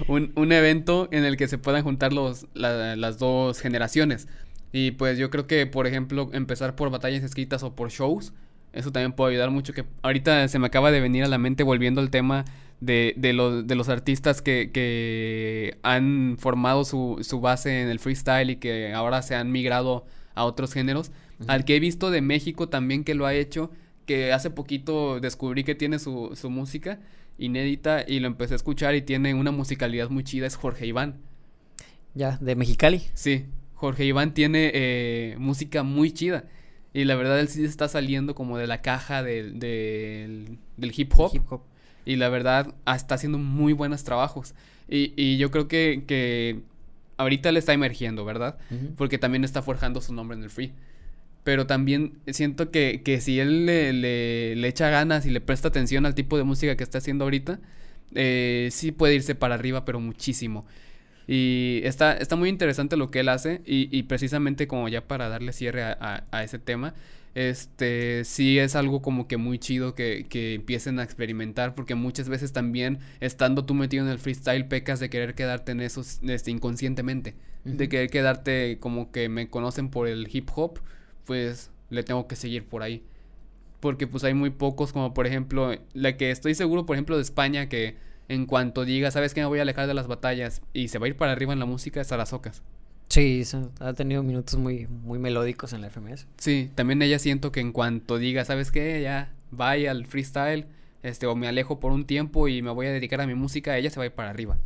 [0.08, 4.28] un, un, evento en el que se puedan juntar los, las dos generaciones.
[4.70, 8.34] Y pues yo creo que, por ejemplo, empezar por batallas escritas o por shows,
[8.74, 9.72] eso también puede ayudar mucho.
[9.72, 12.44] Que ahorita se me acaba de venir a la mente volviendo al tema
[12.80, 17.98] de, de, los, de los artistas que, que han formado su, su, base en el
[17.98, 21.10] freestyle y que ahora se han migrado a otros géneros.
[21.48, 23.70] Al que he visto de México también que lo ha hecho,
[24.06, 26.98] que hace poquito descubrí que tiene su, su música
[27.38, 31.16] inédita y lo empecé a escuchar y tiene una musicalidad muy chida, es Jorge Iván.
[32.14, 33.02] Ya, de Mexicali.
[33.12, 36.44] Sí, Jorge Iván tiene eh, música muy chida.
[36.94, 41.12] Y la verdad él sí está saliendo como de la caja del, del, del hip
[41.14, 41.30] hop.
[41.34, 41.60] Hip -hop
[42.06, 44.54] y la verdad está haciendo muy buenos trabajos.
[44.88, 46.60] Y, y yo creo que, que,
[47.18, 48.56] ahorita le está emergiendo, ¿verdad?
[48.96, 50.72] Porque también está forjando su nombre en el free.
[51.44, 56.06] Pero también siento que, que si él le, le, echa ganas y le presta atención
[56.06, 57.60] al tipo de música que está haciendo ahorita,
[58.14, 60.64] eh, sí puede irse para arriba, pero muchísimo.
[61.28, 65.28] Y está, está muy interesante lo que él hace y, y precisamente como ya para
[65.28, 66.94] darle cierre a, a, ese tema,
[67.36, 72.30] este sí es algo como que muy chido que, que empiecen a experimentar porque muchas
[72.30, 76.50] veces también estando tú metido en el freestyle pecas de querer quedarte en eso este,
[76.50, 77.34] inconscientemente
[77.64, 80.80] de querer quedarte como que me conocen por el hip hop
[81.26, 83.04] pues le tengo que seguir por ahí.
[83.80, 87.22] Porque pues hay muy pocos como por ejemplo la que estoy seguro por ejemplo de
[87.22, 87.96] España que
[88.28, 91.04] en cuanto diga sabes que me voy a alejar de las batallas y se va
[91.04, 92.62] a ir para arriba en la música es Arazocas
[93.08, 93.42] Sí,
[93.80, 96.26] ha tenido minutos muy, muy melódicos en la FMS.
[96.38, 99.00] Sí, también ella siento que en cuanto diga, ¿sabes qué?
[99.02, 100.66] Ya vaya al freestyle,
[101.02, 103.78] este, o me alejo por un tiempo y me voy a dedicar a mi música,
[103.78, 104.58] ella se va a ir para arriba.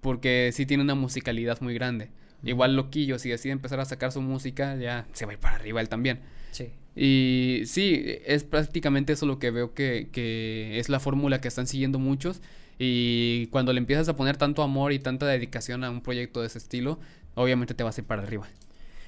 [0.00, 2.10] Porque sí tiene una musicalidad muy grande.
[2.44, 5.56] Igual Loquillo, si decide empezar a sacar su música, ya se va a ir para
[5.56, 6.20] arriba él también.
[6.52, 6.70] Sí.
[6.94, 11.66] Y sí, es prácticamente eso lo que veo que, que es la fórmula que están
[11.66, 12.40] siguiendo muchos.
[12.78, 16.46] Y cuando le empiezas a poner tanto amor y tanta dedicación a un proyecto de
[16.46, 17.00] ese estilo,
[17.38, 18.46] obviamente te vas a ir para arriba.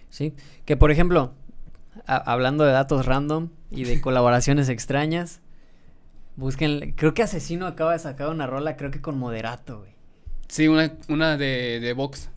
[0.08, 1.34] Sí, que por ejemplo,
[2.06, 5.40] hablando de datos random y de colaboraciones extrañas,
[6.36, 9.92] busquen, creo que Asesino acaba de sacar una rola, creo que con Moderato, güey.
[10.48, 12.28] Sí, una, una de, de Vox.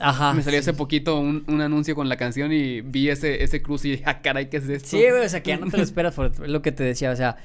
[0.00, 0.34] Ajá.
[0.34, 3.84] Me salió hace poquito un, un, anuncio con la canción y vi ese, ese cruz
[3.84, 4.88] y ah, caray, ¿qué es esto?
[4.88, 7.12] Sí, güey, o sea, que ya no te lo esperas por lo que te decía,
[7.12, 7.36] o sea,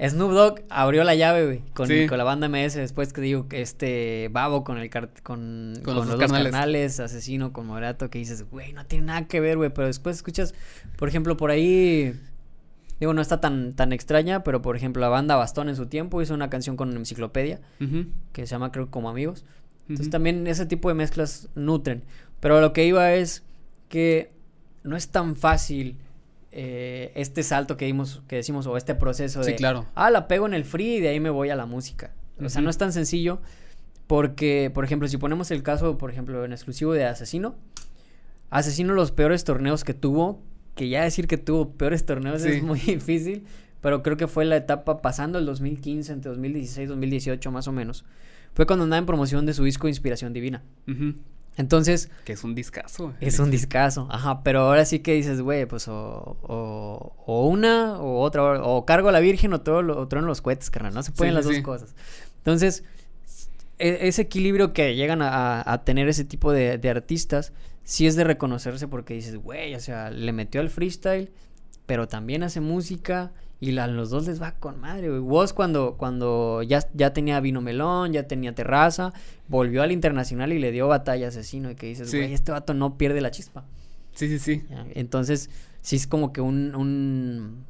[0.00, 3.62] Snoop Dogg abrió la llave, güey, con, con, la banda MS después que digo que
[3.62, 6.98] este Babo con el con, con, los, dos carnales.
[7.00, 10.54] Asesino con Morato, que dices, güey, no tiene nada que ver, güey, pero después escuchas,
[10.96, 12.18] por ejemplo, por ahí,
[12.98, 16.20] digo, no está tan, tan extraña, pero por ejemplo, la banda Bastón en su tiempo
[16.20, 17.60] hizo una canción con Enciclopedia,
[18.32, 19.44] que se llama creo como Amigos.
[19.88, 22.02] Entonces también ese tipo de mezclas nutren,
[22.40, 23.44] pero lo que iba es
[23.88, 24.32] que
[24.82, 25.98] no es tan fácil
[26.56, 29.86] eh, este salto que dimos, que decimos, o este proceso de, sí, claro.
[29.96, 32.12] ah, la pego en el free y de ahí me voy a la música.
[32.40, 33.40] O sea, no es tan sencillo
[34.06, 37.56] porque, por ejemplo, si ponemos el caso, por ejemplo, en exclusivo de Asesino,
[38.50, 40.40] Asesino los peores torneos que tuvo,
[40.76, 43.44] que ya decir que tuvo peores torneos es muy difícil,
[43.80, 47.72] pero creo que fue la etapa pasando el 2015, entre 2016 y 2018 más o
[47.72, 48.04] menos.
[48.54, 50.62] Fue cuando andaba en promoción de su disco Inspiración Divina.
[51.56, 52.10] Entonces.
[52.24, 53.12] Que es un discazo.
[53.20, 54.42] Es un discazo, ajá.
[54.42, 58.62] Pero ahora sí que dices, güey, pues o, o, o, una o otra.
[58.62, 60.94] O cargo a la Virgen o, todo, o en los cohetes, carnal.
[60.94, 61.94] No se pueden las dos cosas.
[62.38, 62.84] Entonces,
[63.78, 67.52] e, ese equilibrio que llegan a, a tener ese tipo de, de, artistas,
[67.84, 71.30] sí es de reconocerse porque dices, güey, o sea, le metió al freestyle,
[71.86, 73.32] pero también hace música
[73.68, 75.20] y a los dos les va con madre, güey.
[75.20, 79.12] Vos cuando, cuando ya, ya tenía vino melón, ya tenía terraza,
[79.48, 81.70] volvió al internacional y le dio batalla asesino.
[81.70, 83.64] Y que dices, güey, este vato no pierde la chispa.
[84.12, 84.64] Sí, sí, sí.
[84.94, 85.50] Entonces,
[85.80, 87.64] sí es como que un, un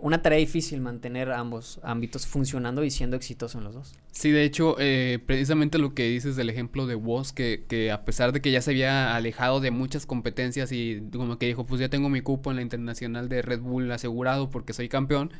[0.00, 3.94] una tarea difícil mantener ambos ámbitos funcionando y siendo exitoso en los dos.
[4.12, 8.04] Sí, de hecho, eh, precisamente lo que dices del ejemplo de Woz, que, que a
[8.04, 11.80] pesar de que ya se había alejado de muchas competencias y como que dijo, pues
[11.80, 15.32] ya tengo mi cupo en la internacional de Red Bull asegurado porque soy campeón,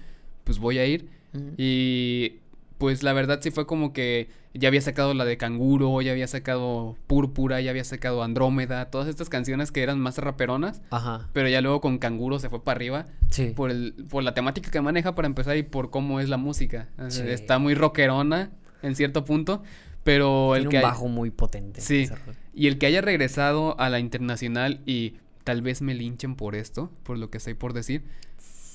[0.45, 1.09] pues voy a ir.
[1.57, 2.39] Y
[2.85, 6.27] pues la verdad sí fue como que ya había sacado la de Canguro, ya había
[6.27, 10.83] sacado Púrpura, ya había sacado Andrómeda, todas estas canciones que eran más raperonas.
[10.91, 11.27] Ajá.
[11.33, 13.07] Pero ya luego con Canguro se fue para arriba.
[13.31, 13.55] Sí.
[13.57, 16.91] Por, el, por la temática que maneja para empezar y por cómo es la música.
[17.09, 18.51] Está muy rockerona
[18.83, 19.63] en cierto punto.
[20.03, 20.77] Pero Tiene el que.
[20.77, 21.81] un bajo muy potente.
[21.81, 22.11] Sí.
[22.53, 26.91] Y el que haya regresado a la internacional y tal vez me linchen por esto,
[27.03, 28.05] por lo que estoy por decir.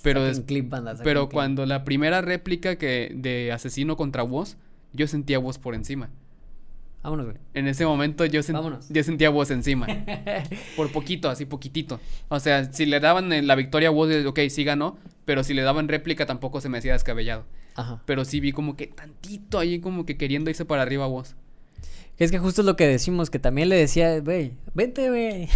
[0.02, 0.22] Pero,
[1.04, 4.56] pero cuando la primera réplica que de asesino contra Woz,
[4.94, 6.10] yo sentía Woz por encima.
[7.04, 7.38] Vámonos, güey.
[7.54, 8.42] En ese momento yo,
[8.90, 9.88] yo sentía Woz encima.
[10.76, 12.00] por poquito, así poquitito.
[12.28, 14.98] O sea, si le daban eh, la victoria a Woz, ok, sí ganó.
[15.26, 17.46] Pero si le daban réplica tampoco se me hacía descabellado.
[17.76, 18.02] Ajá.
[18.06, 21.36] Pero sí vi como que tantito ahí como que queriendo irse para arriba a Woz.
[22.18, 25.48] Es que justo es lo que decimos, que también le decía, güey, vente, güey.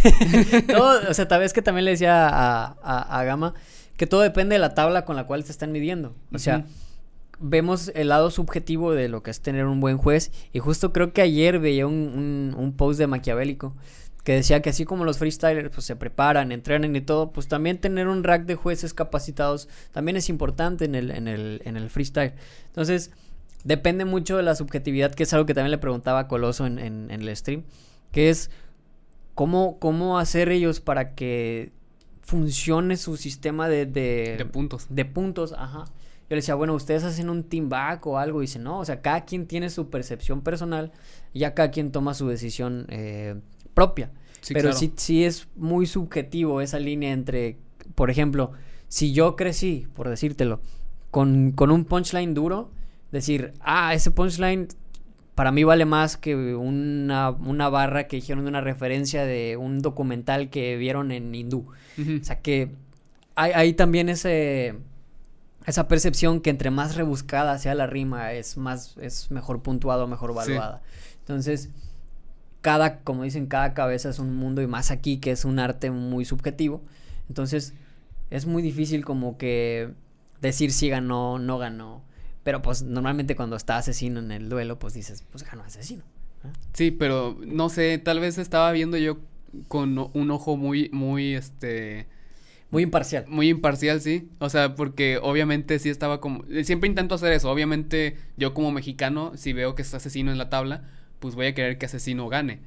[1.10, 3.54] o sea, tal vez que también le decía a, a, a Gama
[3.98, 6.16] que todo depende de la tabla con la cual se están midiendo.
[6.34, 6.66] O sea,
[7.40, 10.32] vemos el lado subjetivo de lo que es tener un buen juez.
[10.52, 13.76] Y justo creo que ayer veía un, un, post de Maquiavélico
[14.24, 17.78] que decía que así como los freestylers pues se preparan, entrenan y todo, pues también
[17.80, 21.90] tener un rack de jueces capacitados también es importante en el, en el, en el
[21.90, 22.34] freestyle.
[22.68, 23.12] Entonces,
[23.66, 26.80] depende mucho de la subjetividad, que es algo que también le preguntaba a Coloso en,
[26.80, 27.64] en, en el stream,
[28.14, 28.50] que es
[29.36, 31.74] cómo, cómo hacer ellos para que
[32.24, 34.88] funcione su sistema de, de, puntos.
[34.90, 35.86] De puntos, ajá.
[35.86, 38.42] Yo le decía, bueno, ustedes hacen un team back o algo.
[38.42, 40.92] Y dice, no, o sea, cada quien tiene su percepción personal
[41.34, 43.36] y ya cada quien toma su decisión eh,
[43.74, 44.12] propia.
[44.50, 47.58] Pero sí, sí es muy subjetivo esa línea entre,
[47.96, 48.52] por ejemplo,
[48.88, 50.60] si yo crecí, por decírtelo,
[51.12, 52.72] con, con un punchline duro,
[53.12, 54.68] decir, ah, ese punchline
[55.36, 59.80] para mí vale más que una, una, barra que dijeron de una referencia de un
[59.80, 61.68] documental que vieron en hindú.
[61.98, 62.72] O sea que
[63.36, 64.76] hay, hay también ese
[65.66, 70.32] esa percepción que entre más rebuscada sea la rima es más es mejor puntuado, mejor
[70.32, 70.82] evaluada.
[71.20, 71.70] Entonces,
[72.62, 75.90] cada como dicen, cada cabeza es un mundo y más aquí que es un arte
[75.90, 76.82] muy subjetivo.
[77.30, 77.74] Entonces,
[78.30, 79.94] es muy difícil como que
[80.42, 82.02] decir si ganó, no ganó.
[82.44, 86.04] Pero pues normalmente cuando está asesino en el duelo, pues dices, pues ganó asesino.
[86.74, 89.20] Sí, pero no sé, tal vez estaba viendo yo
[89.68, 92.08] con un ojo muy, muy, este...
[92.70, 93.26] Muy imparcial.
[93.28, 94.30] Muy imparcial, sí.
[94.40, 96.44] O sea, porque obviamente sí estaba como...
[96.64, 97.52] Siempre intento hacer eso.
[97.52, 100.84] Obviamente yo como mexicano, si veo que está asesino en la tabla,
[101.20, 102.62] pues voy a querer que asesino gane.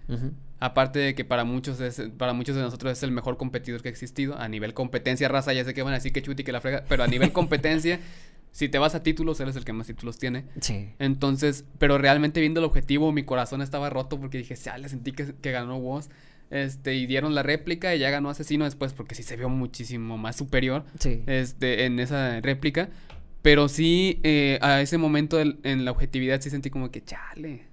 [0.61, 3.89] Aparte de que para muchos es, para muchos de nosotros es el mejor competidor que
[3.89, 4.39] ha existido.
[4.39, 6.85] A nivel competencia, raza, ya sé que van a decir que chuti que la frega.
[6.89, 8.01] Pero a nivel competencia,
[8.57, 10.47] si te vas a títulos, eres el que más títulos tiene.
[10.63, 10.89] Sí.
[10.99, 15.13] Entonces, pero realmente viendo el objetivo, mi corazón estaba roto porque dije, ya le sentí
[15.13, 16.09] que, que ganó Woz.
[16.49, 20.17] Este, y dieron la réplica y ya ganó Asesino después porque sí se vio muchísimo
[20.17, 20.87] más superior.
[20.99, 21.23] Sí.
[21.27, 22.89] Este, en esa réplica.
[23.43, 27.65] Pero sí, eh, a ese momento en la objetividad sí sentí como que, chale.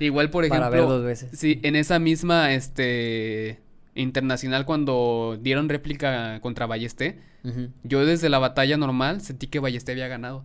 [0.00, 0.70] Igual, por ejemplo.
[0.70, 1.38] Para ver dos veces.
[1.38, 3.60] Sí, en esa misma, este.
[4.00, 7.20] Internacional, cuando dieron réplica contra Ballesté,
[7.84, 10.44] yo desde la batalla normal sentí que Ballesté había ganado.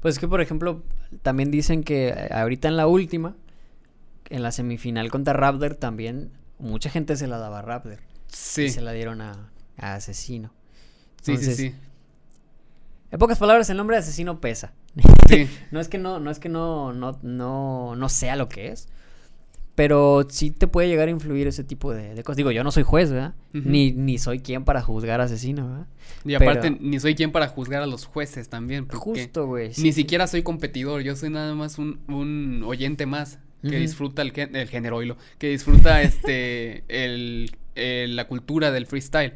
[0.00, 0.82] Pues es que, por ejemplo,
[1.22, 3.34] también dicen que eh, ahorita en la última,
[4.28, 7.98] en la semifinal contra Raptor, también mucha gente se la daba a Raptor.
[8.28, 8.64] Sí.
[8.64, 10.52] Y se la dieron a, a Asesino.
[11.22, 11.74] sí, sí, sí.
[13.10, 14.72] En pocas palabras, el nombre de Asesino pesa.
[15.70, 18.88] no es que no, no es que no, no, no, no sea lo que es.
[19.76, 22.36] Pero sí te puede llegar a influir ese tipo de, cosas.
[22.38, 23.34] Digo, yo no soy juez, ¿verdad?
[23.52, 25.86] ni, ni soy quien para juzgar asesino, ¿verdad?
[26.24, 28.88] Y aparte, ni soy quien para juzgar a los jueces también.
[28.88, 29.70] Justo, güey.
[29.76, 31.02] ni siquiera soy competidor.
[31.02, 35.50] Yo soy nada más un, un oyente más que disfruta el, el género, lo que
[35.50, 39.34] disfruta este, el, la cultura del freestyle.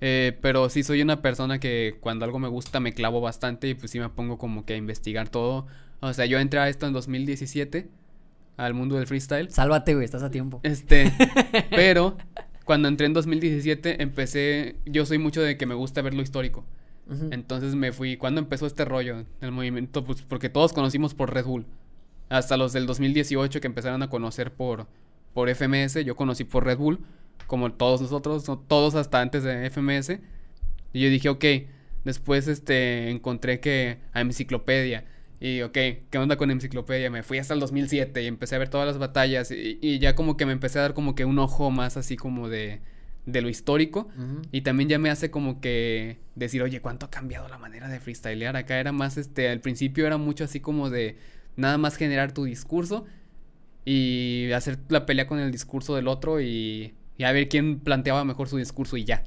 [0.00, 3.74] Eh, pero sí soy una persona que cuando algo me gusta me clavo bastante y
[3.74, 5.66] pues sí me pongo como que a investigar todo.
[6.00, 7.88] O sea, yo entré a esto en 2017,
[8.56, 9.50] al mundo del freestyle.
[9.50, 10.60] Sálvate, güey, estás a tiempo.
[10.62, 11.12] Este,
[11.70, 12.16] pero
[12.64, 16.64] cuando entré en 2017 empecé, yo soy mucho de que me gusta ver lo histórico.
[17.30, 20.04] Entonces me fui, cuando empezó este rollo, el movimiento?
[20.04, 21.66] Pues porque todos conocimos por Red Bull.
[22.28, 24.88] Hasta los del 2018 que empezaron a conocer por,
[25.32, 26.98] por FMS, yo conocí por Red Bull
[27.46, 30.18] como todos nosotros, todos hasta antes de FMS.
[30.92, 31.44] Y yo dije, ok,
[32.04, 35.04] después este, encontré que a Enciclopedia.
[35.40, 35.72] Y ok,
[36.10, 37.10] ¿qué onda con Enciclopedia?
[37.10, 40.36] Me fui hasta el 2007 y empecé a ver todas las batallas y, ya como
[40.36, 42.80] que me empecé a dar como que un ojo más así como de,
[43.26, 44.08] de lo histórico.
[44.52, 48.00] Y también ya me hace como que decir, oye, ¿cuánto ha cambiado la manera de
[48.00, 48.56] freestylear?
[48.56, 51.16] Acá era más, este, al principio era mucho así como de
[51.56, 53.04] nada más generar tu discurso
[53.84, 58.24] y hacer la pelea con el discurso del otro y y a ver quién planteaba
[58.24, 59.24] mejor su discurso y ya.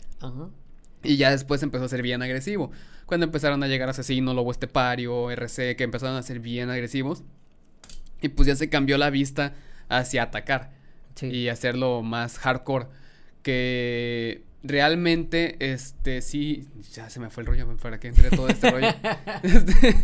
[1.03, 2.71] Y ya después empezó a ser bien agresivo.
[3.09, 7.23] Cuando empezaron a llegar Asesino, Lobo Estepario, RC, que empezaron a ser bien agresivos.
[8.21, 9.55] Y pues ya se cambió la vista
[9.89, 10.69] hacia atacar.
[11.15, 11.25] Sí.
[11.25, 12.85] Y hacerlo más hardcore.
[13.41, 16.67] Que realmente, este, sí.
[16.93, 18.93] Ya se me fue el rollo para que entre todo este rollo.
[19.41, 19.95] Este,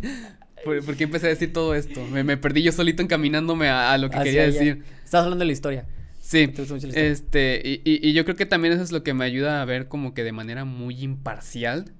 [0.63, 2.03] ¿por, qué empecé a decir todo esto?
[2.07, 4.83] Me, perdí yo solito encaminándome a, lo que quería decir.
[5.03, 5.85] Estás hablando de la historia.
[6.19, 6.51] Sí,
[6.95, 9.87] este, y, y, yo creo que también eso es lo que me ayuda a ver
[9.87, 11.91] como que de manera muy imparcial,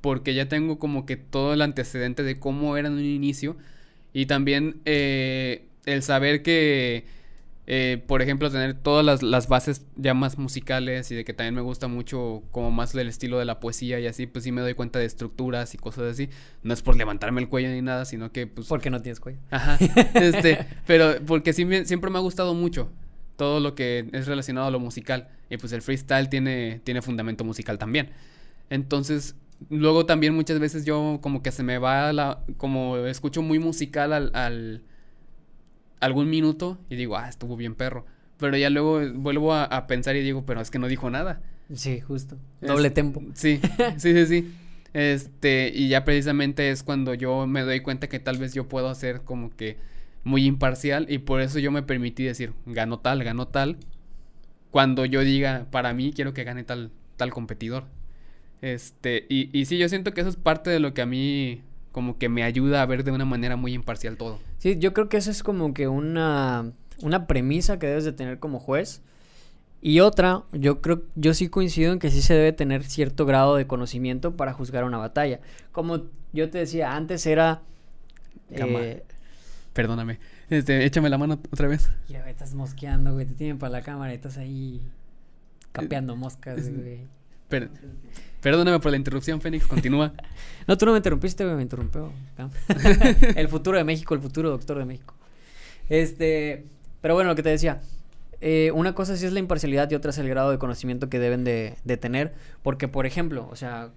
[0.00, 3.56] porque ya tengo como que todo el antecedente de cómo era en un inicio,
[4.12, 7.04] y también eh, el saber que,
[7.66, 11.54] eh, por ejemplo, tener todas las, las, bases ya más musicales y de que también
[11.54, 14.60] me gusta mucho como más el estilo de la poesía y así, pues sí me
[14.60, 16.30] doy cuenta de estructuras y cosas así.
[16.62, 18.66] No es por levantarme el cuello ni nada, sino que pues...
[18.66, 19.38] Porque no tienes cuello.
[19.50, 19.78] Ajá.
[20.14, 22.90] Este, pero porque sí, siempre me ha gustado mucho
[23.36, 25.28] todo lo que es relacionado a lo musical.
[25.48, 28.10] Y pues el freestyle tiene, tiene fundamento musical también.
[28.68, 29.36] Entonces,
[29.70, 32.44] luego también muchas veces yo como que se me va la...
[32.56, 34.82] como escucho muy musical al, al
[36.00, 38.06] algún minuto y digo, ah, estuvo bien perro.
[38.38, 41.40] Pero ya luego vuelvo a, pensar y digo, pero es que no dijo nada.
[41.74, 42.38] Sí, justo.
[42.60, 43.20] Doble tempo.
[43.34, 43.60] Sí,
[43.96, 44.54] sí, sí, sí.
[44.94, 48.88] Este, y ya precisamente es cuando yo me doy cuenta que tal vez yo puedo
[48.88, 49.76] hacer como que
[50.24, 53.76] muy imparcial y por eso yo me permití decir, ganó tal, ganó tal,
[54.70, 57.84] cuando yo diga, para mí quiero que gane tal, tal competidor.
[58.60, 61.62] Este, y, y sí, yo siento que eso es parte de lo que a mí
[61.92, 64.38] como que me ayuda a ver de una manera muy imparcial todo.
[64.58, 68.38] Sí, yo creo que eso es como que una, una premisa que debes de tener
[68.38, 69.02] como juez.
[69.80, 73.56] Y otra, yo creo, yo sí coincido en que sí se debe tener cierto grado
[73.56, 75.40] de conocimiento para juzgar una batalla.
[75.72, 77.62] Como yo te decía, antes era...
[78.50, 79.04] Eh,
[79.72, 80.18] Perdóname.
[80.50, 81.90] Este, échame la mano otra vez.
[82.08, 83.26] Güey, estás mosqueando, güey.
[83.26, 84.80] Te tienen para la cámara y estás ahí
[85.72, 87.06] capeando moscas, güey.
[87.48, 87.68] Pero,
[88.40, 90.12] Perdóname por la interrupción, Fénix, continúa.
[90.66, 92.12] no, tú no me interrumpiste, me interrumpió.
[93.36, 95.14] el futuro de México, el futuro doctor de México.
[95.88, 96.66] Este,
[97.00, 97.80] pero bueno, lo que te decía,
[98.40, 101.18] eh, una cosa sí es la imparcialidad y otra es el grado de conocimiento que
[101.18, 103.90] deben de, de tener, porque por ejemplo, o sea,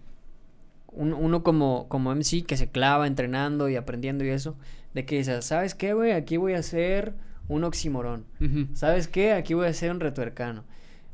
[0.94, 4.56] uno como, como MC que se clava entrenando y aprendiendo y eso,
[4.94, 6.12] de que dices, ¿sabes qué, güey?
[6.12, 7.14] Aquí voy a hacer
[7.48, 8.26] un oximorón.
[8.74, 9.34] ¿Sabes qué?
[9.34, 10.64] Aquí voy a hacer un retuercano.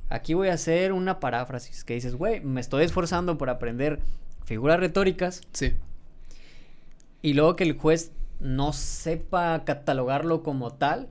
[0.10, 1.84] Aquí voy a hacer una paráfrasis.
[1.84, 4.00] Que dices, güey, me estoy esforzando por aprender
[4.46, 5.42] figuras retóricas.
[5.54, 5.74] Sí.
[7.22, 11.10] Y luego que el juez no sepa catalogarlo como tal,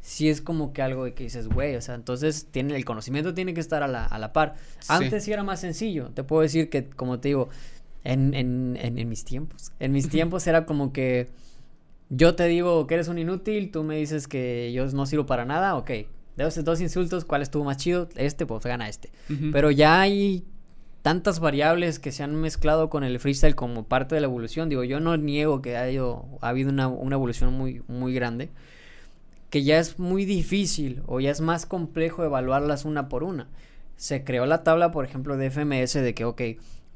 [0.00, 3.34] sí es como que algo de que dices, güey, o sea, entonces tiene, el conocimiento
[3.34, 4.54] tiene que estar a la, a la par.
[4.86, 6.10] Antes sí era más sencillo.
[6.10, 7.48] Te puedo decir que, como te digo,
[8.04, 9.72] en, en, en, mis tiempos.
[9.80, 11.28] En mis tiempos era como que
[12.08, 15.44] yo te digo que eres un inútil, tú me dices que yo no sirvo para
[15.44, 15.90] nada, ok.
[16.36, 18.08] De esos dos insultos, ¿cuál estuvo más chido?
[18.16, 19.10] Este, pues gana este.
[19.52, 20.44] Pero ya hay
[21.02, 24.68] tantas variables que se han mezclado con el freestyle como parte de la evolución.
[24.68, 26.02] Digo, yo no niego que haya,
[26.40, 28.50] ha habido una, una evolución muy, muy grande.
[29.48, 33.48] Que ya es muy difícil o ya es más complejo evaluarlas una por una.
[33.96, 36.42] Se creó la tabla, por ejemplo, de FMS de que, ok,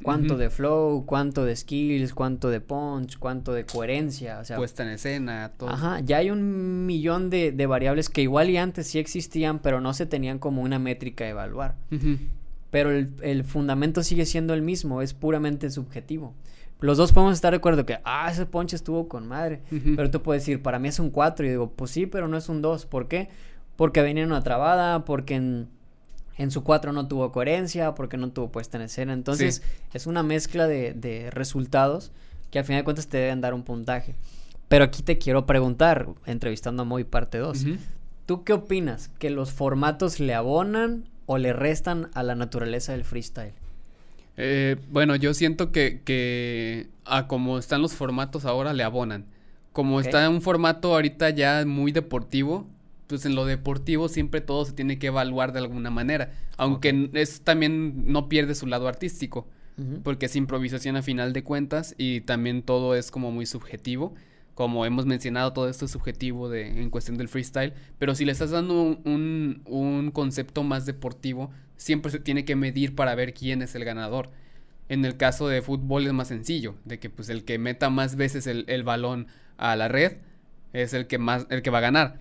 [0.03, 4.83] cuánto de flow, cuánto de skills, cuánto de punch, cuánto de coherencia, o sea, puesta
[4.83, 5.71] en escena, todo.
[5.71, 9.81] Ajá, ya hay un millón de, de, variables que igual y antes sí existían, pero
[9.81, 11.77] no se tenían como una métrica a evaluar.
[12.71, 16.35] Pero el, el, fundamento sigue siendo el mismo, es puramente subjetivo.
[16.81, 19.61] Los dos podemos estar de acuerdo que, ah, ese punch estuvo con madre.
[19.97, 21.47] Pero tú puedes decir, para mí es un 4.
[21.47, 22.87] Y digo, pues sí, pero no es un 2.
[22.87, 23.29] ¿Por qué?
[23.77, 25.69] Porque venía en una trabada, porque en
[26.41, 29.13] en su 4 no tuvo coherencia, porque no tuvo puesta en escena.
[29.13, 29.63] Entonces,
[29.93, 32.13] es una mezcla de, resultados
[32.51, 34.15] que al final de cuentas te deben dar un puntaje.
[34.69, 37.67] Pero aquí te quiero preguntar, entrevistando a Moy parte 2,
[38.25, 39.11] ¿tú qué opinas?
[39.19, 43.53] ¿Que los formatos le abonan o le restan a la naturaleza del freestyle?
[44.39, 49.27] Eh, bueno, yo siento que, que a como están los formatos ahora le abonan.
[49.73, 52.67] Como está en un formato ahorita ya muy deportivo,
[53.11, 57.43] pues en lo deportivo siempre todo se tiene que evaluar de alguna manera, aunque es
[57.43, 59.49] también no pierde su lado artístico,
[60.05, 64.15] porque es improvisación a final de cuentas y también todo es como muy subjetivo,
[64.55, 68.33] como hemos mencionado todo esto es subjetivo de, en cuestión del freestyle, pero si le
[68.33, 73.63] estás dando un, un, concepto más deportivo, siempre se tiene que medir para ver quién
[73.63, 74.31] es el ganador.
[74.89, 78.17] En el caso de fútbol es más sencillo, de que pues el que meta más
[78.17, 80.19] veces el, el balón a la red
[80.75, 82.21] es el que más el que va a ganar.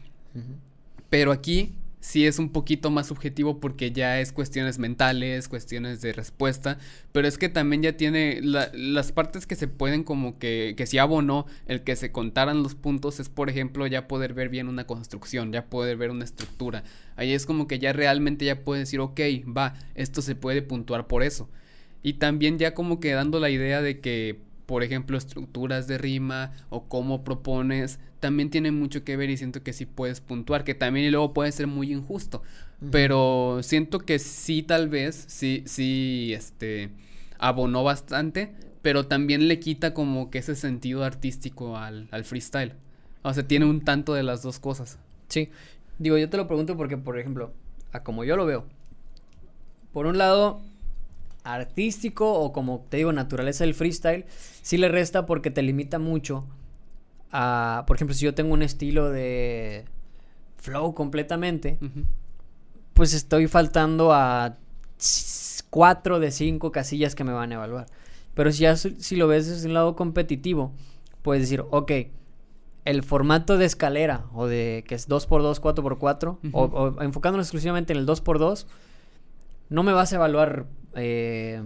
[1.10, 6.14] Pero aquí sí es un poquito más subjetivo porque ya es cuestiones mentales, cuestiones de
[6.14, 6.78] respuesta,
[7.12, 10.98] pero es que también ya tiene las partes que se pueden como que, que si
[10.98, 14.88] abonó el que se contaran los puntos es por ejemplo ya poder ver bien una
[14.88, 16.84] construcción, ya poder ver una estructura,
[17.16, 21.08] ahí es como que ya realmente ya puedes decir ok, va, esto se puede puntuar
[21.08, 21.50] por eso.
[22.02, 24.40] Y también ya como que dando la idea de que
[24.70, 29.64] por ejemplo, estructuras de rima o cómo propones, también tiene mucho que ver y siento
[29.64, 32.44] que sí puedes puntuar, que también y luego puede ser muy injusto,
[32.92, 36.92] pero siento que sí tal vez, sí, sí, este,
[37.40, 38.54] abonó bastante,
[38.84, 42.74] pero también le quita como que ese sentido artístico al, al freestyle.
[43.24, 45.00] O sea, tiene un tanto de las dos cosas.
[45.30, 45.50] Sí,
[45.98, 47.54] digo, yo te lo pregunto porque, por ejemplo,
[47.92, 48.68] a como yo lo veo,
[49.94, 50.62] por un lado,
[51.54, 54.26] artístico o como te digo, naturaleza del freestyle,
[54.62, 56.46] sí le resta porque te limita mucho
[57.32, 59.86] a, por ejemplo, si yo tengo un estilo de
[60.58, 61.78] flow completamente,
[62.94, 64.58] pues estoy faltando a
[65.70, 67.86] cuatro de cinco casillas que me van a evaluar.
[68.34, 70.74] Pero si ya si lo ves desde un lado competitivo,
[71.22, 71.92] puedes decir, ok,
[72.86, 78.00] el formato de escalera o de que es 2x2, 4x4, o, o enfocándonos exclusivamente en
[78.00, 78.66] el 2x2,
[79.70, 80.66] no me vas a evaluar
[80.96, 81.62] eh,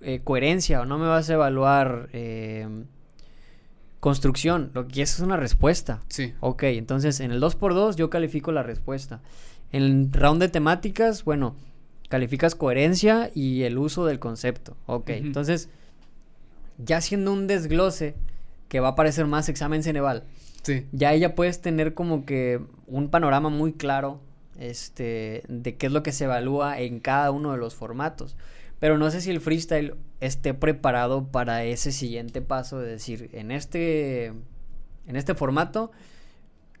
[0.00, 2.68] eh, coherencia o no me vas a evaluar eh,
[4.00, 4.70] construcción.
[4.74, 6.02] Lo que es una respuesta.
[6.08, 6.34] Sí.
[6.40, 9.20] Ok, entonces en el 2x2 yo califico la respuesta.
[9.72, 11.56] En el round de temáticas, bueno,
[12.08, 14.76] calificas coherencia y el uso del concepto.
[14.86, 15.68] Ok, entonces
[16.78, 18.14] ya siendo un desglose
[18.68, 20.24] que va a parecer más examen Ceneval.
[20.62, 20.86] Sí.
[20.92, 24.20] Ya ella puedes tener como que un panorama muy claro
[24.58, 28.36] este, de qué es lo que se evalúa en cada uno de los formatos.
[28.80, 33.50] Pero no sé si el freestyle esté preparado para ese siguiente paso de decir, en
[33.50, 35.90] este, en este formato,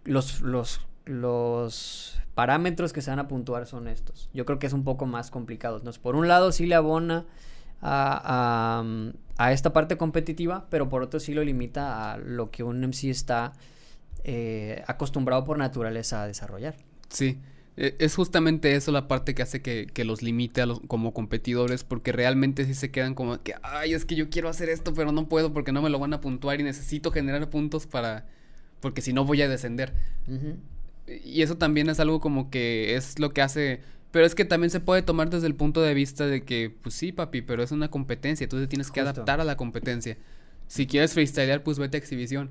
[0.04, 4.28] los, los, los parámetros que se van a puntuar son estos.
[4.34, 5.80] Yo creo que es un poco más complicado.
[6.02, 7.26] por un lado, sí le abona
[7.80, 8.82] a,
[9.38, 13.10] a, esta parte competitiva, pero por otro sí lo limita a lo que un MC
[13.10, 13.52] está
[14.24, 16.74] eh, acostumbrado por naturaleza a desarrollar.
[17.08, 17.40] Sí,
[17.76, 21.82] es justamente eso la parte que hace que, que los limite a los, como competidores,
[21.82, 25.10] porque realmente sí se quedan como que, ay, es que yo quiero hacer esto, pero
[25.10, 28.26] no puedo porque no me lo van a puntuar y necesito generar puntos para,
[28.80, 29.92] porque si no voy a descender.
[31.06, 33.80] Y eso también es algo como que es lo que hace,
[34.12, 36.94] pero es que también se puede tomar desde el punto de vista de que, pues
[36.94, 40.16] sí, papi, pero es una competencia, entonces tienes que adaptar a la competencia.
[40.68, 42.50] Si quieres freestylear, pues vete a exhibición.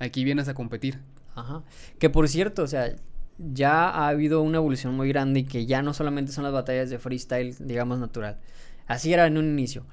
[0.00, 0.98] Aquí vienes a competir.
[1.34, 1.62] Ajá.
[1.98, 2.94] Que por cierto, o sea,
[3.38, 6.90] ya ha habido una evolución muy grande y que ya no solamente son las batallas
[6.90, 8.38] de freestyle, digamos, natural.
[8.86, 9.84] Así era en un inicio.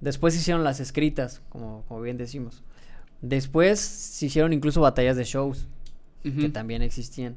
[0.00, 2.62] Después se hicieron las escritas, como, como bien decimos.
[3.22, 5.68] Después se hicieron incluso batallas de shows,
[6.22, 7.36] que también existían.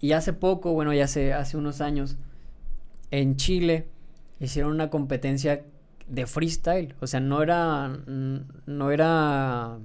[0.00, 2.16] Y hace poco, bueno, ya hace, hace unos años,
[3.10, 3.86] en Chile
[4.40, 5.64] hicieron una competencia
[6.08, 6.94] de freestyle.
[7.00, 7.88] O sea, no era.
[8.66, 9.78] No era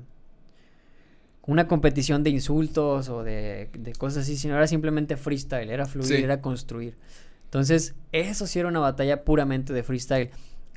[1.48, 6.41] una competición de insultos o de, cosas así, sino era simplemente freestyle, era fluir, era
[6.41, 6.98] construir.
[7.45, 10.30] Entonces, eso sí era una batalla puramente de freestyle.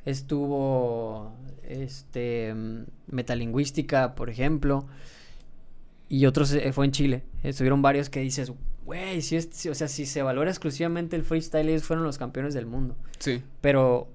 [0.05, 1.35] Estuvo
[1.67, 2.55] este
[3.07, 4.87] metalingüística, por ejemplo,
[6.07, 7.23] y otros eh, fue en Chile.
[7.43, 8.53] Estuvieron varios que dices,
[8.85, 12.53] güey, si es, o sea, si se valora exclusivamente el freestyle, ellos fueron los campeones
[12.53, 12.95] del mundo.
[13.19, 13.43] Sí.
[13.59, 14.07] Pero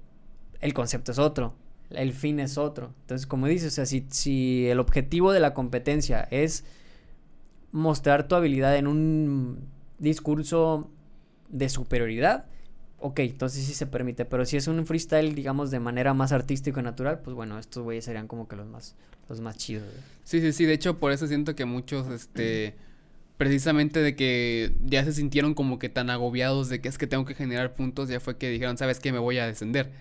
[0.59, 1.53] el concepto es otro
[1.91, 2.93] el fin es otro.
[3.01, 6.63] Entonces, como dices, o sea, si, si el objetivo de la competencia es
[7.71, 9.59] mostrar tu habilidad en un
[9.99, 10.89] discurso
[11.49, 12.45] de superioridad,
[12.99, 14.25] ok, entonces sí se permite.
[14.25, 17.83] Pero si es un freestyle, digamos, de manera más artística y natural, pues bueno, estos
[17.83, 18.95] güeyes serían como que los más,
[19.29, 19.87] los más chidos.
[20.23, 20.65] Sí, sí, sí.
[20.65, 22.75] De hecho, por eso siento que muchos, este,
[23.37, 27.25] precisamente de que ya se sintieron como que tan agobiados de que es que tengo
[27.25, 29.11] que generar puntos, ya fue que dijeron, ¿sabes qué?
[29.11, 29.91] Me voy a descender.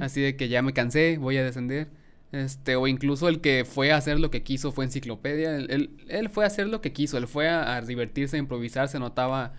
[0.00, 1.88] Así de que ya me cansé, voy a descender.
[2.30, 5.56] Este, o incluso el que fue a hacer lo que quiso fue enciclopedia.
[5.56, 8.98] Él, él, fue a hacer lo que quiso, él fue a, divertirse, a improvisar, se
[8.98, 9.52] notaba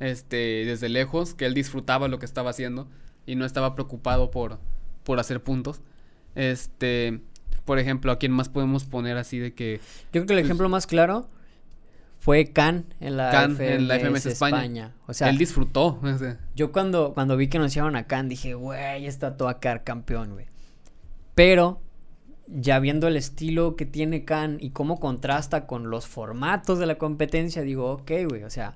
[0.00, 2.88] este, desde lejos que él disfrutaba lo que estaba haciendo
[3.26, 4.58] y no estaba preocupado por,
[5.04, 5.82] por hacer puntos.
[6.34, 7.20] Este,
[7.64, 9.80] por ejemplo, ¿a quién más podemos poner así de que...
[10.06, 11.28] Yo creo que el pues ejemplo más claro
[12.26, 14.96] fue Can en la, en la FMS España.
[15.06, 16.00] O sea, él disfrutó.
[16.56, 20.32] Yo cuando, cuando vi que anunciaron a Can dije, güey, está todo a quedar campeón,
[20.32, 20.46] güey.
[21.36, 21.80] Pero
[22.48, 26.98] ya viendo el estilo que tiene Can y cómo contrasta con los formatos de la
[26.98, 28.74] competencia, digo, ok, güey, o sea,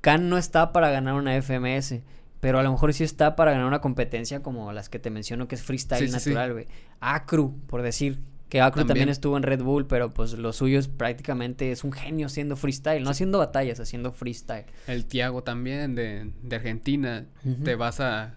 [0.00, 2.00] Can no está para ganar una FMS,
[2.40, 5.46] pero a lo mejor sí está para ganar una competencia como las que te menciono
[5.46, 6.66] que es freestyle natural, güey.
[6.98, 8.18] Acru, por decir,
[8.52, 9.08] que Acro también.
[9.08, 13.02] estuvo en Red Bull, pero pues lo suyo es prácticamente es un genio haciendo freestyle,
[13.02, 14.66] no haciendo batallas, haciendo freestyle.
[14.86, 17.24] El Tiago también de, de Argentina,
[17.64, 18.34] te vas a,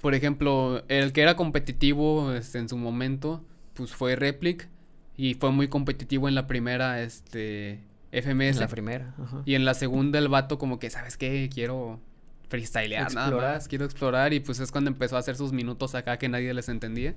[0.00, 3.44] por ejemplo, el que era competitivo este, en su momento,
[3.74, 4.70] pues fue Replic
[5.18, 8.56] y fue muy competitivo en la primera, este, FMS.
[8.56, 9.14] En la primera,
[9.44, 11.50] Y en la segunda el vato como que, ¿sabes qué?
[11.52, 12.00] Quiero
[12.48, 16.16] freestylear nada más, quiero explorar y pues es cuando empezó a hacer sus minutos acá
[16.16, 17.14] que nadie les entendía.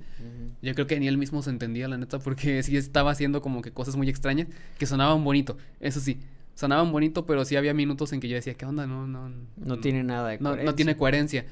[0.61, 3.61] Yo creo que ni él mismo se entendía, la neta, porque sí estaba haciendo como
[3.61, 6.19] que cosas muy extrañas que sonaban bonito, eso sí,
[6.55, 8.85] sonaban bonito, pero sí había minutos en que yo decía, ¿qué onda?
[8.85, 9.31] No, no.
[9.57, 10.65] No, tiene nada de coherencia.
[10.65, 11.45] No, tiene coherencia,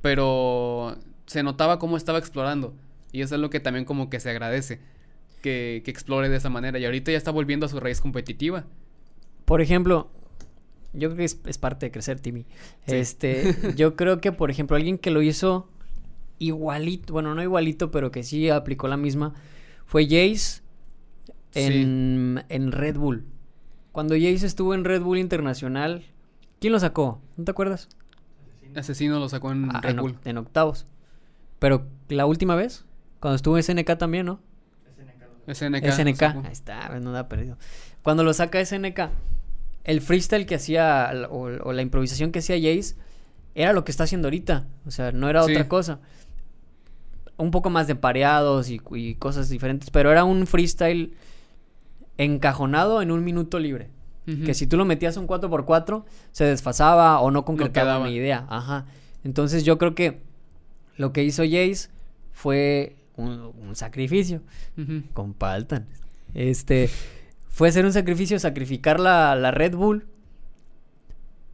[0.00, 2.74] pero se notaba cómo estaba explorando
[3.10, 4.80] y eso es lo que también como que se agradece,
[5.42, 8.64] que, que explore de esa manera y ahorita ya está volviendo a su raíz competitiva.
[9.44, 10.08] Por ejemplo,
[10.94, 12.46] yo creo que es, parte de crecer, Timmy.
[12.86, 15.68] Este, yo creo que, por ejemplo, alguien que lo hizo
[16.38, 19.34] igualito, bueno, no igualito, pero que sí aplicó la misma,
[19.84, 20.62] fue Jace
[21.54, 23.24] en, en Red Bull.
[23.92, 26.04] Cuando Jace estuvo en Red Bull Internacional,
[26.60, 27.20] ¿quién lo sacó?
[27.36, 27.88] ¿No te acuerdas?
[28.74, 30.18] Asesino lo sacó en ah, Red Bull.
[30.24, 30.86] En octavos.
[31.58, 32.84] Pero la última vez,
[33.20, 34.40] cuando estuvo en SNK también, ¿no?
[35.46, 35.86] SNK.
[35.92, 36.22] SNK.
[36.22, 37.58] Ahí está, no da perdido.
[38.02, 39.10] Cuando lo saca SNK,
[39.84, 42.96] el freestyle que hacía o, la improvisación que hacía Jace
[43.54, 44.66] era lo que está haciendo ahorita.
[44.86, 46.00] O sea, no era otra cosa.
[47.36, 48.78] Un poco más de pareados y,
[49.16, 51.12] cosas diferentes, pero era un freestyle
[52.16, 53.90] encajonado en un minuto libre.
[54.46, 58.46] Que si tú lo metías un 4x4, se desfasaba o no concretaba una idea.
[58.48, 58.86] Ajá.
[59.22, 60.22] Entonces yo creo que
[60.96, 61.90] lo que hizo Jace
[62.32, 64.40] fue un, sacrificio
[65.12, 65.86] con Paltan.
[66.32, 66.88] Este
[67.54, 70.08] fue hacer un sacrificio, sacrificar la, la Red Bull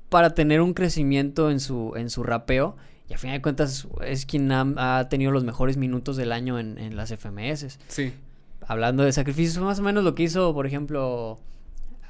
[0.09, 2.75] para tener un crecimiento en su, en su rapeo.
[3.11, 6.79] Y a fin de cuentas es quien ha, tenido los mejores minutos del año en,
[6.79, 7.79] en, las FMS.
[7.89, 8.15] Sí.
[8.67, 11.39] Hablando de sacrificios, más o menos lo que hizo, por ejemplo,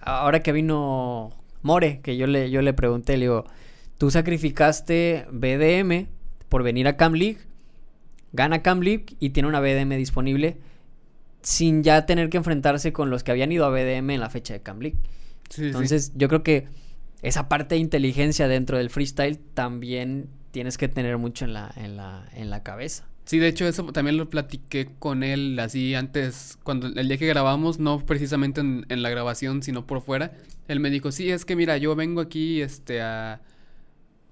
[0.02, 1.32] ahora que vino
[1.62, 3.44] More, que yo le, yo le pregunté, le digo,
[3.98, 6.06] tú sacrificaste BDM
[6.48, 7.40] por venir a Cam League,
[8.32, 10.58] gana Cam League y tiene una BDM disponible
[11.42, 14.54] sin ya tener que enfrentarse con los que habían ido a BDM en la fecha
[14.54, 14.82] de Camp
[15.56, 16.68] Entonces, yo creo que
[17.22, 21.96] esa parte de inteligencia dentro del freestyle también tienes que tener mucho en la, en
[21.96, 23.06] la, en la cabeza.
[23.24, 27.26] Sí, de hecho eso también lo platiqué con él así antes, cuando el día que
[27.26, 30.32] grabamos, no precisamente en, en, la grabación, sino por fuera.
[30.66, 33.40] Él me dijo, sí, es que mira, yo vengo aquí, este, a...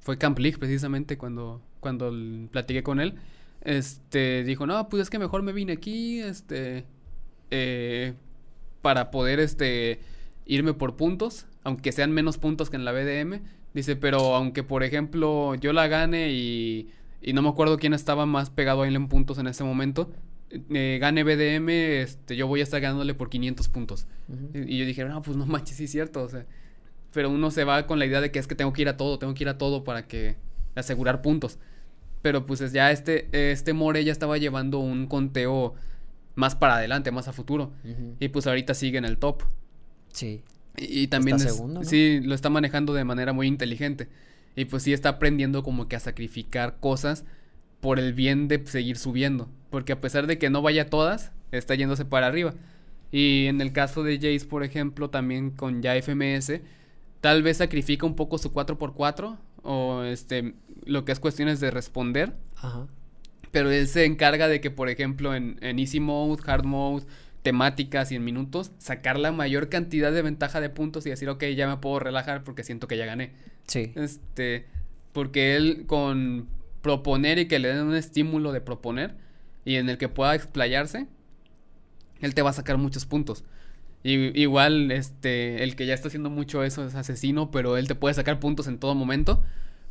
[0.00, 2.12] Fue Camp League precisamente cuando, cuando
[2.50, 3.14] platiqué con él.
[3.60, 6.86] Este, dijo, no, pues es que mejor me vine aquí, este,
[7.50, 8.14] eh,
[8.82, 10.00] para poder, este,
[10.46, 13.40] irme por puntos, aunque sean menos puntos que en la BDM.
[13.74, 16.88] Dice, pero aunque, por ejemplo, yo la gane y
[17.20, 20.10] y no me acuerdo quién estaba más pegado a él en puntos en ese momento.
[20.50, 24.06] Eh, gane BDM, este, yo voy a estar ganándole por 500 puntos.
[24.54, 26.46] y, yo dije, no, pues no manches, sí es cierto, o sea.
[27.12, 28.96] Pero uno se va con la idea de que es que tengo que ir a
[28.96, 30.36] todo, tengo que ir a todo para que
[30.74, 31.58] asegurar puntos.
[32.22, 35.74] Pero pues ya este, este More ya estaba llevando un conteo
[36.38, 37.72] más para adelante, más a futuro.
[38.20, 39.42] Y pues ahorita sigue en el top.
[40.12, 40.42] Sí.
[40.76, 41.38] Y, también
[41.82, 44.08] sí, lo está manejando de manera muy inteligente.
[44.54, 47.24] Y pues sí está aprendiendo como que a sacrificar cosas
[47.80, 49.48] por el bien de seguir subiendo.
[49.70, 52.54] Porque a pesar de que no vaya todas, está yéndose para arriba.
[53.10, 56.60] Y en el caso de Jace, por ejemplo, también con ya FMS,
[57.20, 62.36] tal vez sacrifica un poco su 4x4 o este lo que es cuestiones de responder.
[62.54, 62.86] Ajá.
[63.50, 67.06] Pero él se encarga de que, por ejemplo, en, en Easy Mode, Hard Mode,
[67.42, 71.44] temáticas y en minutos, sacar la mayor cantidad de ventaja de puntos y decir, ok,
[71.56, 73.32] ya me puedo relajar porque siento que ya gané.
[73.66, 73.92] Sí.
[73.94, 74.66] Este,
[75.12, 76.48] porque él con
[76.82, 79.14] proponer y que le den un estímulo de proponer
[79.64, 81.06] y en el que pueda explayarse,
[82.20, 83.44] él te va a sacar muchos puntos.
[84.02, 87.94] Y, igual, este, el que ya está haciendo mucho eso es asesino, pero él te
[87.94, 89.42] puede sacar puntos en todo momento.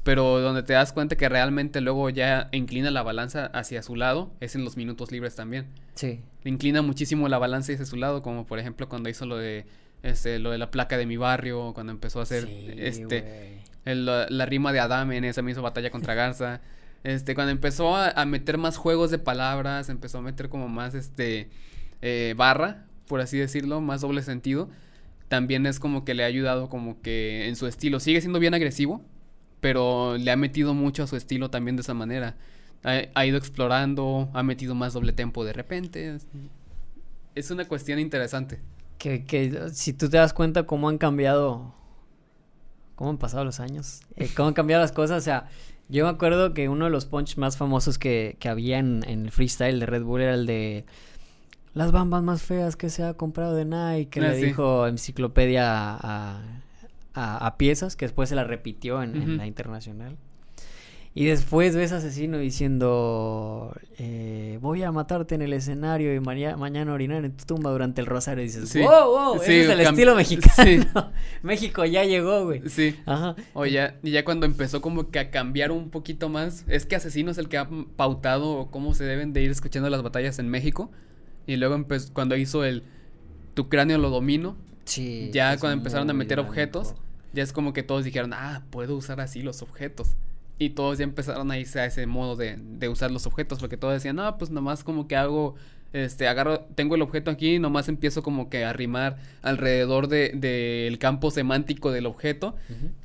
[0.08, 4.32] Pero donde te das cuenta que realmente luego ya inclina la balanza hacia su lado
[4.39, 5.66] es en los minutos libres también.
[5.95, 6.22] Sí.
[6.45, 9.66] Inclina muchísimo la balanza hacia su lado, como por ejemplo cuando hizo lo de
[10.03, 12.47] este, lo de la placa de mi barrio, cuando empezó a hacer
[12.78, 16.62] este la, rima de Adame en esa misma batalla contra Garza.
[17.03, 21.49] Este, cuando empezó a, meter más juegos de palabras, empezó a meter como más este
[22.01, 24.70] eh, barra, por así decirlo, más doble sentido.
[25.28, 27.99] También es como que le ha ayudado como que en su estilo.
[27.99, 29.03] Sigue siendo bien agresivo,
[29.60, 32.36] pero le ha metido mucho a su estilo también de esa manera.
[32.84, 36.18] Ha, ido explorando, ha metido más doble tempo de repente.
[37.36, 38.62] Es una cuestión interesante.
[38.97, 41.74] Que, que si tú te das cuenta cómo han cambiado,
[42.95, 45.49] cómo han pasado los años, eh, cómo han cambiado las cosas, o sea,
[45.89, 49.26] yo me acuerdo que uno de los punch más famosos que, que había en, en,
[49.26, 50.86] el freestyle de Red Bull era el de
[51.74, 55.93] las bambas más feas que se ha comprado de Nike, que ah, le dijo enciclopedia
[55.95, 56.41] a a,
[57.57, 60.18] piezas, que después se la repitió en, la internacional.
[61.18, 66.93] Y después ves a Asesino diciendo, eh, voy a matarte en el escenario y mañana
[66.93, 68.43] orinar en tu tumba durante el rosario.
[68.43, 71.11] Y dices, wow, wow, ese es el estilo mexicano.
[71.41, 72.61] México ya llegó, güey.
[72.70, 72.95] Sí.
[73.07, 73.36] Ajá.
[73.55, 76.95] O ya, y ya cuando empezó como que a cambiar un poquito más, es que
[76.95, 80.49] Asesino es el que ha pautado cómo se deben de ir escuchando las batallas en
[80.49, 80.91] México.
[81.47, 82.84] Y luego empezó, cuando hizo el,
[83.55, 84.55] tu cráneo lo domino.
[84.86, 85.32] Sí.
[85.34, 86.93] Ya cuando empezaron a meter objetos
[87.38, 90.15] ya es como que todos dijeron, ah, puedo usar así los objetos.
[90.57, 93.77] Y todos ya empezaron a irse a ese modo de, de usar los objetos, porque
[93.77, 95.53] todos decían, no, pues nomás como que hago,
[95.93, 100.97] este, agarro, tengo el objeto aquí, nomás empiezo como que a rimar alrededor del de,
[100.99, 102.55] campo semántico del objeto,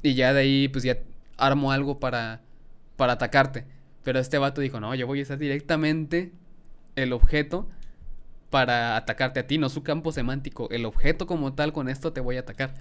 [0.03, 0.97] y ya de ahí, pues ya
[1.37, 2.41] armo algo para,
[2.97, 3.67] para atacarte.
[4.03, 6.33] Pero este vato dijo, no, yo voy a usar directamente
[6.97, 7.69] el objeto
[8.49, 12.23] para atacarte a ti, no su campo semántico, el objeto como tal, con esto te
[12.23, 12.73] voy a atacar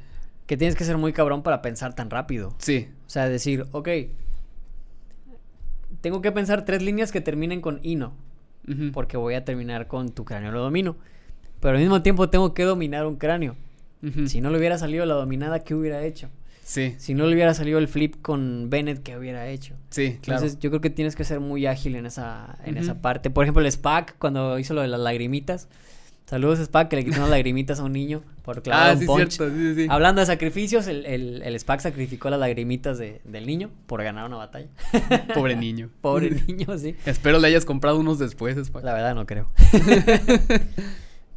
[0.45, 2.55] que tienes que ser muy cabrón para pensar tan rápido.
[2.57, 2.89] Sí.
[3.07, 3.89] O sea, decir, ok,
[6.01, 8.13] tengo que pensar tres líneas que terminen con ino,
[8.93, 10.95] porque voy a terminar con tu cráneo lo domino.
[11.59, 13.55] Pero al mismo tiempo tengo que dominar un cráneo.
[14.25, 16.29] Si no le hubiera salido la dominada, ¿qué hubiera hecho?
[16.63, 16.95] Sí.
[16.97, 19.75] Si no le hubiera salido el flip con Bennett, ¿qué hubiera hecho?
[19.89, 20.39] Sí, claro.
[20.39, 23.29] Entonces, yo creo que tienes que ser muy ágil en esa, en esa parte.
[23.29, 25.67] Por ejemplo, el SPAC, cuando hizo lo de las lagrimitas.
[26.25, 29.31] Saludos, SPAC, que le quitó unas lagrimitas a un niño por clavar ah, un punch.
[29.31, 29.87] Cierto, sí, sí.
[29.89, 34.25] Hablando de sacrificios, el, el, el SPAC sacrificó las lagrimitas de, del niño por ganar
[34.25, 34.67] una batalla.
[35.33, 35.89] Pobre niño.
[36.01, 36.95] Pobre niño, sí.
[37.05, 38.83] Espero le hayas comprado unos después, SPAC.
[38.83, 39.49] La verdad no creo.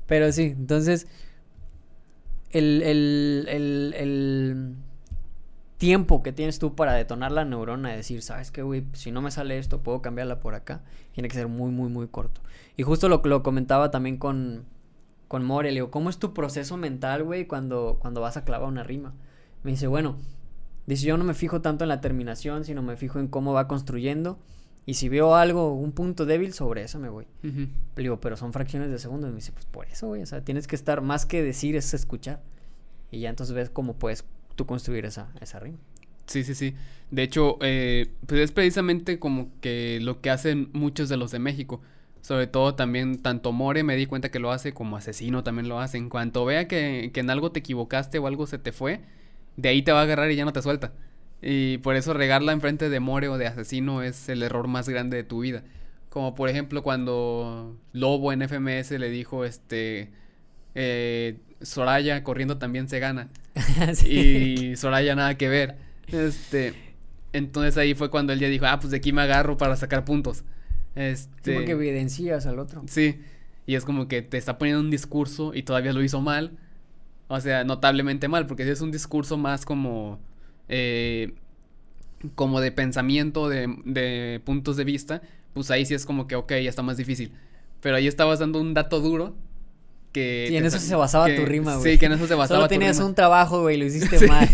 [0.07, 1.07] Pero sí, entonces...
[2.51, 4.75] El, el, el, el
[5.77, 8.85] tiempo que tienes tú para detonar la neurona y decir, ¿sabes qué, güey?
[8.93, 10.83] Si no me sale esto, puedo cambiarla por acá.
[11.13, 12.41] Tiene que ser muy, muy, muy corto.
[12.77, 14.65] Y justo lo, lo comentaba también con,
[15.35, 18.69] con More, le digo, ¿cómo es tu proceso mental, güey, cuando, cuando vas a clavar
[18.69, 19.15] una rima?
[19.65, 20.17] Me dice, bueno,
[20.87, 23.67] dice, yo no me fijo tanto en la terminación, sino me fijo en cómo va
[23.67, 24.39] construyendo.
[24.87, 27.27] Y si veo algo, un punto débil, sobre eso me voy.
[27.43, 29.27] Le digo, pero son fracciones de segundo.
[29.27, 30.23] Y me dice, pues por eso, güey.
[30.23, 32.41] O sea, tienes que estar, más que decir, es escuchar.
[33.11, 34.25] Y ya entonces ves cómo puedes
[34.55, 35.79] tú construir esa, esa rima.
[36.27, 36.77] Sí, sí, sí.
[37.11, 41.41] De hecho, eh, pues es precisamente como que lo que hacen muchos de los de
[41.41, 41.81] México.
[42.25, 45.79] Sobre todo también, tanto More me di cuenta que lo hace, como Asesino también lo
[45.79, 45.99] hace.
[45.99, 49.03] En cuanto vea que, que en algo te equivocaste o algo se te fue,
[49.59, 50.95] de ahí te va a agarrar y ya no te suelta.
[51.43, 55.19] Y por eso regarla enfrente de More o de Asesino es el error más grande
[55.19, 55.65] de tu vida.
[56.09, 60.11] Como por ejemplo cuando Lobo en FMS le dijo, este,
[60.75, 63.29] eh, Soraya corriendo también se gana.
[64.07, 65.77] Y Soraya nada que ver.
[66.07, 66.73] Este,
[67.35, 70.07] entonces ahí fue cuando él ya dijo, ah, pues de aquí me agarro para sacar
[70.07, 70.43] puntos.
[70.95, 72.83] Este, como que evidencias al otro.
[72.87, 73.21] Sí,
[73.67, 76.59] y es como que te está poniendo un discurso y todavía lo hizo mal.
[77.29, 80.19] O sea, notablemente mal, porque es un discurso más como...
[80.69, 81.35] Eh,
[82.35, 85.21] como de pensamiento, de, de puntos de vista,
[85.53, 87.33] pues ahí sí es como que, ok, ya está más difícil.
[87.81, 89.35] Pero ahí estabas dando un dato duro
[90.13, 90.49] que...
[90.51, 91.93] Y en eso se basaba tu rima, güey.
[91.93, 94.49] Sí, que en eso se basaba Solo tenías un trabajo, güey, lo hiciste mal.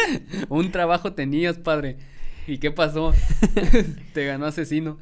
[0.48, 1.96] un trabajo tenías, padre.
[2.46, 3.12] ¿Y qué pasó?
[4.12, 4.98] Te ganó asesino.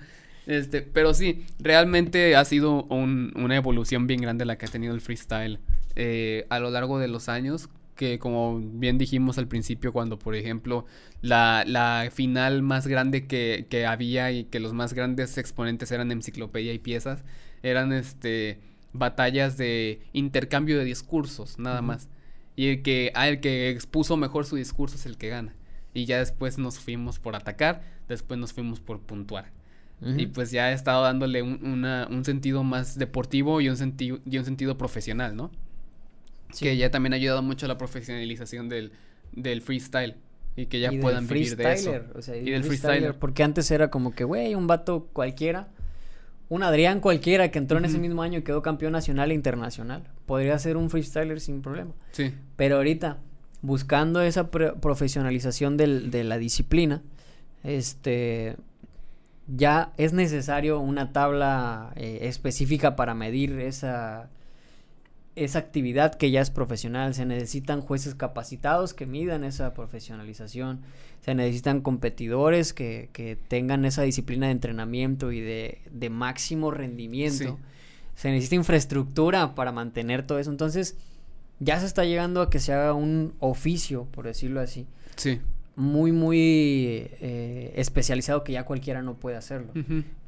[0.46, 4.94] Este, pero sí, realmente ha sido un, una evolución bien grande la que ha tenido
[4.94, 5.58] el freestyle
[5.96, 10.34] eh, a lo largo de los años que como bien dijimos al principio, cuando por
[10.34, 10.84] ejemplo
[11.22, 16.10] la, la final más grande que, que, había y que los más grandes exponentes eran
[16.10, 17.24] enciclopedia y piezas,
[17.62, 18.58] eran este
[18.92, 22.08] batallas de intercambio de discursos, nada más.
[22.56, 25.54] Y el que, ah, el que expuso mejor su discurso es el que gana.
[25.92, 29.50] Y ya después nos fuimos por atacar, después nos fuimos por puntuar.
[30.16, 34.18] Y pues ya he estado dándole un, una, un sentido más deportivo y un, sentido
[34.26, 35.50] y un sentido profesional, ¿no?
[36.58, 38.92] Que ya también ha ayudado mucho a la profesionalización del,
[39.32, 40.16] del freestyle.
[40.56, 41.92] Y que ya puedan vivir de eso.
[42.14, 43.18] O sea, y, del freestyler.
[43.18, 45.68] Porque antes era como que, güey, un vato cualquiera.
[46.48, 50.04] Un Adrián cualquiera que entró en ese mismo año y quedó campeón nacional e internacional.
[50.26, 51.92] Podría ser un freestyler sin problema.
[52.12, 52.32] Sí.
[52.56, 53.18] Pero ahorita,
[53.62, 57.02] buscando esa profesionalización del, de la disciplina,
[57.64, 58.56] este
[59.46, 64.30] ya es necesario una tabla eh, específica para medir esa
[65.36, 70.82] esa actividad que ya es profesional, se necesitan jueces capacitados que midan esa profesionalización,
[71.20, 77.58] se necesitan competidores que, que tengan esa disciplina de entrenamiento y de, de máximo rendimiento,
[78.14, 80.96] se necesita infraestructura para mantener todo eso, entonces
[81.58, 84.86] ya se está llegando a que se haga un oficio, por decirlo así.
[85.16, 85.40] Sí.
[85.76, 89.72] Muy, muy eh, especializado que ya cualquiera no puede hacerlo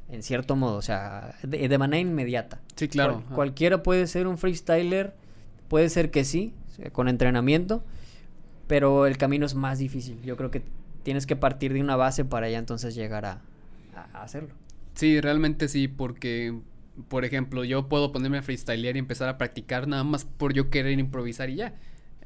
[0.09, 2.59] en cierto modo, o sea, de, manera inmediata.
[2.75, 3.23] Sí, claro.
[3.33, 5.13] cualquiera puede ser un freestyler,
[5.67, 6.53] puede ser que sí,
[6.91, 7.83] con entrenamiento,
[8.67, 10.21] pero el camino es más difícil.
[10.23, 10.63] Yo creo que
[11.03, 13.41] tienes que partir de una base para ya entonces llegar a,
[13.95, 14.53] a hacerlo.
[14.93, 16.57] Sí, realmente sí, porque,
[17.09, 20.69] por ejemplo, yo puedo ponerme a freestylear y empezar a practicar nada más por yo
[20.69, 21.75] querer improvisar y ya.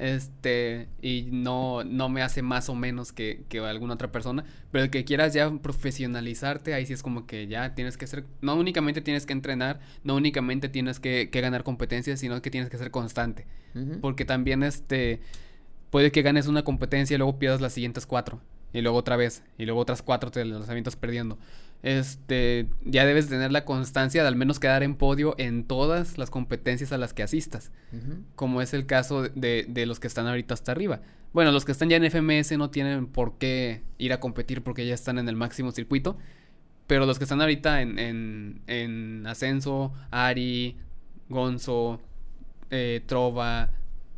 [0.02, 4.44] Este, y no, no me hace más o menos que, que alguna otra persona.
[4.72, 8.26] Pero el que quieras ya profesionalizarte, ahí sí es como que ya tienes que ser,
[8.42, 12.72] no únicamente tienes que entrenar, no únicamente tienes que, que ganar competencias, sino que tienes
[12.72, 13.46] que ser constante.
[14.02, 15.22] Porque también este,
[15.92, 18.42] puede que ganes una competencia y luego pierdas las siguientes cuatro.
[18.74, 21.38] Y luego otra vez, y luego otras cuatro te las avientas perdiendo
[21.84, 26.30] este, ya debes tener la constancia de al menos quedar en podio en todas las
[26.30, 27.72] competencias a las que asistas,
[28.36, 31.02] como es el caso de, de, los que están ahorita hasta arriba.
[31.34, 34.86] Bueno, los que están ya en FMS no tienen por qué ir a competir porque
[34.86, 36.18] ya están en el máximo circuito,
[36.88, 40.78] pero los que están ahorita en, en, en ascenso, Ari,
[41.30, 42.02] Gonzo,
[42.70, 43.72] eh, Trova,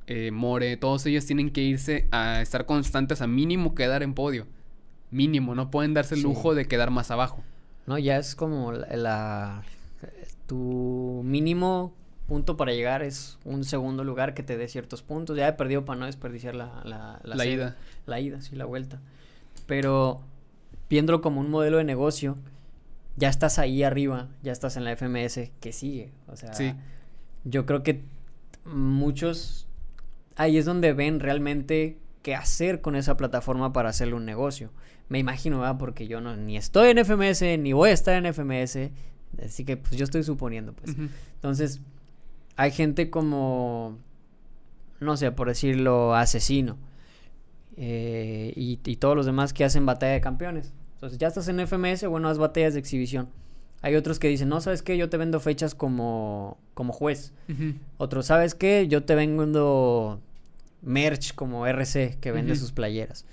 [0.07, 4.47] eh, More, todos ellos tienen que irse a estar constantes a mínimo quedar en podio.
[5.11, 7.43] Mínimo, no pueden darse el lujo de quedar más abajo.
[7.85, 7.97] ¿No?
[7.97, 9.63] Ya es como la,
[10.47, 11.93] tu mínimo
[12.27, 15.37] punto para llegar es un segundo lugar que te dé ciertos puntos.
[15.37, 17.75] Ya he perdido para no desperdiciar la, la, la, ida.
[18.05, 18.99] La ida, sí, la vuelta.
[19.67, 20.21] Pero
[20.89, 22.37] viéndolo como un modelo de negocio,
[23.15, 26.11] ya estás ahí arriba, ya estás en la FMS que sigue.
[26.27, 26.51] O sea,
[27.43, 28.01] yo creo que
[28.65, 29.67] muchos
[30.35, 34.71] ahí es donde ven realmente qué hacer con esa plataforma para hacerle un negocio.
[35.13, 35.77] Me imagino, ¿verdad?
[35.77, 38.89] Porque yo no, ni estoy en FMS, ni voy a estar en FMS.
[39.45, 40.97] Así que pues yo estoy suponiendo, pues.
[41.35, 41.81] Entonces,
[42.55, 43.99] hay gente como,
[44.99, 46.79] no sé, por decirlo, asesino.
[47.77, 50.73] Eh, y, todos los demás que hacen batalla de campeones.
[50.95, 53.29] Entonces, ya estás en FMS, bueno, haz batallas de exhibición.
[53.83, 54.97] Hay otros que dicen, no, ¿sabes qué?
[54.97, 57.33] Yo te vendo fechas como, como juez.
[57.97, 58.87] Otros, ¿sabes qué?
[58.87, 60.19] Yo te vendo
[60.81, 63.27] merch como RC, que vende sus playeras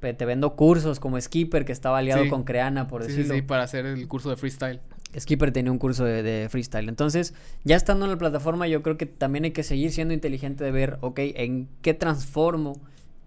[0.00, 3.34] te vendo cursos como Skipper, que estaba aliado con Creana, por decirlo.
[3.34, 4.80] Sí, sí, para hacer el curso de freestyle.
[5.18, 6.88] Skipper tenía un curso de, freestyle.
[6.88, 7.34] Entonces,
[7.64, 10.70] ya estando en la plataforma, yo creo que también hay que seguir siendo inteligente de
[10.70, 12.80] ver, ok, en qué transformo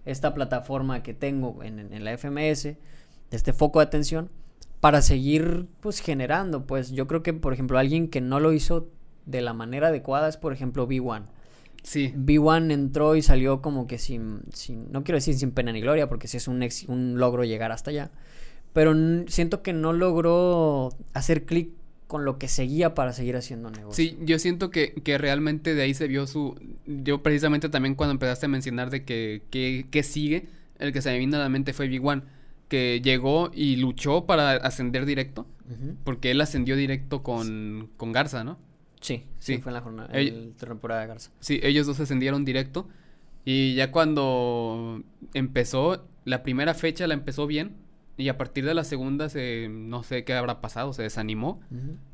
[0.06, 2.78] esta plataforma que tengo en, en la FMS,
[3.32, 4.30] este foco de atención,
[4.80, 6.66] para seguir pues generando.
[6.66, 8.90] Pues yo creo que, por ejemplo, alguien que no lo hizo
[9.26, 11.24] de la manera adecuada es, por ejemplo, B1.
[11.84, 12.14] Sí.
[12.16, 16.08] B1 entró y salió como que sin, sin no quiero decir sin pena ni gloria,
[16.10, 18.12] porque sí es un, ex, un logro llegar hasta allá.
[18.74, 18.94] Pero
[19.28, 21.70] siento que no logró hacer clic
[22.08, 23.94] con lo que seguía para seguir haciendo negocio.
[23.94, 26.56] Sí, yo siento que, que, realmente de ahí se vio su...
[26.86, 30.48] Yo precisamente también cuando empezaste a mencionar de que, que, que sigue,
[30.80, 32.24] el que se me vino a la mente fue B1,
[32.68, 35.48] que llegó y luchó para ascender directo,
[36.04, 38.58] porque él ascendió directo con, con Garza, ¿no?
[39.02, 41.32] Sí, sí, fue en la jornada, el, temporada de Garza.
[41.40, 42.88] Sí, ellos dos ascendieron directo.
[43.44, 45.04] Y ya cuando
[45.34, 47.76] empezó, la primera fecha la empezó bien.
[48.18, 51.60] Y a partir de la segunda, se, no sé qué habrá pasado, se desanimó.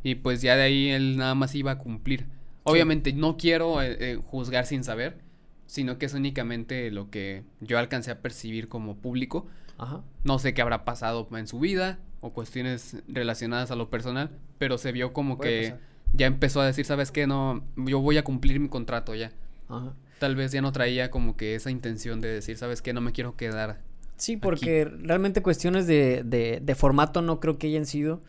[0.03, 2.27] Y pues ya de ahí él nada más iba a cumplir.
[2.63, 5.17] Obviamente no quiero eh, eh, juzgar sin saber,
[5.65, 9.47] sino que es únicamente lo que yo alcancé a percibir como público.
[9.77, 10.01] Ajá.
[10.23, 14.77] No sé qué habrá pasado en su vida o cuestiones relacionadas a lo personal, pero
[14.77, 15.75] se vio como que
[16.13, 17.27] ya empezó a decir, ¿sabes qué?
[17.27, 19.31] No, yo voy a cumplir mi contrato ya.
[19.69, 19.93] Ajá.
[20.19, 22.93] Tal vez ya no traía como que esa intención de decir, ¿sabes qué?
[22.93, 23.79] No me quiero quedar.
[24.15, 28.21] Sí, porque realmente cuestiones de, de, de, formato no creo que hayan sido.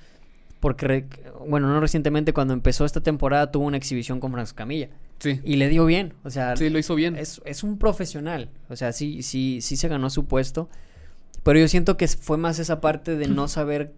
[0.61, 1.07] Porque,
[1.47, 4.91] bueno, no recientemente, cuando empezó esta temporada, tuvo una exhibición con Francisco Camilla.
[5.21, 5.41] Sí.
[5.45, 6.15] Y le dio bien.
[6.25, 6.57] O sea.
[6.57, 7.17] Sí, lo hizo bien.
[7.17, 8.51] Es, es un profesional.
[8.69, 10.69] O sea, sí, sí, sí se ganó su puesto.
[11.43, 13.95] Pero yo siento que fue más esa parte de no saber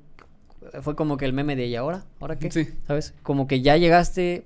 [0.82, 2.04] fue como que el meme de ¿y ahora?
[2.20, 2.50] ¿Ahora qué?
[2.50, 2.68] Sí.
[2.86, 3.14] ¿Sabes?
[3.22, 4.44] Como que ya llegaste,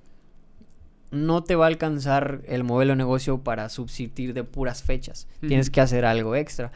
[1.10, 5.28] no te va a alcanzar el modelo de negocio para subsistir de puras fechas.
[5.40, 6.72] Tienes que hacer algo extra.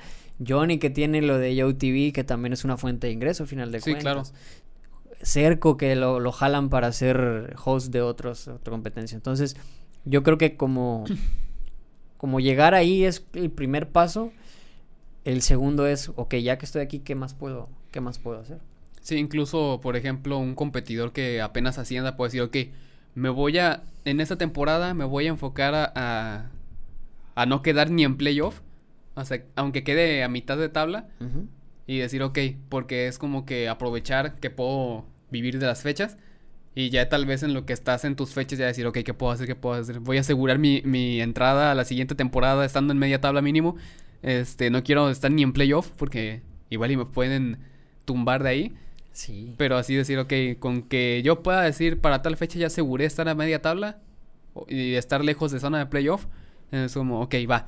[0.46, 3.72] Johnny que tiene lo de YoTV, que también es una fuente de ingreso al final
[3.72, 4.28] de sí, cuentas.
[4.28, 5.18] Sí, claro.
[5.20, 9.16] Cerco que lo, lo, jalan para ser host de otros, otra competencia.
[9.16, 9.56] Entonces,
[10.04, 11.04] yo creo que como,
[12.16, 14.30] como llegar ahí es el primer paso.
[15.24, 18.60] El segundo es, ok, ya que estoy aquí, ¿qué más puedo, qué más puedo hacer?
[19.08, 22.56] Sí, incluso, por ejemplo, un competidor que apenas ascienda puede decir, ok,
[23.14, 26.50] me voy a, en esta temporada me voy a enfocar a,
[27.34, 28.60] a, no quedar ni en playoff,
[29.14, 31.08] o sea, aunque quede a mitad de tabla,
[31.86, 36.18] y decir, ok, porque es como que aprovechar que puedo vivir de las fechas,
[36.74, 39.14] y ya tal vez en lo que estás en tus fechas ya decir, ok, ¿qué
[39.14, 39.46] puedo hacer?
[39.46, 40.00] ¿Qué puedo hacer?
[40.00, 43.76] Voy a asegurar mi, mi entrada a la siguiente temporada estando en media tabla mínimo,
[44.20, 47.56] este, no quiero estar ni en playoff, porque igual y me pueden
[48.04, 48.76] tumbar de ahí.
[49.18, 49.52] Sí.
[49.56, 53.28] Pero así decir, ok, con que yo pueda decir para tal fecha ya aseguré estar
[53.28, 53.98] a media tabla
[54.68, 56.26] y estar lejos de zona de playoff,
[56.70, 57.66] es como, ok, va.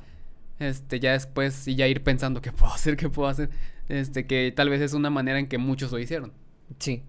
[0.59, 3.49] Este, ya después y ya ir pensando qué puedo hacer, qué puedo hacer.
[3.89, 6.31] Este, que tal vez es una manera en que muchos lo hicieron.
[6.79, 7.03] Sí.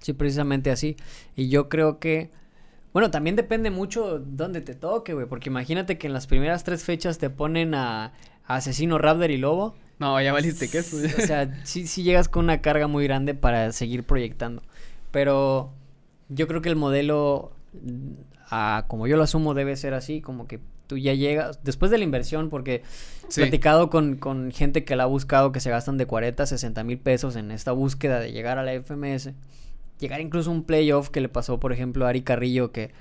[0.00, 0.96] Sí, precisamente así.
[1.36, 2.30] Y yo creo que,
[2.94, 5.26] bueno, también depende mucho dónde te toque, güey.
[5.26, 8.14] Porque imagínate que en las primeras tres fechas te ponen a,
[8.46, 9.74] a Asesino, Raptor y Lobo.
[9.98, 10.96] No, ya valiste queso.
[10.96, 14.62] o sea, sí, sí llegas con una carga muy grande para seguir proyectando.
[15.10, 15.72] Pero
[16.28, 17.52] yo creo que el modelo,
[18.50, 21.98] a, como yo lo asumo, debe ser así, como que tú ya llegas, después de
[21.98, 22.82] la inversión, porque
[23.28, 23.40] sí.
[23.40, 26.84] platicado con, con gente que la ha buscado, que se gastan de 40 a 60
[26.84, 29.30] mil pesos en esta búsqueda de llegar a la FMS,
[29.98, 32.92] llegar incluso a un playoff que le pasó, por ejemplo, a Ari Carrillo, que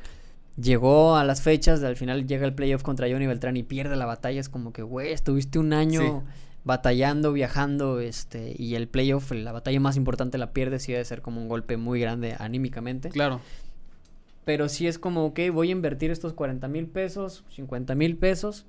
[0.59, 4.05] llegó a las fechas, al final llega el playoff contra Johnny Beltrán y pierde la
[4.05, 6.01] batalla, es como que, güey, estuviste un año...
[6.01, 6.31] Sí
[6.67, 11.21] batallando, viajando, este, y el playoff, la batalla más importante la pierdes y debe ser
[11.21, 13.09] como un golpe muy grande anímicamente.
[13.09, 13.39] Claro.
[14.45, 18.65] Pero sí es como, ok, voy a invertir estos 40 mil pesos, 50 mil pesos,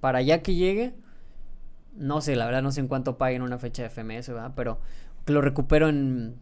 [0.00, 0.94] para ya que llegue,
[1.94, 4.52] no sé, la verdad no sé en cuánto paguen una fecha de FMS, ¿verdad?
[4.56, 4.80] Pero
[5.26, 6.36] lo recupero en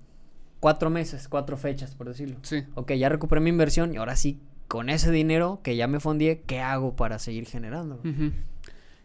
[0.61, 2.37] cuatro meses, cuatro fechas, por decirlo.
[2.43, 2.65] Sí.
[2.75, 6.43] Ok, ya recuperé mi inversión y ahora sí, con ese dinero que ya me fondié,
[6.43, 7.97] ¿qué hago para seguir generando?
[8.05, 8.33] Uh -huh.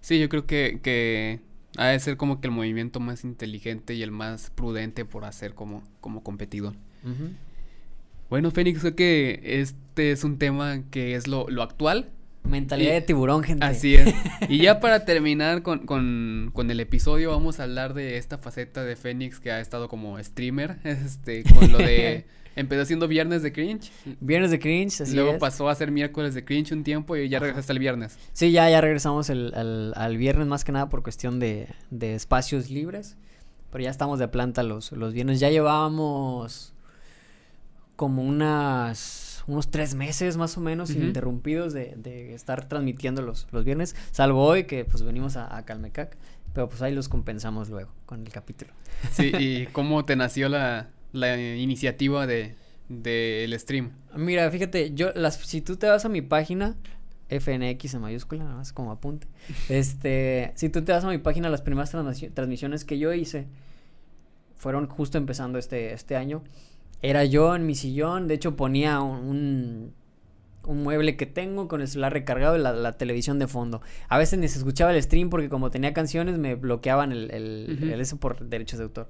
[0.02, 1.42] Sí, yo creo que, que
[1.78, 5.54] ha de ser como que el movimiento más inteligente y el más prudente por hacer
[5.54, 6.74] como, como competidor.
[7.04, 7.32] Uh -huh.
[8.30, 12.10] Bueno, Fénix, creo que este es un tema que es lo, lo actual.
[12.44, 13.66] Mentalidad y, de tiburón, gente.
[13.66, 14.14] Así es.
[14.50, 18.84] y ya para terminar con, con, con, el episodio, vamos a hablar de esta faceta
[18.84, 22.26] de Fénix que ha estado como streamer, este, con lo de...
[22.56, 23.92] Empezó haciendo viernes de cringe.
[24.22, 25.40] Viernes de cringe, así Luego es.
[25.40, 28.18] pasó a ser miércoles de cringe un tiempo y ya regresaste el viernes.
[28.32, 32.70] Sí, ya, ya regresamos el, al viernes más que nada por cuestión de, de, espacios
[32.70, 33.18] libres.
[33.72, 35.42] Pero ya estamos de planta los, los viernes.
[35.42, 36.74] Ya llevábamos
[37.98, 41.04] como unas unos tres meses más o menos uh -huh.
[41.04, 43.96] interrumpidos de, de, estar transmitiendo los, los viernes.
[44.12, 46.18] Salvo hoy que pues venimos a, a Calmecac.
[46.54, 48.72] Pero pues ahí los compensamos luego con el capítulo.
[49.12, 52.56] Sí, ¿y cómo te nació la, la iniciativa de
[52.90, 53.94] del stream?
[54.16, 56.76] Mira, fíjate, yo las si tú te vas a mi página
[57.30, 59.28] FNX en mayúscula, nada más como apunte.
[59.70, 61.92] Este, si tú te vas a mi página, las primeras
[62.34, 63.48] transmisiones que yo hice
[64.56, 66.44] fueron justo empezando este, este año.
[67.02, 69.94] Era yo en mi sillón, de hecho ponía un
[70.68, 73.82] mueble que tengo con el celular recargado y la, televisión de fondo.
[74.10, 78.00] A veces ni se escuchaba el stream porque como tenía canciones me bloqueaban el, el,
[78.00, 79.08] eso por derechos de autor.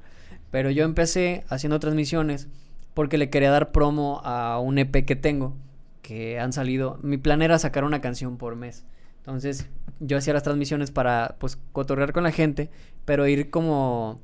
[0.51, 2.47] Pero yo empecé haciendo transmisiones
[2.93, 5.55] porque le quería dar promo a un EP que tengo
[6.01, 6.99] que han salido.
[7.01, 8.85] Mi plan era sacar una canción por mes.
[9.17, 9.67] Entonces,
[9.99, 12.69] yo hacía las transmisiones para, pues, cotorrear con la gente,
[13.05, 14.21] pero ir como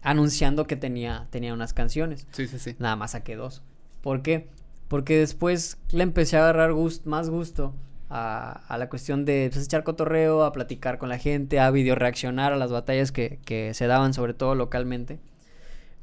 [0.00, 2.26] anunciando que tenía, tenía unas canciones.
[2.30, 2.76] Sí, sí, sí.
[2.78, 3.62] Nada más saqué dos.
[4.00, 4.48] ¿Por qué?
[4.92, 6.74] Porque después le empecé a agarrar
[7.06, 7.74] más gusto
[8.10, 11.94] a, a, la cuestión de pues, echar cotorreo, a platicar con la gente, a video
[11.94, 15.18] reaccionar a las batallas que, que se daban, sobre todo localmente.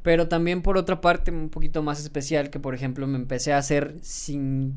[0.01, 3.59] Pero también por otra parte, un poquito más especial, que por ejemplo me empecé a
[3.59, 4.73] hacer sin.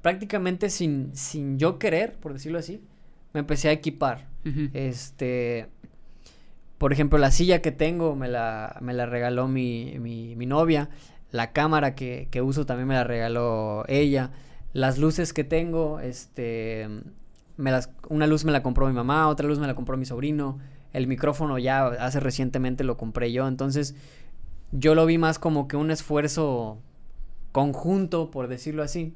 [0.00, 2.80] prácticamente sin, sin yo querer, por decirlo así.
[3.32, 4.28] Me empecé a equipar.
[4.74, 5.66] Este.
[6.78, 10.88] Por ejemplo, la silla que tengo me la, me la regaló mi, mi, mi novia.
[11.36, 14.30] La cámara que, que, uso también me la regaló ella.
[14.72, 16.88] Las luces que tengo, este.
[17.56, 20.04] Me las, una luz me la compró mi mamá, otra luz me la compró mi
[20.04, 20.58] sobrino
[20.96, 23.94] el micrófono ya hace recientemente lo compré yo, entonces
[24.72, 26.78] yo lo vi más como que un esfuerzo
[27.52, 29.14] conjunto, por decirlo así,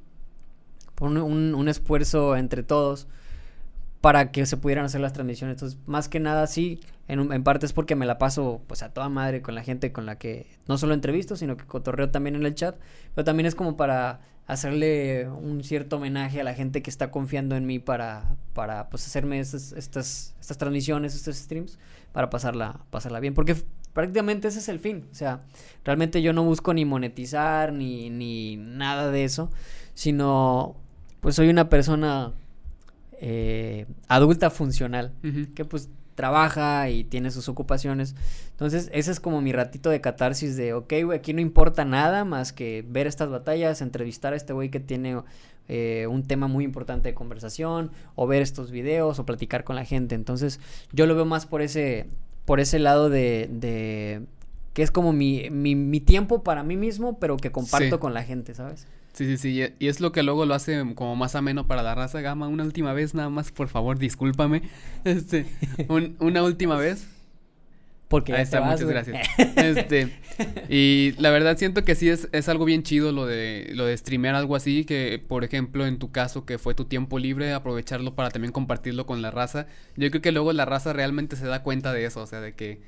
[1.00, 3.08] un, un, esfuerzo entre todos
[4.00, 5.56] para que se pudieran hacer las transmisiones.
[5.56, 8.92] Entonces, más que nada, sí, en, en, parte es porque me la paso pues a
[8.92, 12.36] toda madre con la gente con la que no solo entrevisto, sino que cotorreo también
[12.36, 12.76] en el chat,
[13.14, 17.54] pero también es como para hacerle un cierto homenaje a la gente que está confiando
[17.54, 21.78] en mí para, para pues hacerme estas, estas, estas transmisiones, estos streams,
[22.12, 23.32] para pasarla, pasarla bien.
[23.32, 23.54] Porque
[23.92, 25.06] prácticamente ese es el fin.
[25.12, 25.42] O sea,
[25.84, 29.50] realmente yo no busco ni monetizar ni, ni nada de eso,
[29.94, 30.74] sino
[31.20, 32.32] pues soy una persona
[33.20, 35.12] eh, adulta funcional,
[35.54, 38.14] que pues trabaja y tiene sus ocupaciones.
[38.50, 42.24] Entonces, ese es como mi ratito de catarsis de, ok, güey, aquí no importa nada
[42.24, 45.22] más que ver estas batallas, entrevistar a este güey que tiene
[45.68, 49.84] eh, un tema muy importante de conversación, o ver estos videos, o platicar con la
[49.84, 50.14] gente.
[50.14, 50.60] Entonces,
[50.92, 52.08] yo lo veo más por ese,
[52.44, 54.22] por ese lado de, de
[54.72, 58.24] que es como mi, mi, mi tiempo para mí mismo, pero que comparto con la
[58.24, 58.86] gente, ¿sabes?
[59.20, 59.74] Sí, sí, sí.
[59.78, 62.48] Y es lo que luego lo hace como más ameno para la raza gama.
[62.48, 64.62] Una última vez, nada más, por favor, discúlpame.
[65.04, 65.44] Este,
[65.88, 67.06] una última vez.
[68.08, 69.28] Porque Ahí está, muchas gracias.
[69.56, 70.08] Este,
[70.70, 73.94] y la verdad siento que sí es, es algo bien chido lo de, lo de
[73.94, 78.14] streamear algo así, que por ejemplo en tu caso que fue tu tiempo libre, aprovecharlo
[78.14, 79.66] para también compartirlo con la raza.
[79.96, 82.54] Yo creo que luego la raza realmente se da cuenta de eso, o sea, de
[82.54, 82.80] que,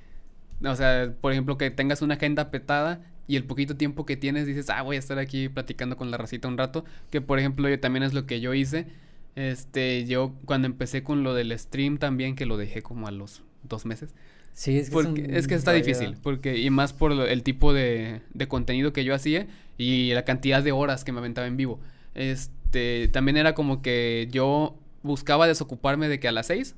[0.64, 4.46] o sea, por ejemplo que tengas una agenda petada y el poquito tiempo que tienes
[4.46, 7.68] dices, ah, voy a estar aquí platicando con la racita un rato, que por ejemplo
[7.68, 8.86] yo también es lo que yo hice.
[9.34, 13.42] Este, yo cuando empecé con lo del stream también, que lo dejé como a los
[13.62, 14.14] dos meses.
[14.52, 18.48] Sí, es que, es, que está difícil, porque, y más por el tipo de, de
[18.48, 19.46] contenido que yo hacía
[19.78, 21.80] y la cantidad de horas que me aventaba en vivo.
[22.14, 26.74] Este, también era como que yo buscaba desocuparme de que a las seis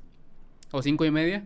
[0.71, 1.43] o cinco y media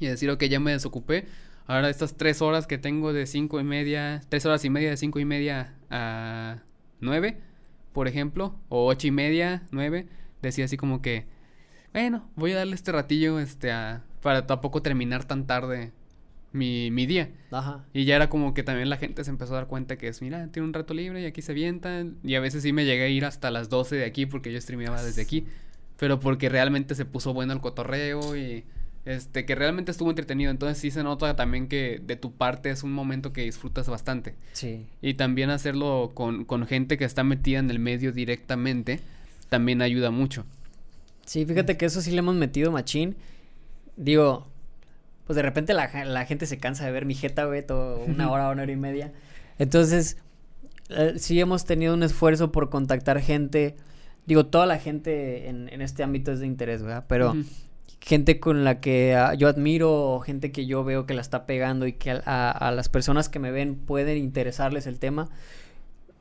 [0.00, 1.26] y decir, ok, ya me desocupé,
[1.70, 4.96] Ahora estas tres horas que tengo de cinco y media, tres horas y media de
[4.96, 6.64] cinco y media a
[7.00, 7.38] nueve,
[7.92, 10.08] por ejemplo, o ocho y media, nueve,
[10.42, 11.26] decía así como que,
[11.92, 15.92] bueno, voy a darle este ratillo, este, a, para tampoco terminar tan tarde
[16.50, 17.30] mi, mi día.
[17.52, 17.84] Ajá.
[17.92, 20.20] Y ya era como que también la gente se empezó a dar cuenta que es,
[20.22, 22.16] mira, tiene un rato libre y aquí se avientan.
[22.24, 24.60] Y a veces sí me llegué a ir hasta las 12 de aquí porque yo
[24.60, 25.46] streameaba desde aquí.
[25.98, 28.64] Pero porque realmente se puso bueno el cotorreo y
[29.04, 30.50] este, que realmente estuvo entretenido.
[30.50, 34.34] Entonces sí se nota también que de tu parte es un momento que disfrutas bastante.
[34.52, 34.86] Sí.
[35.02, 39.00] Y también hacerlo con, con gente que está metida en el medio directamente
[39.50, 40.46] también ayuda mucho.
[41.26, 43.16] Sí, fíjate que eso sí le hemos metido machín.
[43.96, 44.48] Digo,
[45.26, 48.30] pues de repente la, la gente se cansa de ver mi jeta, güey, todo una
[48.32, 49.12] hora, una hora y media.
[49.58, 50.16] Entonces,
[50.88, 53.76] eh, sí hemos tenido un esfuerzo por contactar gente.
[54.26, 57.04] Digo, toda la gente en, en este ámbito es de interés, ¿verdad?
[57.08, 57.34] Pero
[58.00, 61.46] gente con la que ah, yo admiro o gente que yo veo que la está
[61.46, 65.28] pegando y que a, las personas que me ven pueden interesarles el tema.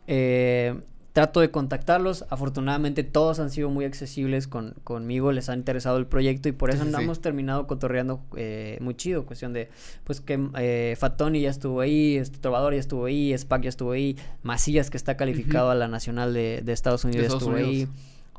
[0.08, 0.76] Eh,
[1.14, 2.26] trato de contactarlos.
[2.30, 6.70] Afortunadamente todos han sido muy accesibles con, conmigo, les ha interesado el proyecto y por
[6.70, 9.26] eso hemos terminado cotorreando eh, muy chido.
[9.26, 9.70] Cuestión de,
[10.04, 13.92] pues que eh, Fatoni ya estuvo ahí, este Trovador ya estuvo ahí, Spac ya estuvo
[13.92, 17.88] ahí, Macías que está calificado a la Nacional de, Estados Unidos estuvo ahí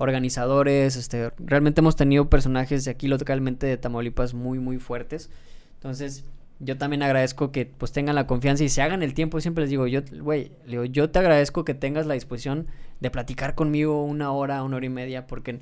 [0.00, 5.30] organizadores, este, realmente hemos tenido personajes de aquí localmente de Tamaulipas muy, muy fuertes.
[5.74, 6.24] Entonces,
[6.58, 9.42] yo también agradezco que pues tengan la confianza y se hagan el tiempo.
[9.42, 10.52] Siempre les digo, yo, güey,
[10.90, 12.66] yo te agradezco que tengas la disposición
[13.00, 15.60] de platicar conmigo una hora, una hora y media, porque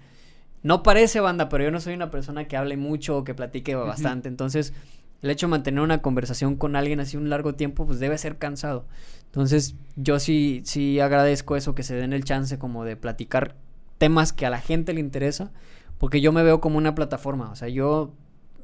[0.63, 3.75] no parece banda, pero yo no soy una persona que hable mucho o que platique
[3.75, 4.29] bastante.
[4.29, 4.73] Entonces,
[5.21, 8.39] el hecho de mantener una conversación con alguien así un largo tiempo, pues debe ser
[8.39, 8.87] cansado.
[9.25, 13.57] Entonces, yo sí, sí agradezco eso, que se den el chance como de platicar
[13.99, 15.53] temas que a la gente le interesa,
[15.99, 17.51] porque yo me veo como una plataforma.
[17.51, 18.15] O sea, yo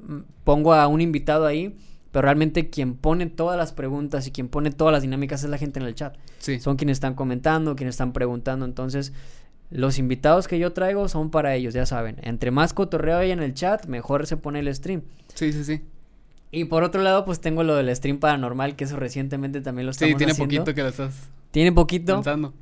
[0.00, 1.76] mm, pongo a un invitado ahí
[2.14, 5.58] pero realmente quien pone todas las preguntas y quien pone todas las dinámicas es la
[5.58, 6.16] gente en el chat.
[6.38, 6.60] Sí.
[6.60, 9.12] Son quienes están comentando, quienes están preguntando, entonces
[9.68, 12.18] los invitados que yo traigo son para ellos, ya saben.
[12.22, 15.02] Entre más cotorreo hay en el chat, mejor se pone el stream.
[15.34, 15.82] Sí, sí, sí.
[16.52, 19.90] Y por otro lado, pues tengo lo del stream paranormal, que eso recientemente también lo
[19.90, 21.28] estamos Sí, tiene poquito que lo estás.
[21.50, 22.14] Tiene poquito.
[22.14, 22.54] Pensando.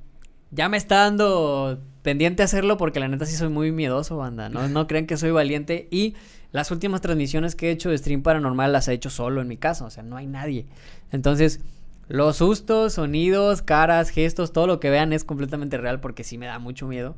[0.53, 4.49] Ya me está dando pendiente hacerlo porque la neta sí soy muy miedoso, banda.
[4.49, 5.89] No, no crean que soy valiente.
[5.91, 6.15] Y
[6.53, 9.57] las últimas transmisiones que he hecho de stream paranormal las he hecho solo en mi
[9.57, 10.67] casa, o sea, no hay nadie.
[11.11, 11.61] Entonces,
[12.09, 16.47] los sustos, sonidos, caras, gestos, todo lo que vean es completamente real porque sí me
[16.47, 17.17] da mucho miedo.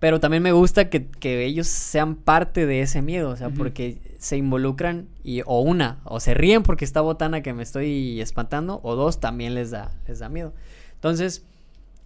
[0.00, 4.36] Pero también me gusta que, ellos sean parte de ese miedo, o sea, porque se
[4.36, 8.96] involucran y o una, o se ríen porque está botana que me estoy espantando, o
[8.96, 10.54] dos, también les da, les da miedo.
[10.94, 11.46] Entonces,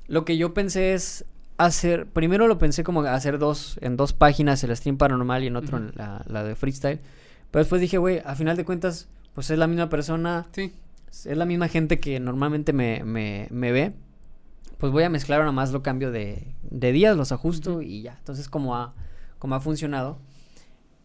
[0.08, 1.24] lo que yo pensé es
[1.58, 5.56] hacer, primero lo pensé como hacer dos, en dos páginas el stream paranormal y en
[5.56, 7.00] otro la, la, de freestyle.
[7.50, 10.46] Pero después dije, güey, a final de cuentas, pues es la misma persona.
[10.52, 10.72] Sí.
[11.08, 13.92] Es la misma gente que normalmente me, me, me ve.
[14.78, 18.16] Pues voy a mezclar nada más lo cambio de, de días, los ajusto y ya.
[18.18, 18.94] Entonces, como ha,
[19.38, 20.18] como ha funcionado.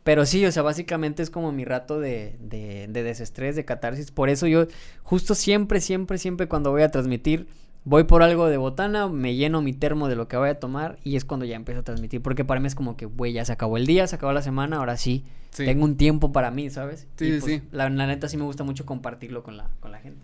[0.03, 4.11] Pero sí, o sea, básicamente es como mi rato de, de, de desestrés, de catarsis.
[4.11, 4.65] Por eso yo,
[5.03, 7.47] justo siempre, siempre, siempre cuando voy a transmitir,
[7.83, 10.97] voy por algo de botana, me lleno mi termo de lo que voy a tomar
[11.03, 12.21] y es cuando ya empiezo a transmitir.
[12.21, 14.41] Porque para mí es como que, güey, ya se acabó el día, se acabó la
[14.41, 15.23] semana, ahora sí,
[15.55, 17.07] tengo un tiempo para mí, ¿sabes?
[17.17, 17.61] Sí, pues, sí.
[17.71, 20.21] La, neta sí me gusta mucho compartirlo con la, con la gente.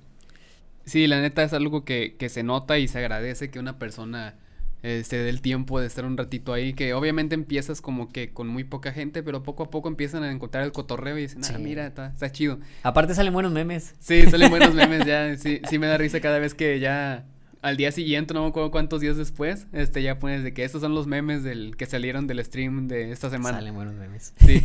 [0.85, 4.35] Sí, la neta es algo que, que se nota y se agradece que una persona
[4.83, 8.31] eh, se dé el tiempo de estar un ratito ahí, que obviamente empiezas como que
[8.31, 11.41] con muy poca gente, pero poco a poco empiezan a encontrar el cotorreo y dicen,
[11.43, 12.59] ah, mira, está, está chido.
[12.83, 13.95] Aparte salen buenos memes.
[13.99, 17.25] Sí, salen buenos memes, ya, sí, sí me da risa cada vez que ya
[17.67, 20.79] al día siguiente, no me acuerdo cuántos días después, este ya pones de que estos
[20.79, 23.57] son los memes del que salieron del stream de esta semana.
[23.57, 24.33] Salen buenos memes.
[24.37, 24.63] Sí.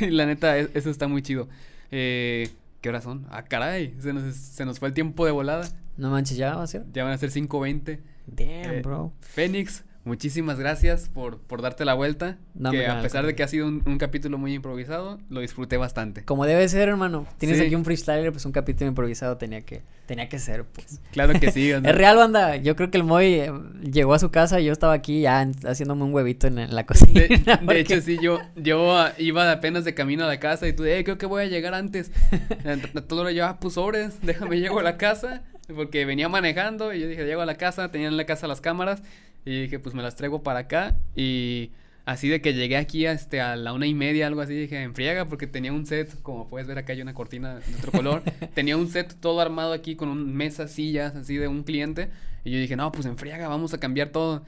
[0.10, 1.48] la neta, e, eso está muy chido.
[1.92, 2.50] Eh,
[2.80, 3.26] ¿Qué horas son?
[3.30, 5.68] Ah, caray, se nos, se nos fue el tiempo de volada.
[5.96, 6.84] No manches, ¿ya va a ser?
[6.92, 8.00] Ya van a ser 5.20.
[8.26, 9.12] Damn, eh, bro.
[9.20, 12.36] Fénix, Muchísimas gracias por, por darte la vuelta.
[12.72, 16.24] que a pesar de que ha sido un, capítulo muy improvisado, lo disfruté bastante.
[16.24, 17.24] Como debe ser, hermano.
[17.38, 21.00] Tienes aquí un freestyler, pues un capítulo improvisado tenía que, tenía que ser, pues.
[21.12, 21.70] Claro que sí.
[21.70, 22.56] es real, banda.
[22.56, 25.48] Yo creo que el Moy eh, llegó a su casa y yo estaba aquí ya
[25.64, 27.20] haciéndome un huevito en, la cocina.
[27.20, 30.84] De, hecho, sí, yo, yo ah, iba apenas de camino a la casa y tú,
[30.84, 32.10] eh, creo que voy a llegar antes.
[33.08, 35.42] Todo lo llevaba, pues sobres, déjame llego a la casa.
[35.72, 38.60] Porque venía manejando y yo dije, llego a la casa, tenía en la casa las
[38.60, 39.00] cámaras
[39.44, 40.96] y dije, pues me las traigo para acá.
[41.16, 41.70] Y
[42.04, 45.26] así de que llegué aquí este, a la una y media, algo así, dije, enfriega,
[45.26, 48.22] porque tenía un set, como puedes ver acá hay una cortina de otro color.
[48.54, 52.10] tenía un set todo armado aquí con un mesa, sillas, así de un cliente.
[52.44, 54.44] Y yo dije, no, pues enfriega, vamos a cambiar todo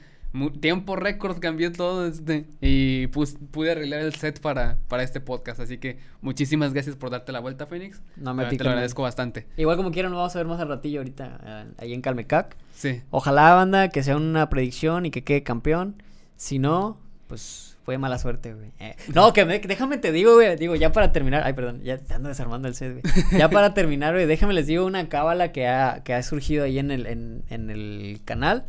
[0.59, 5.59] tiempo récord cambió todo este y pues, pude arreglar el set para, para este podcast.
[5.59, 8.01] Así que muchísimas gracias por darte la vuelta, Fénix.
[8.17, 9.47] No me Te lo agradezco bastante.
[9.57, 12.55] Igual como quieran, nos vamos a ver más al ratillo ahorita ahí en Calmecac.
[12.73, 13.01] Sí.
[13.09, 16.01] Ojalá, banda, que sea una predicción y que quede campeón.
[16.35, 18.71] Si no, pues fue mala suerte, güey.
[18.79, 20.55] Eh, no, que déjame te digo, güey.
[20.57, 21.43] Digo, ya para terminar.
[21.45, 23.39] Ay, perdón, ya te ando desarmando el set, güey.
[23.39, 26.79] Ya para terminar, güey, déjame les digo una cábala que ha, que ha surgido ahí
[26.79, 28.65] en el, en, en el canal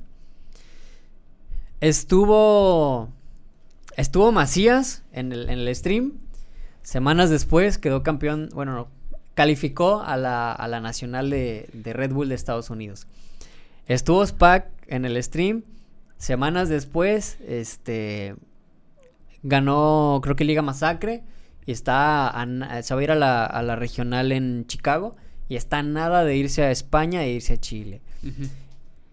[1.81, 3.09] Estuvo.
[3.97, 6.13] Estuvo Macías en el, en el stream.
[6.83, 8.49] Semanas después quedó campeón.
[8.55, 8.89] Bueno,
[9.35, 13.07] calificó a la, a la nacional de, de, Red Bull de Estados Unidos.
[13.87, 15.65] Estuvo Spack en el stream.
[16.19, 18.35] Semanas después, este.
[19.43, 21.23] Ganó, creo que Liga Masacre.
[21.67, 22.33] Y está.
[22.83, 25.17] se va a ir a la, a la regional en Chicago.
[25.49, 28.01] Y está nada de irse a España e irse a Chile.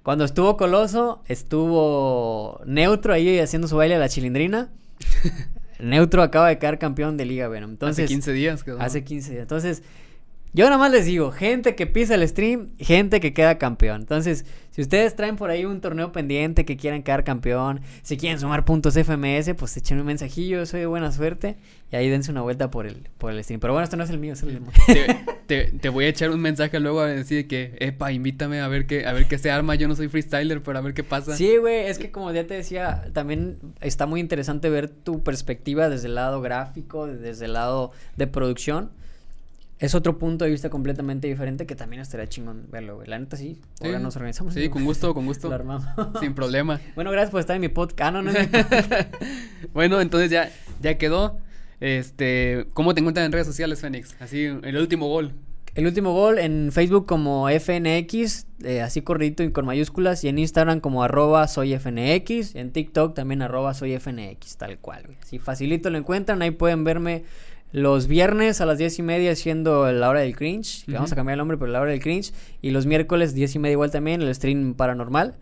[0.03, 4.69] Cuando estuvo Coloso, estuvo Neutro ahí haciendo su baile a la chilindrina.
[5.79, 7.71] Neutro acaba de quedar campeón de Liga Venom.
[7.71, 8.63] Entonces, hace 15 días.
[8.63, 8.81] Quedó.
[8.81, 9.41] Hace 15 días.
[9.41, 9.81] Entonces,
[10.55, 14.01] yo nada más les digo, gente que pisa el stream, gente que queda campeón.
[14.01, 18.39] Entonces, si ustedes traen por ahí un torneo pendiente que quieran quedar campeón, si quieren
[18.39, 21.57] sumar puntos FMS, pues echen un mensajillo, soy de buena suerte.
[21.91, 23.59] Y ahí dense una vuelta por el, por el stream.
[23.59, 24.61] Pero bueno, esto no es el mío, es el
[25.47, 28.85] te, te, voy a echar un mensaje luego a decir que, epa, invítame a ver
[28.85, 29.73] qué, a ver qué se arma.
[29.73, 31.35] Yo no soy freestyler, pero a ver qué pasa.
[31.35, 35.89] Sí, güey, es que como ya te decía, también está muy interesante ver tu perspectiva
[35.89, 38.91] desde el lado gráfico, desde el lado de producción
[39.79, 43.07] es otro punto de vista completamente diferente que también estaría chingón verlo, güey.
[43.07, 43.59] La neta sí.
[43.81, 44.03] Ahora Sí.
[44.03, 44.53] nos organizamos.
[44.53, 45.49] Sí, con gusto, con gusto.
[45.49, 45.85] Lo armamos.
[46.19, 46.79] Sin problema.
[46.95, 48.15] Bueno, gracias por estar en mi podcast.
[48.15, 48.31] Ah, no.
[49.73, 50.49] Bueno, entonces ya,
[50.81, 51.37] ya quedó.
[51.79, 54.15] Este, ¿cómo te encuentran en redes sociales, Fénix?
[54.21, 55.33] Así, el último gol.
[55.75, 60.37] El último gol en Facebook como FNX, eh, así corridito y con mayúsculas, y en
[60.37, 65.01] Instagram como arroba soy FNX, en TikTok también arroba soy FNX, tal cual.
[65.07, 65.17] güey.
[65.23, 67.23] Así facilito lo encuentran, ahí pueden verme
[67.73, 71.15] los viernes a las diez y media haciendo la hora del cringe, que vamos a
[71.15, 72.31] cambiar el nombre, pero la hora del cringe,
[72.61, 75.35] y los miércoles diez y media igual también, el stream paranormal.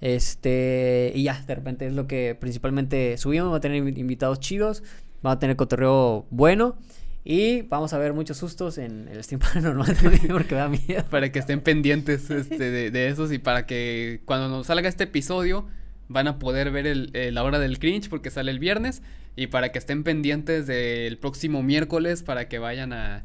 [0.00, 4.40] Este, y ya, de repente es lo que principalmente subimos, vamos a tener invi- invitados
[4.40, 4.82] chidos,
[5.22, 6.76] vamos a tener cotorreo bueno.
[7.22, 11.04] Y vamos a ver muchos sustos en el stream paranormal también porque da miedo.
[11.10, 15.04] Para que estén pendientes este, de, de esos y para que cuando nos salga este
[15.04, 15.66] episodio
[16.10, 19.00] van a poder ver el, el- la hora del cringe porque sale el viernes
[19.36, 23.24] y para que estén pendientes del próximo miércoles para que vayan a,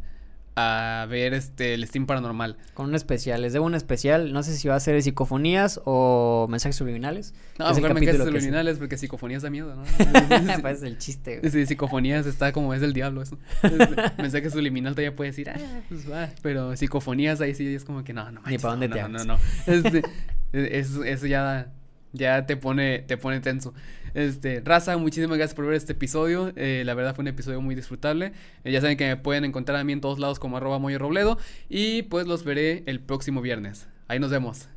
[0.56, 2.56] a ver este el stream paranormal.
[2.76, 4.32] Con un especial, les debo un especial.
[4.32, 7.34] No sé si va a ser de psicofonías o mensajes subliminales.
[7.58, 9.82] No, mejor me quedes capítulo que subliminales porque psicofonías da miedo, ¿no?
[10.62, 11.52] pues es el chiste, güey.
[11.52, 13.38] Sí, psicofonías está como es del diablo eso.
[14.20, 16.30] Mensaje subliminal todavía puedes decir, ah, pues va.
[16.44, 19.08] Pero psicofonías ahí sí es como que no, no manches, pa' dónde no, te no,
[19.10, 19.28] no, hagas.
[19.28, 19.40] no.
[19.74, 21.68] Este, eso, eso ya,
[22.16, 23.74] ya te pone, te pone tenso.
[24.14, 26.54] Este, Raza, muchísimas gracias por ver este episodio.
[26.56, 28.32] Eh, la verdad fue un episodio muy disfrutable.
[28.64, 30.98] Eh, ya saben que me pueden encontrar a mí en todos lados como arroba Moyo
[31.00, 31.38] Robledo.
[31.70, 33.88] Y pues los veré el próximo viernes.
[34.08, 34.70] Ahí nos vemos.